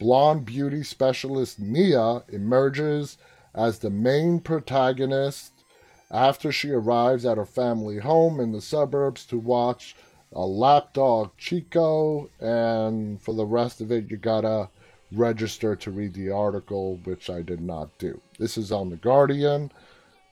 Blonde 0.02 0.46
beauty 0.46 0.82
specialist 0.82 1.60
Mia 1.60 2.24
emerges 2.30 3.20
as 3.54 3.78
the 3.78 3.92
main 3.92 4.40
protagonist 4.40 5.54
after 6.10 6.52
she 6.52 6.72
arrives 6.72 7.24
at 7.24 7.38
her 7.38 7.46
family 7.46 8.00
home 8.00 8.40
in 8.40 8.52
the 8.52 8.62
suburbs 8.62 9.28
to 9.28 9.38
watch 9.38 9.96
a 10.34 10.44
lapdog 10.44 11.30
Chico, 11.38 12.32
and 12.40 13.22
for 13.22 13.36
the 13.36 13.46
rest 13.46 13.80
of 13.80 13.92
it, 13.92 14.10
you 14.10 14.18
gotta 14.18 14.70
register 15.12 15.76
to 15.76 15.92
read 15.92 16.16
the 16.16 16.32
article, 16.32 17.00
which 17.04 17.30
I 17.30 17.44
did 17.44 17.62
not 17.62 17.96
do. 18.00 18.20
This 18.40 18.58
is 18.58 18.72
on 18.72 18.90
The 18.90 18.96
Guardian. 18.96 19.72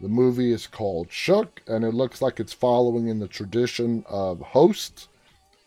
The 0.01 0.07
movie 0.07 0.51
is 0.51 0.65
called 0.65 1.11
Shook, 1.11 1.61
and 1.67 1.83
it 1.83 1.93
looks 1.93 2.23
like 2.23 2.39
it's 2.39 2.53
following 2.53 3.07
in 3.07 3.19
the 3.19 3.27
tradition 3.27 4.03
of 4.09 4.41
Host, 4.41 5.09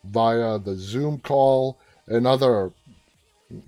via 0.03 0.59
the 0.59 0.75
Zoom 0.75 1.19
call 1.19 1.77
and 2.07 2.27
other 2.27 2.71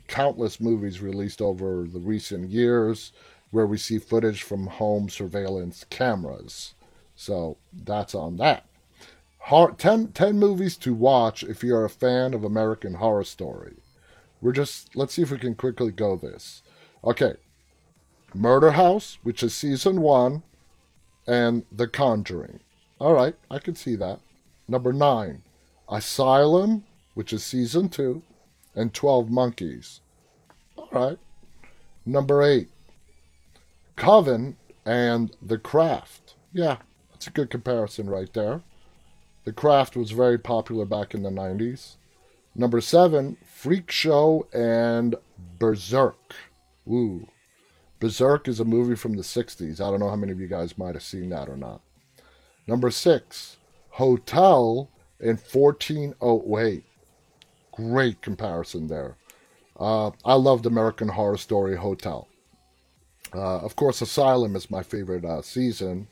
countless 0.08 0.60
movies 0.60 1.02
released 1.02 1.42
over 1.42 1.88
the 1.88 2.00
recent 2.00 2.50
years 2.50 3.12
where 3.52 3.66
we 3.66 3.78
see 3.78 4.00
footage 4.00 4.44
from 4.44 4.68
home 4.68 5.10
surveillance 5.10 5.86
cameras. 5.90 6.74
So 7.16 7.58
that's 7.72 8.14
on 8.14 8.38
that. 8.38 8.66
Horror, 9.38 9.76
10, 9.78 10.10
10 10.10 10.40
movies 10.40 10.76
to 10.78 10.94
watch 10.94 11.44
if 11.44 11.64
you're 11.64 11.86
a 11.86 11.90
fan 11.90 12.34
of 12.34 12.44
American 12.44 12.96
Horror 12.96 13.24
Story. 13.24 13.76
We're 14.42 14.52
just, 14.52 14.96
let's 14.96 15.14
see 15.14 15.22
if 15.22 15.32
we 15.32 15.38
can 15.38 15.56
quickly 15.56 15.92
go 15.92 16.16
this. 16.16 16.64
Okay. 17.04 17.36
Murder 18.34 18.72
House, 18.72 19.18
which 19.24 19.42
is 19.42 19.54
season 19.54 20.02
one, 20.02 20.44
and 21.26 21.64
The 21.72 21.88
Conjuring. 21.88 22.60
All 23.00 23.14
right, 23.14 23.36
I 23.50 23.60
can 23.60 23.76
see 23.76 23.96
that. 23.96 24.20
Number 24.68 24.92
nine, 24.92 25.44
Asylum, 25.88 26.84
which 27.14 27.32
is 27.32 27.44
season 27.44 27.90
two, 27.90 28.24
and 28.76 28.94
12 28.94 29.30
Monkeys. 29.30 30.02
All 30.78 30.90
right. 30.92 31.18
Number 32.06 32.44
eight, 32.44 32.70
Coven 33.96 34.58
and 34.86 35.36
The 35.42 35.58
Craft. 35.58 36.36
Yeah, 36.54 36.78
that's 37.12 37.28
a 37.28 37.32
good 37.32 37.50
comparison 37.50 38.10
right 38.10 38.32
there. 38.34 38.62
The 39.46 39.54
Craft 39.54 39.96
was 39.96 40.12
very 40.12 40.38
popular 40.38 40.86
back 40.86 41.14
in 41.14 41.24
the 41.24 41.30
90s. 41.30 41.96
Number 42.54 42.80
seven, 42.82 43.38
Freak 43.44 43.92
Show 43.92 44.48
and 44.54 45.16
Berserk. 45.60 46.36
Ooh. 46.88 47.28
Berserk 48.00 48.48
is 48.48 48.60
a 48.60 48.66
movie 48.66 48.96
from 48.96 49.14
the 49.14 49.24
60s. 49.24 49.82
I 49.82 49.90
don't 49.90 50.00
know 50.00 50.10
how 50.10 50.16
many 50.16 50.32
of 50.32 50.40
you 50.40 50.48
guys 50.48 50.78
might 50.78 50.96
have 50.96 51.04
seen 51.04 51.30
that 51.30 51.50
or 51.50 51.58
not. 51.58 51.82
Number 52.68 52.92
six, 52.92 53.58
Hotel 53.92 54.90
in 55.20 55.38
1408. 55.38 56.84
Great 57.76 58.22
comparison 58.22 58.88
there. 58.88 59.18
Uh, 59.78 60.12
I 60.24 60.36
loved 60.36 60.66
American 60.66 61.10
Horror 61.10 61.38
Story 61.38 61.76
Hotel. 61.76 62.28
Uh, 63.34 63.60
of 63.60 63.76
course, 63.76 64.02
Asylum 64.02 64.56
is 64.56 64.72
my 64.72 64.82
favorite 64.82 65.26
uh, 65.26 65.42
season, 65.42 66.08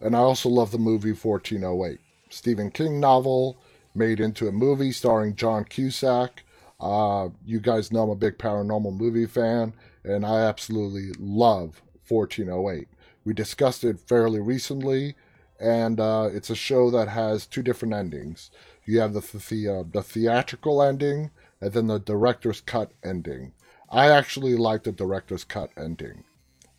and 0.00 0.16
I 0.16 0.18
also 0.18 0.48
love 0.48 0.72
the 0.72 0.78
movie 0.78 1.12
1408. 1.12 2.00
Stephen 2.30 2.70
King 2.70 2.98
novel 2.98 3.56
made 3.94 4.18
into 4.18 4.48
a 4.48 4.52
movie 4.52 4.90
starring 4.90 5.36
John 5.36 5.64
Cusack. 5.64 6.42
Uh, 6.80 7.28
you 7.46 7.60
guys 7.60 7.92
know 7.92 8.02
I'm 8.02 8.10
a 8.10 8.16
big 8.16 8.36
paranormal 8.36 8.96
movie 8.96 9.26
fan, 9.26 9.72
and 10.02 10.26
I 10.26 10.40
absolutely 10.40 11.12
love 11.18 11.80
1408. 12.08 12.88
We 13.24 13.32
discussed 13.32 13.84
it 13.84 14.00
fairly 14.00 14.40
recently, 14.40 15.14
and 15.60 16.00
uh, 16.00 16.28
it's 16.32 16.50
a 16.50 16.56
show 16.56 16.90
that 16.90 17.08
has 17.08 17.46
two 17.46 17.62
different 17.62 17.94
endings. 17.94 18.50
You 18.86 19.00
have 19.00 19.14
the 19.14 19.20
the, 19.20 19.68
uh, 19.68 19.84
the 19.90 20.02
theatrical 20.02 20.82
ending, 20.82 21.30
and 21.60 21.72
then 21.72 21.86
the 21.86 21.98
director's 21.98 22.60
cut 22.60 22.92
ending. 23.02 23.54
I 23.90 24.10
actually 24.10 24.56
like 24.56 24.82
the 24.82 24.92
director's 24.92 25.44
cut 25.44 25.70
ending 25.76 26.24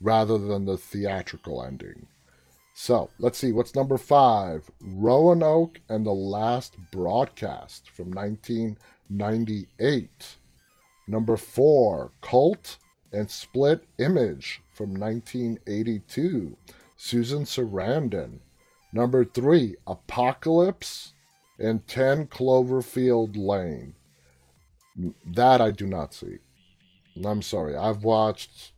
rather 0.01 0.37
than 0.37 0.65
the 0.65 0.77
theatrical 0.77 1.63
ending. 1.63 2.07
So 2.73 3.09
let's 3.19 3.37
see, 3.37 3.53
what's 3.53 3.73
number 3.73 3.97
five? 3.97 4.69
Roanoke 4.81 5.79
and 5.87 6.05
the 6.05 6.11
Last 6.11 6.75
Broadcast 6.91 7.89
from 7.89 8.11
1998. 8.11 10.35
Number 11.07 11.37
four, 11.37 12.11
Cult 12.21 12.77
and 13.13 13.31
Split 13.31 13.85
Image 13.97 14.61
from 14.73 14.93
1982. 14.93 16.57
Susan 16.97 17.45
Sarandon. 17.45 18.39
Number 18.91 19.23
three, 19.23 19.77
Apocalypse 19.87 21.13
and 21.59 21.87
10 21.87 22.27
Cloverfield 22.27 23.35
Lane. 23.37 23.95
That 25.25 25.61
I 25.61 25.71
do 25.71 25.87
not 25.87 26.13
see. 26.13 26.37
I'm 27.23 27.41
sorry. 27.41 27.75
I've 27.75 28.03
watched 28.03 28.71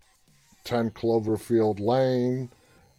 10 0.63 0.91
Cloverfield 0.91 1.79
Lane 1.79 2.49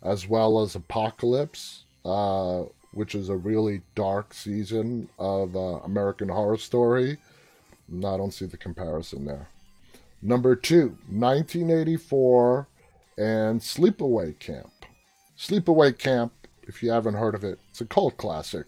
as 0.02 0.28
well 0.28 0.60
as 0.60 0.74
Apocalypse, 0.74 1.84
uh, 2.04 2.64
which 2.92 3.14
is 3.14 3.28
a 3.28 3.36
really 3.36 3.82
dark 3.94 4.32
season 4.32 5.08
of 5.18 5.56
uh, 5.56 5.80
American 5.84 6.28
Horror 6.28 6.56
Story. 6.56 7.18
I 7.90 8.00
don't 8.00 8.32
see 8.32 8.46
the 8.46 8.56
comparison 8.56 9.24
there. 9.24 9.48
Number 10.20 10.56
two, 10.56 10.98
1984 11.10 12.66
and 13.16 13.60
Sleepaway 13.60 14.38
Camp. 14.38 14.70
Sleepaway 15.36 15.96
Camp, 15.96 16.32
if 16.62 16.82
you 16.82 16.90
haven't 16.90 17.14
heard 17.14 17.34
of 17.34 17.44
it, 17.44 17.58
it's 17.70 17.80
a 17.80 17.86
cult 17.86 18.16
classic. 18.16 18.66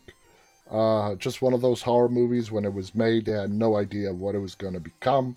Uh, 0.71 1.17
just 1.17 1.43
one 1.43 1.53
of 1.53 1.61
those 1.61 1.83
horror 1.83 2.09
movies 2.09 2.53
when 2.53 2.65
it 2.65 2.73
was 2.73 2.95
made, 2.95 3.27
they 3.27 3.33
had 3.33 3.51
no 3.51 3.77
idea 3.77 4.13
what 4.13 4.35
it 4.35 4.39
was 4.39 4.55
going 4.55 4.75
to 4.75 4.81
become. 4.81 5.37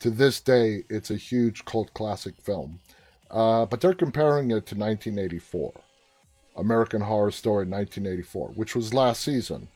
To 0.00 0.10
this 0.10 0.40
day, 0.40 0.82
it's 0.90 1.10
a 1.10 1.16
huge 1.16 1.64
cult 1.64 1.94
classic 1.94 2.34
film. 2.40 2.80
Uh, 3.30 3.64
but 3.64 3.80
they're 3.80 3.94
comparing 3.94 4.50
it 4.50 4.66
to 4.66 4.74
1984, 4.74 5.72
American 6.56 7.00
Horror 7.00 7.30
Story 7.30 7.64
1984, 7.64 8.48
which 8.48 8.74
was 8.74 8.92
last 8.92 9.22
season. 9.22 9.68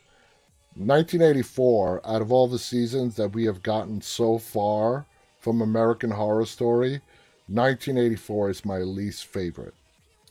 1984, 0.75 2.01
out 2.05 2.21
of 2.21 2.31
all 2.31 2.47
the 2.47 2.59
seasons 2.59 3.15
that 3.15 3.33
we 3.33 3.45
have 3.45 3.63
gotten 3.63 3.99
so 4.01 4.37
far 4.37 5.05
from 5.39 5.61
American 5.61 6.11
Horror 6.11 6.45
Story, 6.45 7.01
1984 7.47 8.49
is 8.49 8.65
my 8.65 8.79
least 8.79 9.25
favorite. 9.25 9.73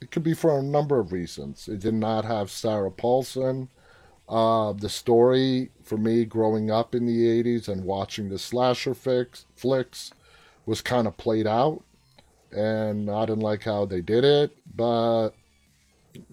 It 0.00 0.10
could 0.10 0.22
be 0.22 0.34
for 0.34 0.56
a 0.56 0.62
number 0.62 1.00
of 1.00 1.10
reasons. 1.10 1.66
It 1.66 1.80
did 1.80 1.94
not 1.94 2.24
have 2.26 2.50
Sarah 2.50 2.90
Paulson. 2.90 3.70
Uh, 4.28 4.72
the 4.72 4.88
story 4.88 5.70
for 5.82 5.96
me 5.96 6.24
growing 6.24 6.70
up 6.70 6.94
in 6.94 7.06
the 7.06 7.42
80s 7.42 7.68
and 7.68 7.84
watching 7.84 8.28
the 8.28 8.38
slasher 8.38 8.94
fix, 8.94 9.46
flicks 9.54 10.12
was 10.64 10.80
kind 10.80 11.06
of 11.06 11.16
played 11.16 11.46
out. 11.46 11.82
And 12.50 13.10
I 13.10 13.26
didn't 13.26 13.42
like 13.42 13.64
how 13.64 13.84
they 13.84 14.00
did 14.00 14.24
it. 14.24 14.56
But, 14.74 15.30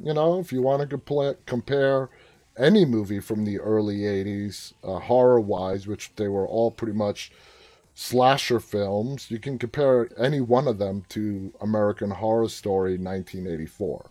you 0.01 0.13
know, 0.13 0.39
if 0.39 0.51
you 0.51 0.61
want 0.61 0.89
to 0.89 0.97
compl- 0.97 1.37
compare 1.45 2.09
any 2.57 2.85
movie 2.85 3.19
from 3.19 3.45
the 3.45 3.59
early 3.59 3.99
80s, 3.99 4.73
uh, 4.83 4.99
horror 4.99 5.39
wise, 5.39 5.87
which 5.87 6.11
they 6.15 6.27
were 6.27 6.47
all 6.47 6.71
pretty 6.71 6.93
much 6.93 7.31
slasher 7.95 8.59
films, 8.59 9.29
you 9.29 9.39
can 9.39 9.57
compare 9.59 10.09
any 10.17 10.41
one 10.41 10.67
of 10.67 10.79
them 10.79 11.03
to 11.09 11.53
American 11.61 12.11
Horror 12.11 12.49
Story 12.49 12.97
1984. 12.97 14.09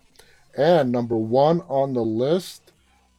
And 0.57 0.93
number 0.93 1.17
one 1.17 1.63
on 1.63 1.95
the 1.95 2.05
list 2.05 2.62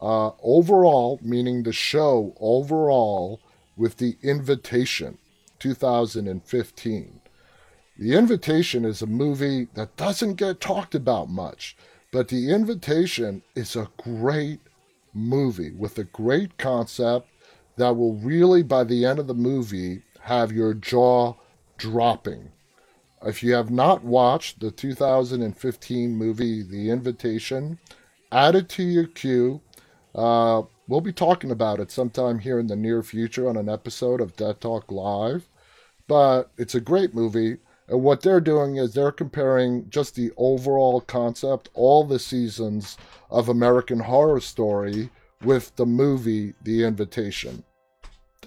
uh, 0.04 0.32
overall, 0.43 1.18
meaning 1.24 1.64
the 1.64 1.72
show 1.72 2.36
overall, 2.41 3.39
with 3.78 3.97
The 3.97 4.18
Invitation 4.22 5.18
2015. 5.60 7.22
The 7.97 8.14
Invitation 8.14 8.84
is 8.84 9.01
a 9.01 9.08
movie 9.08 9.70
that 9.76 9.95
doesn't 9.95 10.36
get 10.36 10.60
talked 10.60 10.93
about 10.93 11.30
much, 11.30 11.78
but 12.12 12.28
The 12.28 12.51
Invitation 12.51 13.43
is 13.56 13.78
a 13.78 13.89
great 13.97 14.60
movie 15.14 15.72
with 15.72 15.97
a 15.97 16.04
great 16.04 16.58
concept 16.58 17.30
that 17.78 17.95
will 17.95 18.16
really, 18.16 18.62
by 18.62 18.84
the 18.84 19.06
end 19.06 19.20
of 19.20 19.28
the 19.28 19.34
movie, 19.34 20.01
have 20.20 20.51
your 20.51 20.74
jaw 20.74 21.36
dropping. 21.78 22.51
If 23.26 23.41
you 23.41 23.54
have 23.54 23.72
not 23.72 24.04
watched 24.04 24.60
the 24.60 24.70
2015 24.70 26.14
movie 26.14 26.62
The 26.62 26.89
Invitation, 26.89 27.80
add 28.34 28.56
it 28.56 28.68
to 28.70 28.84
your 28.84 29.08
queue 29.08 29.62
uh, 30.16 30.64
we'll 30.88 31.01
be 31.01 31.14
talking 31.14 31.51
about 31.51 31.80
it 31.80 31.91
sometime 31.91 32.39
here 32.39 32.59
in 32.59 32.68
the 32.68 32.76
near 32.76 33.01
future 33.03 33.49
on 33.49 33.57
an 33.57 33.70
episode 33.70 34.22
of 34.22 34.36
Dead 34.36 34.61
Talk 34.61 34.91
Live. 34.91 35.47
But 36.07 36.51
it's 36.57 36.76
a 36.76 36.82
great 36.82 37.14
movie. 37.14 37.57
And 37.88 38.03
what 38.03 38.22
they're 38.22 38.41
doing 38.41 38.78
is 38.78 38.93
they're 38.93 39.11
comparing 39.11 39.89
just 39.89 40.16
the 40.16 40.32
overall 40.38 41.01
concept, 41.01 41.70
all 41.74 42.03
the 42.03 42.20
seasons 42.20 42.97
of 43.30 43.49
American 43.49 43.99
Horror 43.99 44.39
Story, 44.39 45.09
with 45.43 45.76
the 45.76 45.86
movie 45.86 46.53
The 46.61 46.84
Invitation. 46.84 47.64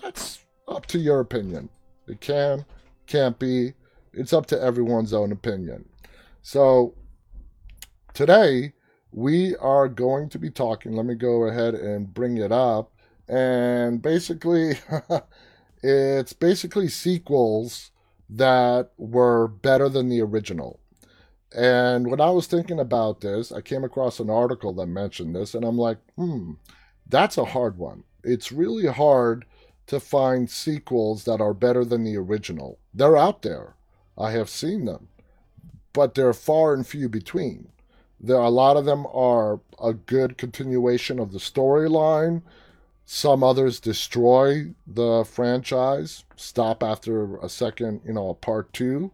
That's 0.02 0.44
up 0.68 0.86
to 0.86 0.98
your 0.98 1.20
opinion. 1.20 1.68
It 2.08 2.20
can, 2.20 2.64
can't 3.06 3.38
be. 3.38 3.74
It's 4.12 4.32
up 4.32 4.46
to 4.46 4.60
everyone's 4.60 5.12
own 5.12 5.32
opinion. 5.32 5.86
So, 6.42 6.94
today, 8.14 8.72
we 9.12 9.56
are 9.56 9.88
going 9.88 10.28
to 10.30 10.38
be 10.38 10.50
talking. 10.50 10.92
Let 10.92 11.06
me 11.06 11.14
go 11.14 11.44
ahead 11.44 11.74
and 11.74 12.12
bring 12.12 12.36
it 12.36 12.52
up. 12.52 12.92
And 13.28 14.00
basically, 14.02 14.78
it's 15.82 16.32
basically 16.32 16.88
sequels 16.88 17.90
that 18.28 18.90
were 18.96 19.48
better 19.48 19.88
than 19.88 20.08
the 20.08 20.20
original. 20.20 20.80
And 21.56 22.10
when 22.10 22.20
I 22.20 22.30
was 22.30 22.46
thinking 22.46 22.80
about 22.80 23.20
this, 23.20 23.52
I 23.52 23.60
came 23.60 23.84
across 23.84 24.18
an 24.18 24.28
article 24.28 24.72
that 24.74 24.86
mentioned 24.86 25.34
this, 25.34 25.54
and 25.54 25.64
I'm 25.64 25.78
like, 25.78 25.98
hmm, 26.16 26.52
that's 27.08 27.38
a 27.38 27.44
hard 27.44 27.78
one. 27.78 28.04
It's 28.24 28.52
really 28.52 28.88
hard 28.88 29.46
to 29.86 30.00
find 30.00 30.50
sequels 30.50 31.24
that 31.24 31.40
are 31.40 31.54
better 31.54 31.84
than 31.84 32.04
the 32.04 32.16
original. 32.16 32.78
They're 32.92 33.16
out 33.16 33.42
there. 33.42 33.76
I 34.18 34.32
have 34.32 34.48
seen 34.48 34.84
them, 34.84 35.08
but 35.92 36.14
they're 36.14 36.32
far 36.32 36.74
and 36.74 36.86
few 36.86 37.08
between. 37.08 37.68
There, 38.20 38.36
a 38.36 38.48
lot 38.48 38.76
of 38.76 38.84
them 38.84 39.06
are 39.12 39.60
a 39.82 39.92
good 39.92 40.38
continuation 40.38 41.18
of 41.18 41.32
the 41.32 41.38
storyline. 41.38 42.42
Some 43.04 43.44
others 43.44 43.78
destroy 43.78 44.74
the 44.86 45.24
franchise, 45.24 46.24
stop 46.34 46.82
after 46.82 47.36
a 47.36 47.48
second, 47.48 48.00
you 48.04 48.12
know, 48.12 48.30
a 48.30 48.34
part 48.34 48.72
two. 48.72 49.12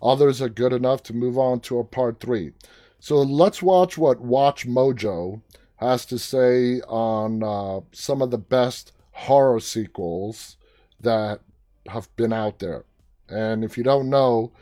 Others 0.00 0.40
are 0.40 0.48
good 0.48 0.72
enough 0.72 1.02
to 1.04 1.14
move 1.14 1.36
on 1.36 1.60
to 1.60 1.78
a 1.78 1.84
part 1.84 2.20
three. 2.20 2.52
So 2.98 3.16
let's 3.20 3.62
watch 3.62 3.98
what 3.98 4.20
Watch 4.20 4.66
Mojo 4.66 5.42
has 5.76 6.06
to 6.06 6.18
say 6.18 6.80
on 6.82 7.42
uh, 7.42 7.80
some 7.92 8.22
of 8.22 8.30
the 8.30 8.38
best 8.38 8.92
horror 9.12 9.60
sequels 9.60 10.56
that 11.00 11.40
have 11.88 12.14
been 12.16 12.32
out 12.32 12.58
there. 12.58 12.84
And 13.28 13.64
if 13.64 13.76
you 13.76 13.84
don't 13.84 14.08
know, 14.08 14.52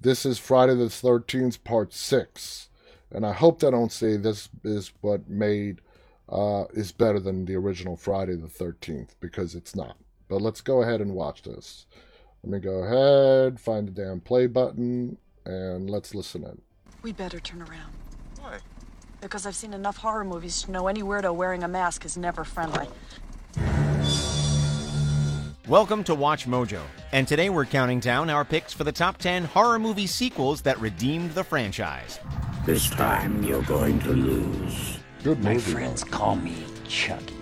this 0.00 0.24
is 0.24 0.38
Friday 0.38 0.74
the 0.74 0.86
13th, 0.86 1.62
part 1.64 1.92
six. 1.92 2.68
And 3.12 3.26
I 3.26 3.32
hope 3.32 3.60
they 3.60 3.70
don't 3.70 3.92
say 3.92 4.16
this 4.16 4.48
is 4.64 4.92
what 5.00 5.28
made 5.28 5.80
uh, 6.28 6.64
is 6.72 6.92
better 6.92 7.20
than 7.20 7.44
the 7.44 7.54
original 7.54 7.96
Friday 7.96 8.36
the 8.36 8.46
13th 8.46 9.10
because 9.20 9.54
it's 9.54 9.76
not. 9.76 9.96
But 10.28 10.40
let's 10.40 10.62
go 10.62 10.82
ahead 10.82 11.00
and 11.00 11.14
watch 11.14 11.42
this. 11.42 11.86
Let 12.42 12.52
me 12.52 12.58
go 12.58 12.82
ahead, 12.84 13.60
find 13.60 13.86
the 13.86 13.92
damn 13.92 14.20
play 14.20 14.46
button, 14.46 15.18
and 15.44 15.90
let's 15.90 16.14
listen 16.14 16.42
in. 16.44 16.60
We 17.02 17.12
better 17.12 17.38
turn 17.38 17.62
around. 17.62 17.92
Why? 18.40 18.58
Because 19.20 19.46
I've 19.46 19.54
seen 19.54 19.74
enough 19.74 19.98
horror 19.98 20.24
movies 20.24 20.62
to 20.62 20.70
know 20.70 20.88
any 20.88 21.02
weirdo 21.02 21.34
wearing 21.34 21.62
a 21.62 21.68
mask 21.68 22.04
is 22.04 22.16
never 22.16 22.44
friendly. 22.44 22.88
Welcome 25.68 26.02
to 26.04 26.14
Watch 26.16 26.46
Mojo, 26.48 26.82
and 27.12 27.26
today 27.28 27.48
we're 27.48 27.64
counting 27.66 28.00
down 28.00 28.28
our 28.30 28.44
picks 28.44 28.72
for 28.72 28.82
the 28.82 28.90
top 28.90 29.18
10 29.18 29.44
horror 29.44 29.78
movie 29.78 30.08
sequels 30.08 30.60
that 30.62 30.80
redeemed 30.80 31.30
the 31.32 31.44
franchise. 31.44 32.18
This 32.66 32.90
time 32.90 33.44
you're 33.44 33.62
going 33.62 34.00
to 34.00 34.10
lose. 34.10 34.98
Good 35.22 35.42
My 35.44 35.54
movie. 35.54 35.70
friends 35.72 36.02
call 36.02 36.34
me 36.34 36.56
Chucky. 36.88 37.36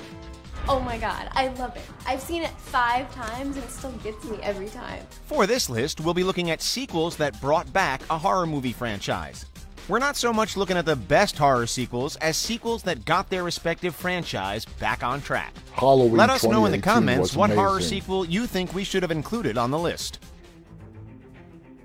Oh 0.69 0.81
my 0.81 0.99
god, 0.99 1.31
I 1.33 1.49
love 1.49 1.75
it. 1.75 1.83
I've 2.07 2.21
seen 2.21 2.43
it 2.43 2.51
five 2.59 3.13
times 3.15 3.57
and 3.57 3.65
it 3.65 3.71
still 3.71 3.93
gets 3.93 4.23
me 4.27 4.39
every 4.43 4.69
time. 4.69 5.03
For 5.25 5.47
this 5.47 5.71
list, 5.71 6.03
we'll 6.03 6.13
be 6.13 6.23
looking 6.23 6.51
at 6.51 6.61
sequels 6.61 7.17
that 7.17 7.41
brought 7.41 7.73
back 7.73 8.03
a 8.11 8.19
horror 8.19 8.47
movie 8.47 8.75
franchise. 8.75 9.47
We're 9.91 9.99
not 9.99 10.17
so 10.17 10.33
much 10.33 10.57
looking 10.57 10.77
at 10.77 10.87
the 10.87 10.95
best 10.95 11.37
horror 11.37 11.67
sequels 11.67 12.15
as 12.19 12.37
sequels 12.37 12.85
that 12.85 13.05
got 13.05 13.29
their 13.29 13.43
respective 13.43 13.93
franchise 13.93 14.65
back 14.65 15.03
on 15.03 15.21
track. 15.21 15.53
Halloween 15.73 16.17
Let 16.17 16.31
us 16.31 16.45
know 16.45 16.65
in 16.65 16.71
the 16.71 16.79
comments 16.79 17.31
was 17.31 17.37
what 17.37 17.51
horror 17.51 17.81
sequel 17.81 18.25
you 18.25 18.47
think 18.47 18.73
we 18.73 18.85
should 18.85 19.03
have 19.03 19.11
included 19.11 19.59
on 19.59 19.73
the 19.73 19.79
list. 19.81 20.21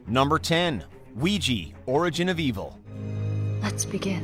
Number 0.05 0.37
10 0.37 0.83
Ouija 1.15 1.71
Origin 1.87 2.29
of 2.29 2.39
Evil. 2.39 2.79
Let's 3.63 3.85
begin. 3.85 4.21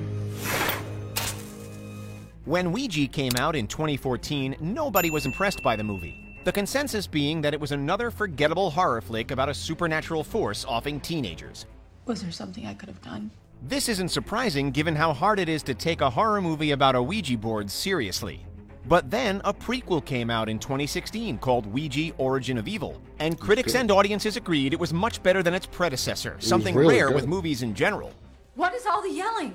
When 2.45 2.71
Ouija 2.71 3.07
came 3.07 3.35
out 3.37 3.55
in 3.55 3.65
2014, 3.65 4.57
nobody 4.59 5.09
was 5.09 5.25
impressed 5.25 5.63
by 5.63 5.75
the 5.75 5.83
movie. 5.83 6.37
The 6.43 6.51
consensus 6.51 7.07
being 7.07 7.41
that 7.41 7.55
it 7.55 7.59
was 7.59 7.71
another 7.71 8.11
forgettable 8.11 8.69
horror 8.69 9.01
flick 9.01 9.31
about 9.31 9.49
a 9.49 9.55
supernatural 9.55 10.23
force 10.23 10.65
offing 10.65 10.99
teenagers. 10.99 11.65
Was 12.05 12.21
there 12.21 12.31
something 12.31 12.67
I 12.67 12.75
could 12.75 12.87
have 12.87 13.01
done? 13.01 13.31
This 13.63 13.89
isn't 13.89 14.09
surprising 14.09 14.71
given 14.71 14.95
how 14.95 15.13
hard 15.13 15.39
it 15.39 15.47
is 15.47 15.61
to 15.63 15.75
take 15.75 16.01
a 16.01 16.09
horror 16.09 16.41
movie 16.41 16.71
about 16.71 16.95
a 16.95 17.03
Ouija 17.03 17.37
board 17.37 17.69
seriously. 17.69 18.43
But 18.87 19.11
then 19.11 19.39
a 19.45 19.53
prequel 19.53 20.03
came 20.03 20.31
out 20.31 20.49
in 20.49 20.57
2016 20.57 21.37
called 21.37 21.67
Ouija 21.67 22.11
Origin 22.17 22.57
of 22.57 22.67
Evil, 22.67 22.99
and 23.19 23.39
critics 23.39 23.75
and 23.75 23.91
audiences 23.91 24.35
agreed 24.35 24.73
it 24.73 24.79
was 24.79 24.91
much 24.91 25.21
better 25.21 25.43
than 25.43 25.53
its 25.53 25.67
predecessor, 25.67 26.37
something 26.39 26.73
really 26.73 26.95
rare 26.95 27.07
good. 27.09 27.15
with 27.15 27.27
movies 27.27 27.61
in 27.61 27.75
general. 27.75 28.11
What 28.55 28.73
is 28.73 28.87
all 28.87 29.03
the 29.03 29.11
yelling? 29.11 29.53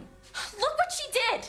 Look 0.60 0.78
what 0.78 0.92
she 0.92 1.10
did! 1.10 1.48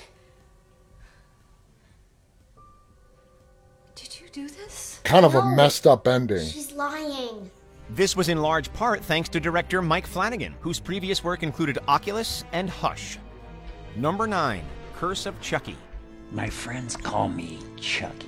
Did 3.93 4.19
you 4.19 4.29
do 4.31 4.49
this? 4.49 4.99
Kind 5.03 5.25
of 5.25 5.35
a 5.35 5.45
messed 5.45 5.85
up 5.85 6.07
ending. 6.07 6.47
She's 6.47 6.71
lying. 6.71 7.51
This 7.89 8.15
was 8.15 8.29
in 8.29 8.37
large 8.41 8.71
part 8.73 9.03
thanks 9.03 9.29
to 9.29 9.39
director 9.39 9.81
Mike 9.81 10.07
Flanagan, 10.07 10.55
whose 10.59 10.79
previous 10.79 11.23
work 11.23 11.41
included 11.43 11.77
Oculus 11.87 12.43
and 12.51 12.69
Hush. 12.69 13.17
Number 13.95 14.27
9 14.27 14.63
Curse 14.95 15.25
of 15.25 15.39
Chucky. 15.41 15.77
My 16.31 16.49
friends 16.49 16.97
call 16.97 17.29
me 17.29 17.59
Chucky. 17.77 18.27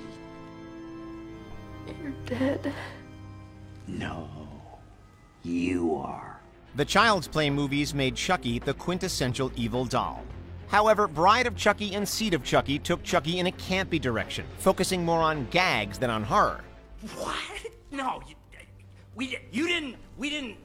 You're 2.02 2.12
dead. 2.24 2.72
No, 3.86 4.28
you 5.42 5.96
are. 5.96 6.40
The 6.76 6.84
Child's 6.84 7.26
Play 7.28 7.50
movies 7.50 7.92
made 7.92 8.14
Chucky 8.14 8.60
the 8.60 8.74
quintessential 8.74 9.52
evil 9.56 9.84
doll. 9.84 10.24
However, 10.68 11.08
Bride 11.08 11.48
of 11.48 11.56
Chucky 11.56 11.94
and 11.94 12.08
Seed 12.08 12.32
of 12.32 12.44
Chucky 12.44 12.78
took 12.78 13.02
Chucky 13.02 13.40
in 13.40 13.48
a 13.48 13.52
campy 13.52 14.00
direction, 14.00 14.46
focusing 14.58 15.04
more 15.04 15.20
on 15.20 15.48
gags 15.50 15.98
than 15.98 16.10
on 16.10 16.22
horror. 16.22 16.60
What? 17.16 17.34
No, 17.90 18.22
you, 18.28 18.36
we, 19.20 19.36
you 19.52 19.68
didn't, 19.68 19.96
we 20.16 20.30
didn't. 20.30 20.56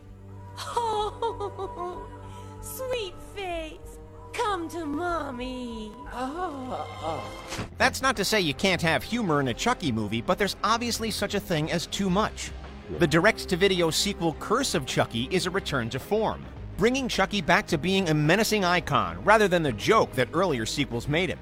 Oh, 0.58 2.08
sweet 2.62 3.14
face, 3.36 4.00
come 4.32 4.70
to 4.70 4.86
mommy. 4.86 5.92
Oh. 6.14 7.30
That's 7.78 8.02
not 8.02 8.16
to 8.16 8.24
say 8.24 8.40
you 8.40 8.54
can't 8.54 8.82
have 8.82 9.04
humor 9.04 9.42
in 9.42 9.50
a 9.50 9.54
Chucky 9.54 9.92
movie, 9.92 10.22
but 10.22 10.38
there's 10.38 10.56
obviously 10.64 11.12
such 11.12 11.36
a 11.36 11.40
thing 11.42 11.70
as 11.70 11.86
too 11.88 12.10
much. 12.10 12.52
The 12.98 13.08
direct 13.08 13.50
to 13.50 13.58
video 13.58 13.90
sequel 13.90 14.38
Curse 14.40 14.74
of 14.74 14.86
Chucky 14.86 15.28
is 15.32 15.48
a 15.48 15.52
return 15.52 15.90
to 15.90 16.00
form, 16.00 16.46
bringing 16.78 17.10
Chucky 17.10 17.42
back 17.42 17.68
to 17.68 17.78
being 17.78 18.08
a 18.08 18.14
menacing 18.14 18.64
icon 18.64 19.22
rather 19.26 19.50
than 19.50 19.64
the 19.64 19.74
joke 19.74 20.14
that 20.14 20.30
earlier 20.32 20.66
sequels 20.66 21.10
made 21.10 21.28
him. 21.28 21.40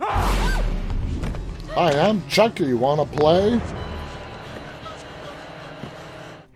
Hi, 0.00 1.92
I'm 2.00 2.26
Chucky. 2.26 2.74
Wanna 2.74 3.06
play? 3.06 3.60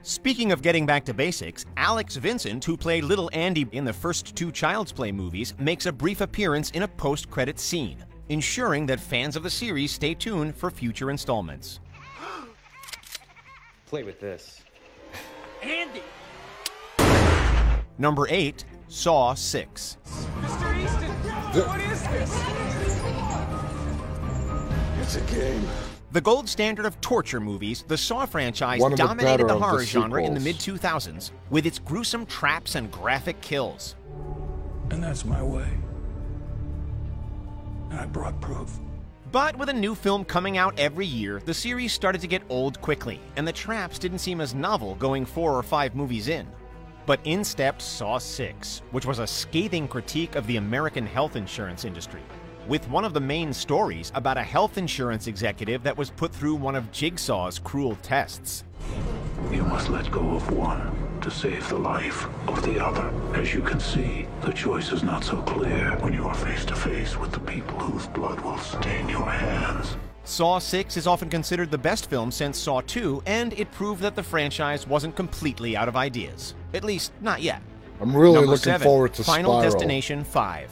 Speaking 0.06 0.52
of 0.52 0.60
getting 0.60 0.84
back 0.84 1.02
to 1.06 1.14
basics, 1.14 1.64
Alex 1.78 2.16
Vincent, 2.16 2.62
who 2.62 2.76
played 2.76 3.04
Little 3.04 3.30
Andy 3.32 3.66
in 3.72 3.86
the 3.86 3.92
first 3.94 4.36
two 4.36 4.52
Child's 4.52 4.92
Play 4.92 5.10
movies, 5.10 5.54
makes 5.58 5.86
a 5.86 5.92
brief 5.92 6.20
appearance 6.20 6.70
in 6.72 6.82
a 6.82 6.88
post 6.88 7.30
credit 7.30 7.58
scene, 7.58 8.04
ensuring 8.28 8.84
that 8.84 9.00
fans 9.00 9.34
of 9.34 9.42
the 9.42 9.48
series 9.48 9.92
stay 9.92 10.12
tuned 10.12 10.54
for 10.54 10.70
future 10.70 11.10
installments. 11.10 11.80
Play 13.86 14.02
with 14.02 14.20
this. 14.20 14.60
Andy! 15.62 16.02
Number 17.96 18.26
8, 18.28 18.62
Saw 18.88 19.32
6. 19.32 19.96
Mr. 20.04 20.84
Easton, 20.84 21.10
what 21.66 21.80
is 21.80 22.02
this? 22.02 22.42
It's 25.00 25.16
a 25.16 25.34
game. 25.34 25.66
The 26.14 26.20
gold 26.20 26.48
standard 26.48 26.86
of 26.86 27.00
torture 27.00 27.40
movies, 27.40 27.84
the 27.88 27.98
Saw 27.98 28.24
franchise 28.24 28.80
the 28.80 28.94
dominated 28.94 29.48
the 29.48 29.54
of 29.54 29.60
the 29.60 29.66
horror 29.66 29.84
genre 29.84 30.22
in 30.22 30.32
the 30.32 30.38
mid 30.38 30.58
2000s 30.58 31.32
with 31.50 31.66
its 31.66 31.80
gruesome 31.80 32.24
traps 32.26 32.76
and 32.76 32.88
graphic 32.88 33.40
kills. 33.40 33.96
And 34.92 35.02
that's 35.02 35.24
my 35.24 35.42
way. 35.42 35.66
And 37.90 37.98
I 37.98 38.06
brought 38.06 38.40
proof. 38.40 38.78
But 39.32 39.56
with 39.56 39.70
a 39.70 39.72
new 39.72 39.96
film 39.96 40.24
coming 40.24 40.56
out 40.56 40.78
every 40.78 41.04
year, 41.04 41.42
the 41.44 41.52
series 41.52 41.92
started 41.92 42.20
to 42.20 42.28
get 42.28 42.42
old 42.48 42.80
quickly, 42.80 43.18
and 43.34 43.44
the 43.44 43.52
traps 43.52 43.98
didn't 43.98 44.20
seem 44.20 44.40
as 44.40 44.54
novel 44.54 44.94
going 44.94 45.26
four 45.26 45.52
or 45.52 45.64
five 45.64 45.96
movies 45.96 46.28
in. 46.28 46.46
But 47.06 47.18
in 47.24 47.42
stepped 47.42 47.82
Saw 47.82 48.18
6, 48.18 48.82
which 48.92 49.04
was 49.04 49.18
a 49.18 49.26
scathing 49.26 49.88
critique 49.88 50.36
of 50.36 50.46
the 50.46 50.58
American 50.58 51.08
health 51.08 51.34
insurance 51.34 51.84
industry, 51.84 52.22
with 52.68 52.88
one 52.88 53.04
of 53.04 53.14
the 53.14 53.20
main 53.20 53.52
stories 53.52 54.12
about 54.14 54.36
a 54.36 54.42
health 54.42 54.78
insurance 54.78 55.26
executive 55.26 55.82
that 55.82 55.96
was 55.96 56.10
put 56.10 56.32
through 56.34 56.54
one 56.54 56.74
of 56.74 56.90
Jigsaw's 56.92 57.58
cruel 57.58 57.96
tests. 58.02 58.64
You 59.50 59.64
must 59.64 59.88
let 59.88 60.10
go 60.10 60.20
of 60.36 60.50
one 60.50 61.20
to 61.20 61.30
save 61.30 61.68
the 61.68 61.78
life 61.78 62.26
of 62.48 62.62
the 62.62 62.84
other. 62.84 63.12
As 63.34 63.54
you 63.54 63.62
can 63.62 63.80
see, 63.80 64.26
the 64.42 64.52
choice 64.52 64.92
is 64.92 65.02
not 65.02 65.24
so 65.24 65.40
clear 65.42 65.96
when 66.00 66.12
you 66.12 66.26
are 66.26 66.34
face 66.34 66.64
to 66.66 66.74
face 66.74 67.16
with 67.18 67.32
the 67.32 67.40
people 67.40 67.78
whose 67.78 68.06
blood 68.08 68.40
will 68.40 68.58
stain 68.58 69.08
your 69.08 69.28
hands. 69.28 69.96
Saw 70.24 70.58
6 70.58 70.96
is 70.96 71.06
often 71.06 71.28
considered 71.28 71.70
the 71.70 71.78
best 71.78 72.08
film 72.08 72.30
since 72.30 72.58
Saw 72.58 72.80
2, 72.80 73.22
and 73.26 73.52
it 73.54 73.70
proved 73.72 74.00
that 74.02 74.14
the 74.14 74.22
franchise 74.22 74.86
wasn't 74.86 75.14
completely 75.16 75.76
out 75.76 75.88
of 75.88 75.96
ideas. 75.96 76.54
At 76.72 76.82
least, 76.84 77.12
not 77.20 77.42
yet. 77.42 77.60
I'm 78.00 78.16
really 78.16 78.34
Number 78.34 78.50
looking 78.52 78.64
seven, 78.64 78.84
forward 78.86 79.14
to 79.14 79.24
Final 79.24 79.60
Spiral. 79.60 79.70
Destination 79.70 80.24
5. 80.24 80.70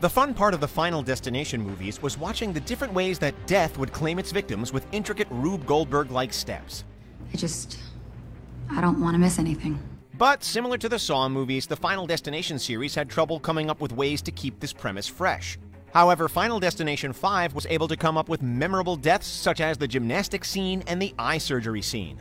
The 0.00 0.08
fun 0.08 0.32
part 0.32 0.54
of 0.54 0.60
the 0.60 0.68
Final 0.68 1.02
Destination 1.02 1.60
movies 1.60 2.00
was 2.00 2.16
watching 2.16 2.52
the 2.52 2.60
different 2.60 2.94
ways 2.94 3.18
that 3.18 3.34
death 3.48 3.76
would 3.78 3.92
claim 3.92 4.20
its 4.20 4.30
victims 4.30 4.72
with 4.72 4.86
intricate 4.92 5.26
Rube 5.28 5.66
Goldberg 5.66 6.12
like 6.12 6.32
steps. 6.32 6.84
I 7.34 7.36
just. 7.36 7.80
I 8.70 8.80
don't 8.80 9.00
want 9.00 9.14
to 9.14 9.18
miss 9.18 9.40
anything. 9.40 9.76
But 10.16 10.44
similar 10.44 10.78
to 10.78 10.88
the 10.88 11.00
Saw 11.00 11.28
movies, 11.28 11.66
the 11.66 11.74
Final 11.74 12.06
Destination 12.06 12.60
series 12.60 12.94
had 12.94 13.10
trouble 13.10 13.40
coming 13.40 13.68
up 13.68 13.80
with 13.80 13.90
ways 13.90 14.22
to 14.22 14.30
keep 14.30 14.60
this 14.60 14.72
premise 14.72 15.08
fresh. 15.08 15.58
However, 15.92 16.28
Final 16.28 16.60
Destination 16.60 17.12
5 17.12 17.54
was 17.54 17.66
able 17.66 17.88
to 17.88 17.96
come 17.96 18.16
up 18.16 18.28
with 18.28 18.40
memorable 18.40 18.94
deaths 18.94 19.26
such 19.26 19.60
as 19.60 19.78
the 19.78 19.88
gymnastic 19.88 20.44
scene 20.44 20.84
and 20.86 21.02
the 21.02 21.12
eye 21.18 21.38
surgery 21.38 21.82
scene. 21.82 22.20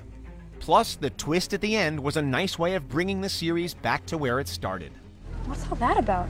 Plus, 0.59 0.95
the 0.95 1.11
twist 1.11 1.53
at 1.53 1.61
the 1.61 1.75
end 1.75 1.99
was 1.99 2.17
a 2.17 2.21
nice 2.23 2.57
way 2.57 2.73
of 2.73 2.89
bringing 2.89 3.21
the 3.21 3.29
series 3.29 3.75
back 3.75 4.03
to 4.07 4.17
where 4.17 4.39
it 4.39 4.47
started. 4.47 4.91
What's 5.45 5.69
all 5.69 5.75
that 5.75 5.97
about? 5.97 6.27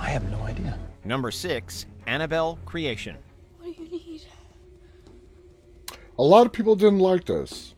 I 0.00 0.08
have 0.08 0.28
no 0.30 0.40
idea. 0.42 0.78
Number 1.04 1.30
6, 1.30 1.86
Annabelle 2.06 2.58
Creation. 2.64 3.16
What 3.58 3.76
do 3.76 3.82
you 3.82 3.90
need? 3.90 4.22
A 6.18 6.22
lot 6.22 6.46
of 6.46 6.52
people 6.52 6.74
didn't 6.74 7.00
like 7.00 7.26
this. 7.26 7.74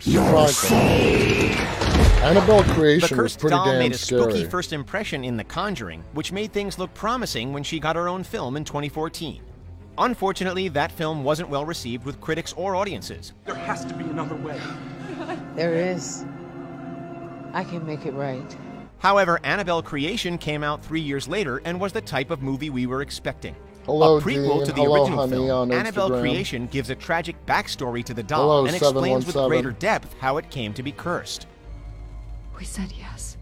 Surprising. 0.00 0.76
Annabelle 2.22 2.62
The 2.62 2.74
Creation 2.74 3.16
was 3.16 3.24
cursed 3.24 3.40
pretty 3.40 3.56
doll 3.56 3.64
damn 3.64 3.78
made 3.78 3.92
a 3.92 3.98
spooky 3.98 4.44
first 4.44 4.74
impression 4.74 5.24
in 5.24 5.38
The 5.38 5.44
Conjuring, 5.44 6.04
which 6.12 6.30
made 6.30 6.52
things 6.52 6.78
look 6.78 6.92
promising 6.92 7.54
when 7.54 7.62
she 7.62 7.80
got 7.80 7.96
her 7.96 8.08
own 8.08 8.22
film 8.22 8.56
in 8.56 8.64
2014. 8.64 9.42
Unfortunately, 9.96 10.68
that 10.68 10.92
film 10.92 11.24
wasn't 11.24 11.48
well 11.48 11.64
received 11.64 12.04
with 12.04 12.20
critics 12.20 12.52
or 12.52 12.76
audiences. 12.76 13.32
There 13.46 13.54
has 13.54 13.84
to 13.86 13.94
be 13.94 14.04
another 14.04 14.36
way. 14.36 14.60
There 15.54 15.74
is. 15.74 16.26
I 17.54 17.64
can 17.64 17.86
make 17.86 18.04
it 18.04 18.12
right. 18.12 18.56
However, 19.04 19.38
Annabelle 19.44 19.82
Creation 19.82 20.38
came 20.38 20.64
out 20.64 20.82
three 20.82 21.02
years 21.02 21.28
later 21.28 21.60
and 21.66 21.78
was 21.78 21.92
the 21.92 22.00
type 22.00 22.30
of 22.30 22.40
movie 22.40 22.70
we 22.70 22.86
were 22.86 23.02
expecting. 23.02 23.54
Hello, 23.84 24.16
a 24.16 24.20
prequel 24.22 24.56
Dean. 24.56 24.64
to 24.64 24.72
the 24.72 24.80
Hello, 24.80 25.02
original 25.02 25.18
honey, 25.18 25.32
film, 25.32 25.50
on 25.50 25.72
Annabelle 25.72 26.08
Instagram. 26.08 26.20
Creation 26.20 26.66
gives 26.68 26.88
a 26.88 26.94
tragic 26.94 27.36
backstory 27.44 28.02
to 28.02 28.14
the 28.14 28.22
doll 28.22 28.64
Hello, 28.64 28.64
and 28.64 28.74
explains 28.74 29.26
with 29.26 29.34
greater 29.34 29.72
depth 29.72 30.16
how 30.20 30.38
it 30.38 30.48
came 30.48 30.72
to 30.72 30.82
be 30.82 30.90
cursed. 30.90 31.46
We 32.58 32.64
said 32.64 32.94
yes. 32.98 33.36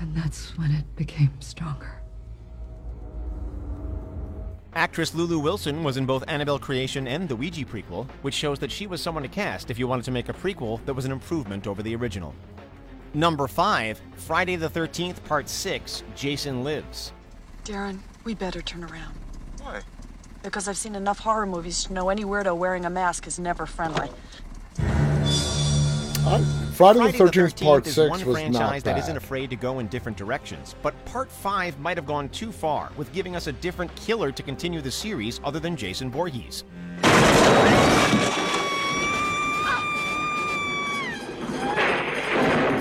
And 0.00 0.16
that's 0.16 0.56
when 0.56 0.70
it 0.70 0.96
became 0.96 1.38
stronger. 1.40 2.00
Actress 4.72 5.14
Lulu 5.14 5.38
Wilson 5.38 5.84
was 5.84 5.98
in 5.98 6.06
both 6.06 6.24
Annabelle 6.28 6.58
Creation 6.58 7.06
and 7.06 7.28
the 7.28 7.36
Ouija 7.36 7.66
prequel, 7.66 8.08
which 8.22 8.34
shows 8.34 8.58
that 8.60 8.72
she 8.72 8.86
was 8.86 9.02
someone 9.02 9.22
to 9.22 9.28
cast 9.28 9.70
if 9.70 9.78
you 9.78 9.86
wanted 9.86 10.06
to 10.06 10.10
make 10.12 10.30
a 10.30 10.32
prequel 10.32 10.82
that 10.86 10.94
was 10.94 11.04
an 11.04 11.12
improvement 11.12 11.66
over 11.66 11.82
the 11.82 11.94
original. 11.94 12.34
Number 13.14 13.46
5, 13.46 14.00
Friday 14.16 14.56
the 14.56 14.68
13th, 14.68 15.24
Part 15.24 15.48
6, 15.48 16.02
Jason 16.14 16.62
Lives. 16.64 17.12
Darren, 17.64 18.00
we 18.24 18.34
better 18.34 18.60
turn 18.60 18.84
around. 18.84 19.14
Why? 19.62 19.80
Because 20.42 20.68
I've 20.68 20.76
seen 20.76 20.94
enough 20.94 21.18
horror 21.20 21.46
movies 21.46 21.84
to 21.84 21.92
know 21.92 22.10
any 22.10 22.24
weirdo 22.24 22.56
wearing 22.56 22.84
a 22.84 22.90
mask 22.90 23.26
is 23.26 23.38
never 23.38 23.66
friendly. 23.66 24.10
I, 24.78 26.42
Friday, 26.74 26.98
Friday 26.98 27.18
the 27.18 27.24
13th, 27.24 27.64
Part 27.64 27.86
is 27.86 27.94
6 27.94 28.10
one 28.10 28.26
was 28.26 28.36
franchise 28.36 28.84
not 28.84 28.84
that 28.84 28.98
isn't 28.98 29.16
afraid 29.16 29.48
to 29.50 29.56
go 29.56 29.78
in 29.78 29.86
different 29.88 30.18
directions, 30.18 30.74
but 30.82 30.92
Part 31.06 31.30
5 31.30 31.78
might 31.78 31.96
have 31.96 32.06
gone 32.06 32.28
too 32.28 32.52
far 32.52 32.90
with 32.96 33.12
giving 33.12 33.34
us 33.34 33.46
a 33.46 33.52
different 33.52 33.94
killer 33.96 34.30
to 34.30 34.42
continue 34.42 34.80
the 34.82 34.90
series 34.90 35.40
other 35.42 35.58
than 35.58 35.74
Jason 35.76 36.10
Voorhees. 36.10 36.64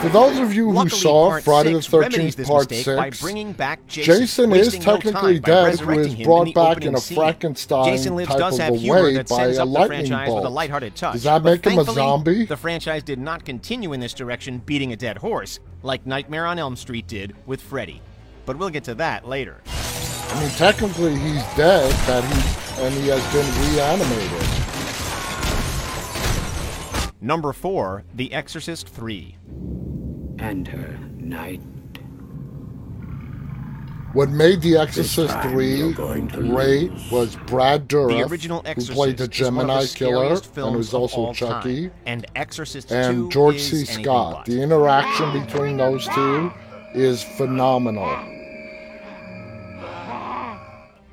For 0.05 0.11
those 0.11 0.37
of 0.37 0.53
you 0.53 0.65
who 0.65 0.73
Luckily, 0.73 1.01
saw 1.01 1.39
Friday 1.39 1.73
the 1.73 1.79
13th, 1.79 2.45
Part 2.45 2.69
mistake 2.69 2.95
by 2.95 3.09
6, 3.09 3.21
bringing 3.23 3.53
back 3.53 3.87
Jason, 3.87 4.19
Jason 4.19 4.51
is 4.51 4.57
wasting 4.57 4.83
no 4.83 4.97
technically 4.97 5.39
dead, 5.39 5.79
who 5.79 5.99
is 5.99 6.13
brought 6.13 6.45
the 6.45 6.53
back 6.53 6.85
in 6.85 6.93
a. 6.93 7.01
Frankenstein 7.01 7.85
Jason 7.85 8.15
Lives 8.15 8.29
type 8.29 8.37
does 8.37 8.53
of 8.53 8.59
have 8.59 8.73
a 8.75 8.77
humor 8.77 9.01
way 9.01 9.15
that 9.15 9.27
by 9.27 9.45
a 9.45 9.49
up 9.49 9.55
the 9.55 9.65
lightning 9.65 10.05
franchise 10.05 10.27
with 10.27 10.37
a 10.37 10.41
bolt. 10.41 10.53
lighthearted 10.53 10.95
touch. 10.95 11.13
Does 11.13 11.23
that 11.23 11.41
but 11.41 11.65
make 11.65 11.65
him 11.65 11.79
a 11.79 11.85
zombie? 11.85 12.45
The 12.45 12.55
franchise 12.55 13.01
did 13.01 13.17
not 13.17 13.45
continue 13.45 13.93
in 13.93 13.99
this 13.99 14.13
direction, 14.13 14.59
beating 14.59 14.93
a 14.93 14.95
dead 14.95 15.17
horse, 15.17 15.59
like 15.81 16.05
Nightmare 16.05 16.45
on 16.45 16.59
Elm 16.59 16.75
Street 16.75 17.07
did 17.07 17.35
with 17.47 17.59
Freddy. 17.59 17.99
But 18.45 18.59
we'll 18.59 18.69
get 18.69 18.83
to 18.83 18.93
that 18.95 19.27
later. 19.27 19.63
I 19.65 20.39
mean, 20.39 20.51
technically 20.51 21.15
he's 21.15 21.43
dead, 21.55 21.91
that 22.05 22.23
he, 22.23 22.83
and 22.83 22.93
he 22.93 23.07
has 23.07 23.23
been 23.33 23.73
reanimated. 23.73 24.65
Number 27.21 27.53
4, 27.53 28.03
The 28.13 28.31
Exorcist 28.31 28.87
3. 28.87 29.35
And 30.39 30.67
her 30.67 30.97
night. 31.17 31.61
What 34.13 34.29
made 34.29 34.61
The 34.61 34.77
Exorcist 34.77 35.33
time 35.33 35.51
3 35.51 35.75
you're 35.75 35.91
going 35.91 36.29
to 36.29 36.37
great 36.37 36.89
was 37.11 37.35
Brad 37.47 37.89
Dourif, 37.89 38.17
The 38.17 38.23
original 38.31 38.61
who 38.61 38.73
played 38.73 38.85
the 38.85 38.93
is 38.93 38.95
one 38.95 39.09
of 39.09 39.31
Gemini 39.31 39.85
Killer 39.87 40.39
and 40.55 40.75
was 40.77 40.93
also 40.93 41.17
all 41.17 41.33
Chucky, 41.33 41.89
time. 41.89 41.97
And 42.05 42.25
Exorcist 42.33 42.93
and 42.93 43.23
2 43.25 43.29
George 43.29 43.55
is 43.55 43.89
C. 43.89 44.01
Scott. 44.01 44.45
but. 44.45 44.45
The 44.45 44.61
interaction 44.61 45.45
between 45.45 45.75
those 45.75 46.07
two 46.07 46.49
is 46.93 47.23
phenomenal. 47.23 48.07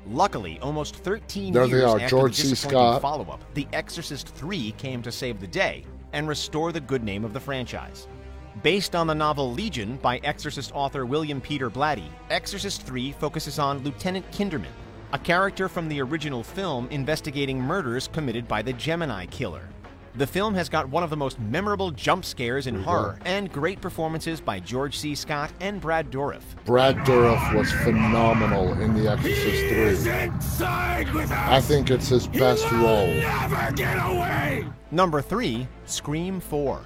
Luckily, 0.07 0.59
almost 0.61 0.95
13 0.95 1.53
There 1.53 1.65
years 1.65 1.83
are, 1.83 1.99
after 1.99 2.07
George 2.07 2.37
the 2.37 2.49
disappointing 2.49 3.01
follow-up, 3.01 3.43
The 3.53 3.67
Exorcist 3.73 4.29
3 4.29 4.71
came 4.77 5.01
to 5.01 5.11
save 5.11 5.41
the 5.41 5.47
day 5.47 5.83
and 6.13 6.25
restore 6.27 6.71
the 6.71 6.79
good 6.79 7.03
name 7.03 7.25
of 7.25 7.33
the 7.33 7.39
franchise. 7.39 8.07
Based 8.61 8.95
on 8.95 9.07
the 9.07 9.15
novel 9.15 9.51
Legion 9.51 9.97
by 9.97 10.19
Exorcist 10.23 10.71
author 10.75 11.07
William 11.07 11.41
Peter 11.41 11.71
Blatty, 11.71 12.05
Exorcist 12.29 12.83
3 12.83 13.11
focuses 13.13 13.57
on 13.57 13.79
Lieutenant 13.79 14.29
Kinderman, 14.31 14.67
a 15.11 15.17
character 15.17 15.67
from 15.67 15.89
the 15.89 15.99
original 15.99 16.43
film 16.43 16.87
investigating 16.91 17.59
murders 17.59 18.07
committed 18.07 18.47
by 18.47 18.61
the 18.61 18.73
Gemini 18.73 19.25
Killer. 19.25 19.67
The 20.15 20.27
film 20.27 20.53
has 20.53 20.69
got 20.69 20.87
one 20.87 21.01
of 21.01 21.09
the 21.09 21.17
most 21.17 21.39
memorable 21.39 21.89
jump 21.89 22.23
scares 22.23 22.67
in 22.67 22.83
horror 22.83 23.17
and 23.25 23.51
great 23.51 23.81
performances 23.81 24.39
by 24.39 24.59
George 24.59 24.99
C. 24.99 25.15
Scott 25.15 25.51
and 25.59 25.81
Brad 25.81 26.11
Dourif. 26.11 26.43
Brad 26.63 26.97
Dourif 26.97 27.55
was 27.55 27.71
phenomenal 27.71 28.79
in 28.79 28.93
The 28.93 29.09
Exorcist 29.11 30.59
3. 30.59 30.67
I 31.35 31.59
think 31.59 31.89
it's 31.89 32.09
his 32.09 32.27
best 32.27 32.71
role. 32.73 33.11
Number 34.91 35.23
3, 35.23 35.67
Scream 35.85 36.39
4. 36.39 36.85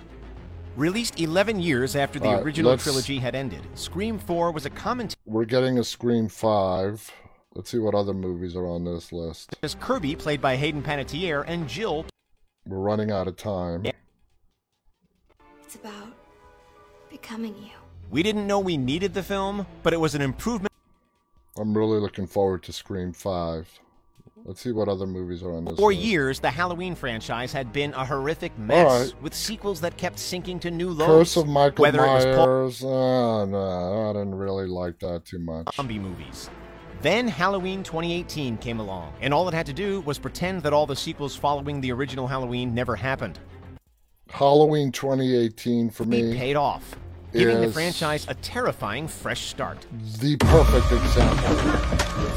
Released 0.77 1.19
11 1.19 1.59
years 1.59 1.95
after 1.95 2.19
the 2.19 2.27
All 2.27 2.35
right, 2.35 2.43
original 2.45 2.77
trilogy 2.77 3.17
had 3.17 3.33
ended, 3.33 3.61
Scream 3.73 4.19
4 4.19 4.51
was 4.51 4.67
a 4.67 4.69
commentary 4.69 5.19
We're 5.25 5.45
getting 5.45 5.79
a 5.79 5.83
Scream 5.83 6.29
5. 6.29 7.11
Let's 7.55 7.71
see 7.71 7.79
what 7.79 7.95
other 7.95 8.13
movies 8.13 8.55
are 8.55 8.67
on 8.67 8.85
this 8.85 9.11
list. 9.11 9.55
as 9.63 9.73
Kirby, 9.73 10.15
played 10.15 10.39
by 10.39 10.55
Hayden 10.55 10.83
Panettiere, 10.83 11.43
and 11.47 11.67
Jill, 11.67 12.05
We're 12.67 12.77
running 12.77 13.09
out 13.09 13.27
of 13.27 13.37
time. 13.37 13.87
It's 15.63 15.73
about 15.73 16.13
becoming 17.09 17.55
you. 17.55 17.71
we 18.11 18.21
didn't 18.21 18.45
know 18.45 18.59
we 18.59 18.77
needed 18.77 19.15
the 19.15 19.23
film, 19.23 19.65
but 19.81 19.93
it 19.93 19.99
was 19.99 20.13
an 20.13 20.21
improvement 20.21 20.71
I'm 21.59 21.75
really 21.75 21.99
looking 21.99 22.27
forward 22.27 22.61
to 22.63 22.71
Scream 22.71 23.13
5. 23.13 23.79
Let's 24.47 24.61
see 24.61 24.71
what 24.71 24.87
other 24.87 25.05
movies 25.05 25.43
are 25.43 25.51
on 25.51 25.65
this 25.65 25.75
For 25.75 25.89
list. 25.89 26.01
years, 26.01 26.39
the 26.39 26.49
Halloween 26.49 26.95
franchise 26.95 27.51
had 27.51 27.73
been 27.73 27.93
a 27.93 28.05
horrific 28.05 28.57
mess, 28.57 29.11
right. 29.11 29.21
with 29.21 29.33
sequels 29.33 29.81
that 29.81 29.97
kept 29.97 30.17
sinking 30.17 30.61
to 30.61 30.71
new 30.71 30.89
lows. 30.89 31.05
Curse 31.05 31.35
of 31.35 31.49
Michael 31.49 31.81
whether 31.83 31.99
it 32.05 32.07
Myers. 32.07 32.81
Uh, 32.81 33.45
no, 33.45 34.09
I 34.09 34.13
didn't 34.13 34.35
really 34.35 34.65
like 34.65 34.99
that 34.99 35.25
too 35.25 35.39
much. 35.39 35.75
zombie 35.75 35.99
movies. 35.99 36.49
Then 37.01 37.27
Halloween 37.27 37.83
2018 37.83 38.57
came 38.59 38.79
along, 38.79 39.13
and 39.19 39.33
all 39.33 39.49
it 39.49 39.53
had 39.53 39.65
to 39.65 39.73
do 39.73 39.99
was 40.01 40.17
pretend 40.17 40.63
that 40.63 40.71
all 40.71 40.85
the 40.87 40.95
sequels 40.95 41.35
following 41.35 41.81
the 41.81 41.91
original 41.91 42.25
Halloween 42.25 42.73
never 42.73 42.95
happened. 42.95 43.39
Halloween 44.29 44.93
2018 44.93 45.89
for 45.89 46.03
It 46.03 46.07
me 46.09 46.33
paid 46.33 46.55
off, 46.55 46.95
giving 47.33 47.61
the 47.61 47.71
franchise 47.71 48.25
a 48.29 48.33
terrifying 48.35 49.07
fresh 49.07 49.47
start. 49.47 49.85
the 50.19 50.35
perfect 50.37 50.91
example 50.91 51.55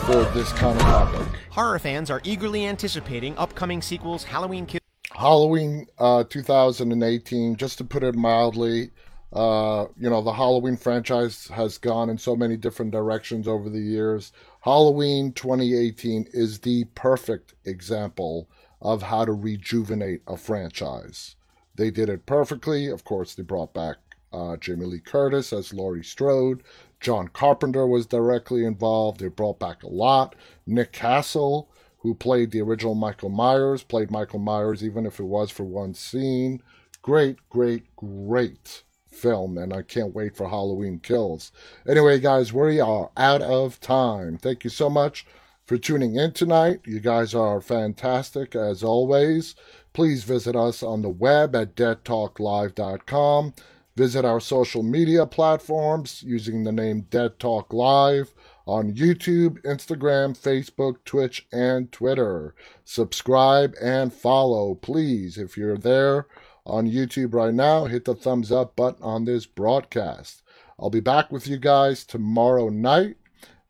for 0.07 0.25
this 0.33 0.53
kind 0.53 0.77
of 0.77 0.83
topic. 0.83 1.29
Horror 1.51 1.79
fans 1.79 2.11
are 2.11 2.21
eagerly 2.25 2.67
anticipating 2.67 3.37
upcoming 3.39 3.83
sequels 3.83 4.25
Halloween 4.25 4.67
Kills 4.67 4.81
Halloween 5.13 5.87
uh, 5.99 6.25
2018, 6.25 7.57
just 7.57 7.79
to 7.79 7.85
put 7.85 8.03
it 8.03 8.15
mildly, 8.15 8.91
uh, 9.33 9.87
you 9.99 10.09
know, 10.09 10.23
the 10.23 10.33
Halloween 10.33 10.77
franchise 10.77 11.49
has 11.49 11.79
gone 11.79 12.09
in 12.11 12.19
so 12.19 12.35
many 12.35 12.57
different 12.57 12.91
directions 12.91 13.47
over 13.47 13.69
the 13.69 13.81
years. 13.81 14.33
Halloween 14.61 15.33
2018 15.33 16.27
is 16.33 16.61
the 16.61 16.85
perfect 16.95 17.55
example 17.65 18.49
of 18.81 19.03
how 19.03 19.25
to 19.25 19.33
rejuvenate 19.33 20.23
a 20.27 20.37
franchise. 20.37 21.37
They 21.75 21.91
did 21.91 22.09
it 22.09 22.27
perfectly. 22.27 22.87
Of 22.87 23.05
course, 23.05 23.35
they 23.35 23.43
brought 23.43 23.73
back 23.75 23.97
uh, 24.33 24.57
Jamie 24.57 24.87
Lee 24.87 25.01
Curtis 25.01 25.53
as 25.53 25.75
Laurie 25.75 26.05
Strode. 26.05 26.63
John 27.01 27.29
Carpenter 27.29 27.87
was 27.87 28.07
directly 28.07 28.65
involved. 28.65 29.21
They 29.21 29.29
brought 29.29 29.59
back 29.59 29.83
a 29.83 29.89
lot. 29.89 30.35
Nick 30.67 30.93
Castle, 30.93 31.71
who 31.99 32.15
played 32.15 32.51
the 32.51 32.61
original 32.61 32.95
Michael 32.95 33.31
Myers, 33.31 33.83
played 33.83 34.11
Michael 34.11 34.39
Myers 34.39 34.85
even 34.85 35.07
if 35.07 35.19
it 35.19 35.25
was 35.25 35.51
for 35.51 35.65
one 35.65 35.95
scene. 35.95 36.63
Great, 37.03 37.39
great, 37.49 37.95
great 37.97 38.83
film, 39.11 39.59
and 39.59 39.73
I 39.73 39.83
can't 39.83 40.15
wait 40.15 40.37
for 40.37 40.49
Halloween 40.49 40.99
Kills. 40.99 41.53
Anyway, 41.89 42.21
guys, 42.21 42.53
we 42.53 42.81
are 42.81 43.11
out 43.17 43.43
of 43.43 43.81
time. 43.81 44.39
Thank 44.39 44.65
you 44.65 44.71
so 44.71 44.91
much 44.91 45.27
for 45.65 45.79
tuning 45.79 46.17
in 46.17 46.33
tonight. 46.33 46.81
You 46.85 47.01
guys 47.01 47.35
are 47.35 47.61
fantastic 47.61 48.55
as 48.55 48.83
always. 48.83 49.55
Please 49.93 50.25
visit 50.25 50.55
us 50.57 50.83
on 50.83 51.03
the 51.03 51.09
web 51.09 51.55
at 51.55 51.75
deadtalklive.com. 51.75 53.55
Visit 53.97 54.25
our 54.25 54.41
social 54.41 54.83
media 54.83 55.27
platforms 55.27 56.23
using 56.23 56.65
the 56.65 56.73
name 56.73 57.03
Dead 57.11 57.39
Talk 57.39 57.73
Live 57.73 58.33
on 58.67 58.95
YouTube, 58.95 59.61
Instagram, 59.63 60.39
Facebook, 60.39 60.97
Twitch, 61.05 61.47
and 61.53 61.91
Twitter. 61.91 62.55
Subscribe 62.85 63.75
and 63.83 64.13
follow, 64.15 64.77
please. 64.77 65.37
If 65.37 65.57
you're 65.57 65.77
there 65.77 66.29
on 66.65 66.89
YouTube 66.89 67.35
right 67.35 67.53
now, 67.53 67.87
hit 67.87 68.05
the 68.05 68.15
thumbs 68.15 68.53
up 68.53 68.77
button 68.77 69.03
on 69.03 69.25
this 69.25 69.45
broadcast. 69.45 70.43
I'll 70.79 70.91
be 70.91 71.01
back 71.01 71.33
with 71.33 71.49
you 71.49 71.59
guys 71.59 72.05
tomorrow 72.05 72.69
night, 72.69 73.17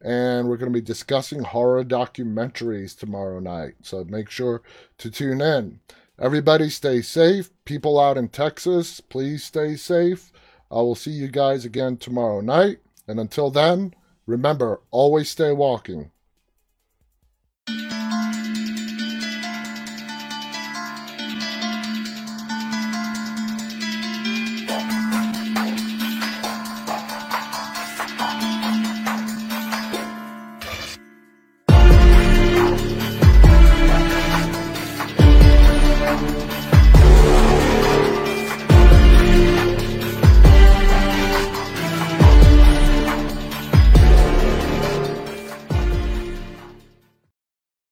and 0.02 0.48
we're 0.48 0.58
going 0.58 0.72
to 0.72 0.78
be 0.78 0.84
discussing 0.84 1.42
horror 1.42 1.82
documentaries 1.82 2.96
tomorrow 2.96 3.40
night. 3.40 3.74
So 3.82 4.04
make 4.04 4.28
sure 4.28 4.62
to 4.98 5.10
tune 5.10 5.40
in. 5.40 5.80
Everybody 6.20 6.68
stay 6.68 7.00
safe. 7.00 7.48
People 7.64 7.98
out 7.98 8.18
in 8.18 8.28
Texas, 8.28 9.00
please 9.00 9.42
stay 9.42 9.74
safe. 9.76 10.30
I 10.70 10.74
will 10.74 10.94
see 10.94 11.12
you 11.12 11.28
guys 11.28 11.64
again 11.64 11.96
tomorrow 11.96 12.42
night. 12.42 12.80
And 13.08 13.18
until 13.18 13.50
then, 13.50 13.94
remember 14.26 14.82
always 14.90 15.30
stay 15.30 15.52
walking. 15.52 16.10